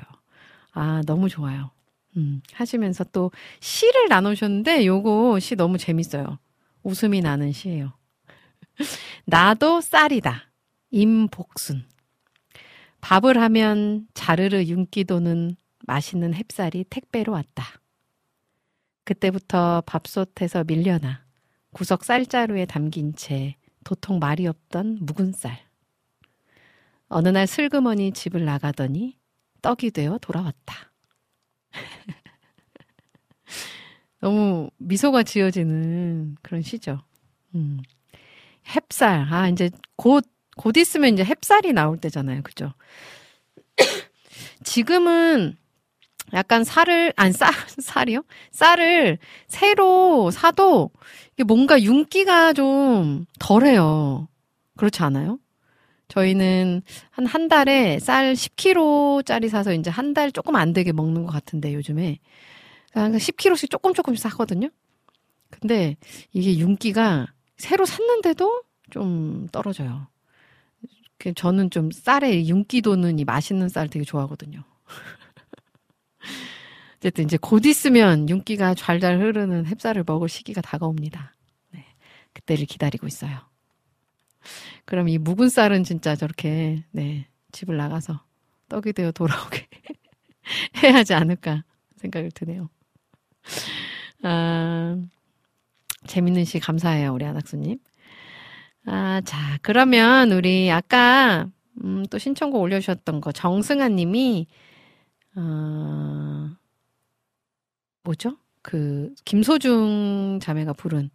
[0.71, 1.73] 아, 너무 좋아요.
[2.17, 3.31] 음, 하시면서 또
[3.61, 6.39] 시를 나누셨는데 요거 시 너무 재밌어요.
[6.83, 7.93] 웃음이 나는 시예요.
[9.27, 10.51] 나도 쌀이다.
[10.91, 11.85] 임복순.
[13.01, 15.57] 밥을 하면 자르르 윤기 도는
[15.87, 17.65] 맛있는 햅쌀이 택배로 왔다.
[19.05, 21.25] 그때부터 밥솥에서 밀려나
[21.73, 25.59] 구석 쌀자루에 담긴 채 도통 말이 없던 묵은 쌀.
[27.09, 29.19] 어느 날 슬그머니 집을 나가더니
[29.63, 30.90] 떡이 되어 돌아왔다.
[34.21, 37.01] 너무 미소가 지어지는 그런 시죠.
[37.55, 37.81] 음.
[38.67, 39.27] 햅쌀.
[39.31, 40.25] 아, 이제 곧,
[40.57, 42.43] 곧 있으면 이제 햅쌀이 나올 때잖아요.
[42.43, 42.73] 그죠?
[44.65, 45.57] 지금은
[46.33, 48.23] 약간 쌀을, 안, 쌀, 쌀이요?
[48.53, 49.19] 쌀을
[49.49, 50.91] 새로 사도
[51.33, 54.29] 이게 뭔가 윤기가 좀 덜해요.
[54.77, 55.39] 그렇지 않아요?
[56.11, 61.33] 저희는 한 한 달에 쌀 10kg짜리 사서 이제 한 달 조금 안 되게 먹는 것
[61.33, 62.19] 같은데 요즘에
[62.93, 64.69] 한 10kg씩 조금 조금씩 사거든요.
[65.51, 65.97] 근데
[66.33, 67.27] 이게 윤기가
[67.57, 70.09] 새로 샀는데도 좀 떨어져요.
[71.19, 74.63] 그 저는 좀 쌀에 윤기 도는 이 맛있는 쌀 되게 좋아하거든요.
[76.97, 81.35] 어쨌든 이제 곧 있으면 윤기가 잘잘 흐르는 햅쌀을 먹을 시기가 다가옵니다.
[81.71, 81.85] 네.
[82.33, 83.39] 그때를 기다리고 있어요.
[84.91, 88.25] 그럼 이 묵은 쌀은 진짜 저렇게 네, 집을 나가서
[88.69, 89.69] 떡이 되어 돌아오게
[90.83, 91.63] 해야 하지 않을까
[91.95, 92.69] 생각을 드네요.
[94.25, 95.01] 아,
[96.09, 97.79] 재밌는 시 감사해요, 우리 안학수님.
[98.87, 101.47] 아, 자, 그러면 우리 아까
[101.85, 104.49] 음, 또 신청곡 올려주셨던 거 정승아 님이
[105.37, 106.51] 어,
[108.03, 108.37] 뭐죠?
[108.61, 111.11] 그 김소중 자매가 부른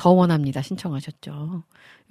[0.00, 1.62] 더 원합니다 신청하셨죠.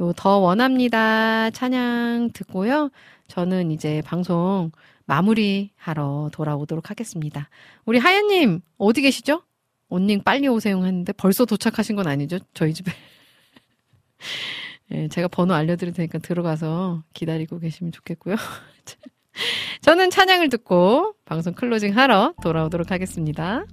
[0.01, 2.91] 요 더 원합니다 찬양 듣고요.
[3.27, 4.71] 저는 이제 방송
[5.05, 7.49] 마무리하러 돌아오도록 하겠습니다.
[7.85, 9.41] 우리 하연님 어디 계시죠?
[9.89, 12.37] 온닝 빨리 오세요 했는데 벌써 도착하신 건 아니죠?
[12.53, 12.91] 저희 집에.
[14.91, 18.35] 예, 제가 번호 알려드릴 테니까 들어가서 기다리고 계시면 좋겠고요.
[19.81, 23.65] 저는 찬양을 듣고 방송 closing 하러 돌아오도록 하겠습니다.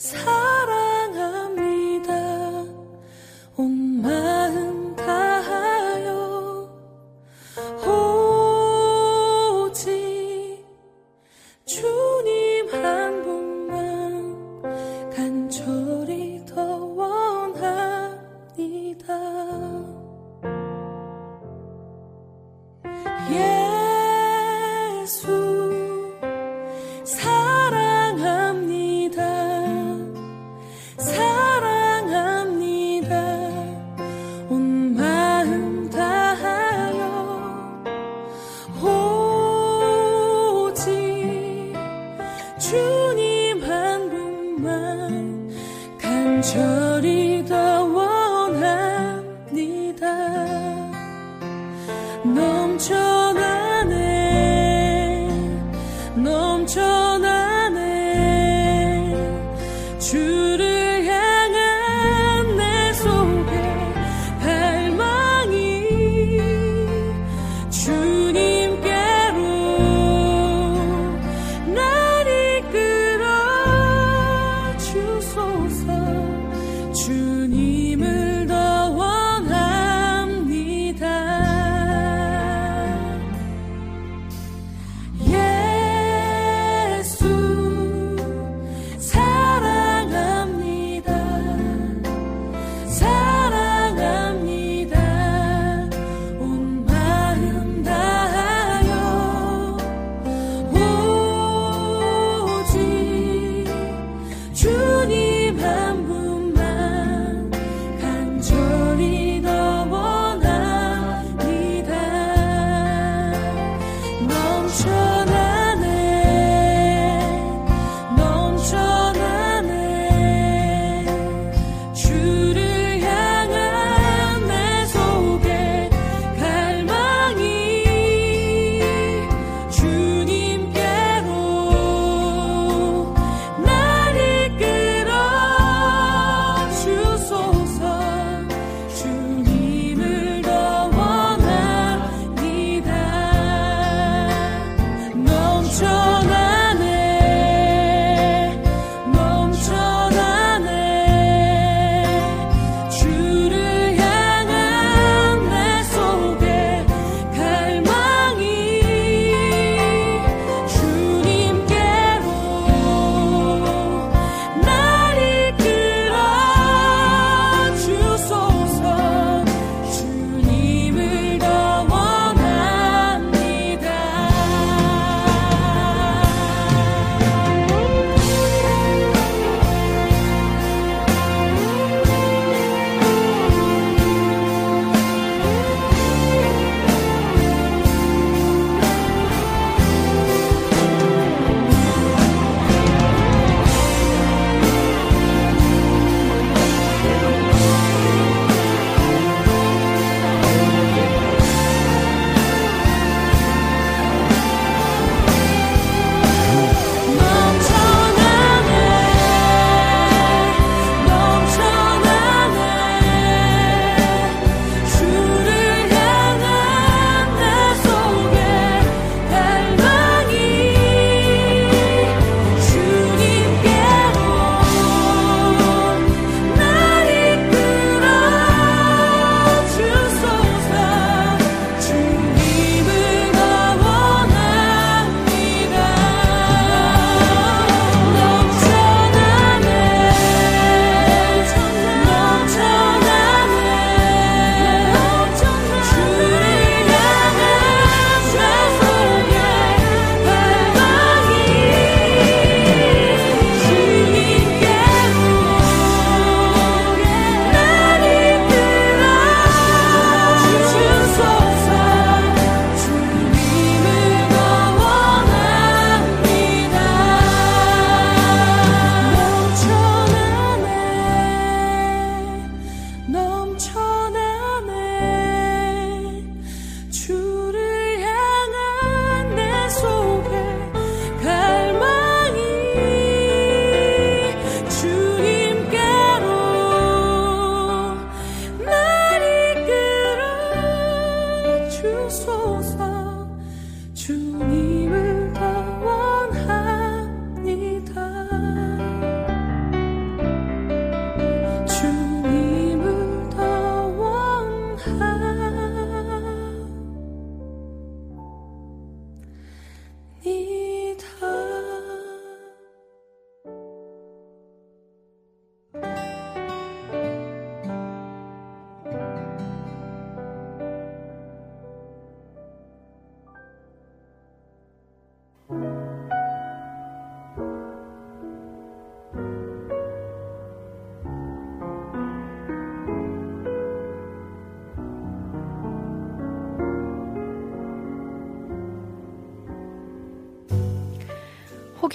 [0.00, 0.29] 사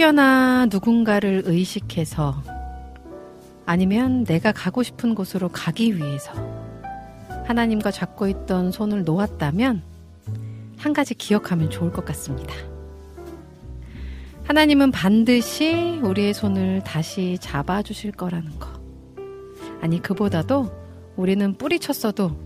[0.05, 2.35] 혹여나 누군가를 의식해서
[3.65, 6.31] 아니면 내가 가고 싶은 곳으로 가기 위해서
[7.47, 9.81] 하나님과 잡고 있던 손을 놓았다면
[10.77, 12.53] 한 가지 기억하면 좋을 것 같습니다.
[14.43, 18.69] 하나님은 반드시 우리의 손을 다시 잡아주실 거라는 거.
[19.81, 20.71] 아니, 그보다도
[21.15, 22.37] 우리는 뿌리쳤어도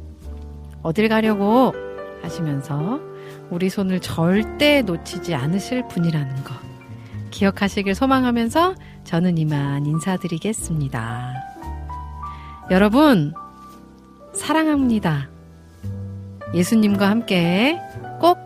[0.82, 1.74] 어딜 가려고
[2.22, 3.02] 하시면서
[3.50, 6.69] 우리 손을 절대 놓치지 않으실 분이라는 거.
[7.32, 11.34] 기억하시길 소망하면서 저는 이만 인사드리겠습니다.
[12.72, 13.34] 여러분,
[14.34, 15.30] 사랑합니다.
[16.54, 17.80] 예수님과 함께
[18.20, 18.38] 꼭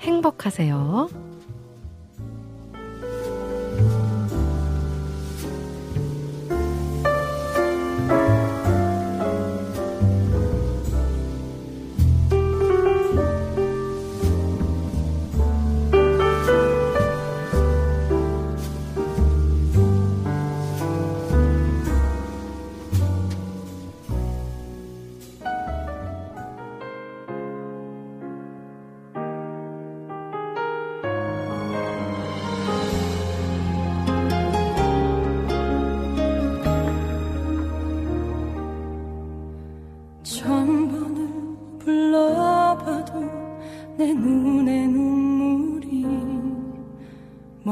[0.00, 1.27] 행복하세요.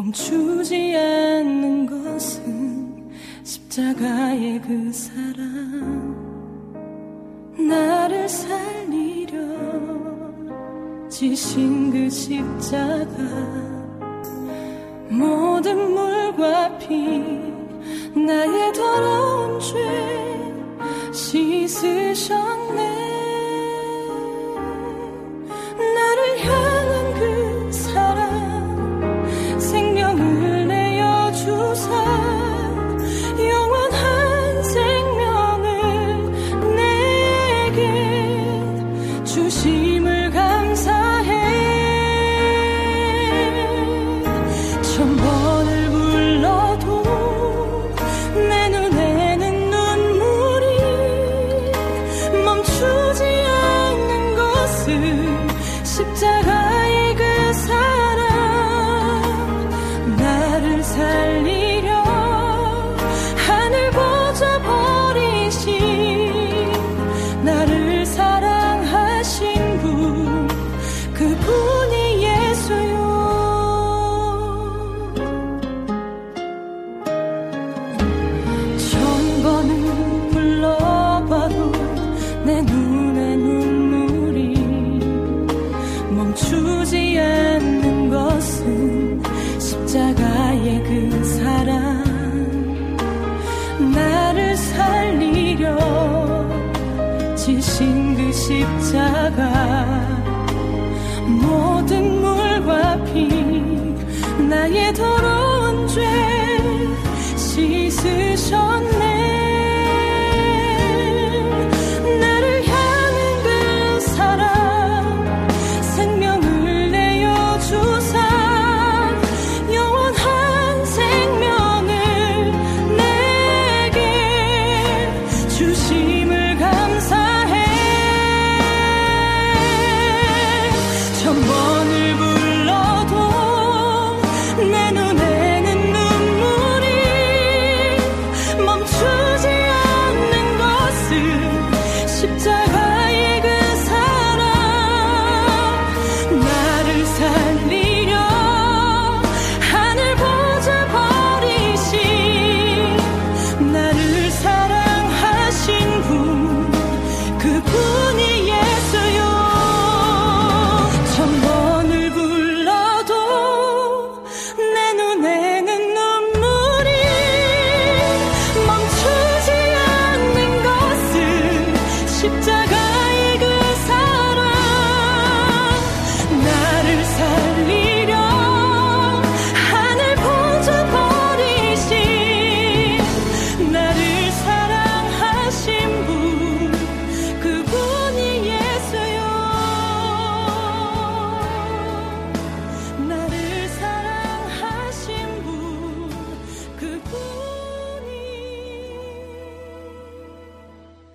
[0.07, 3.11] 멈추지 않는 것은
[3.43, 6.15] 십자가의 그 사랑.
[7.59, 9.37] 나를 살리려
[11.09, 13.17] 지신 그 십자가.
[15.09, 17.19] 모든 물과 피
[18.15, 19.75] 나의 더러운 죄
[21.13, 22.06] 씻으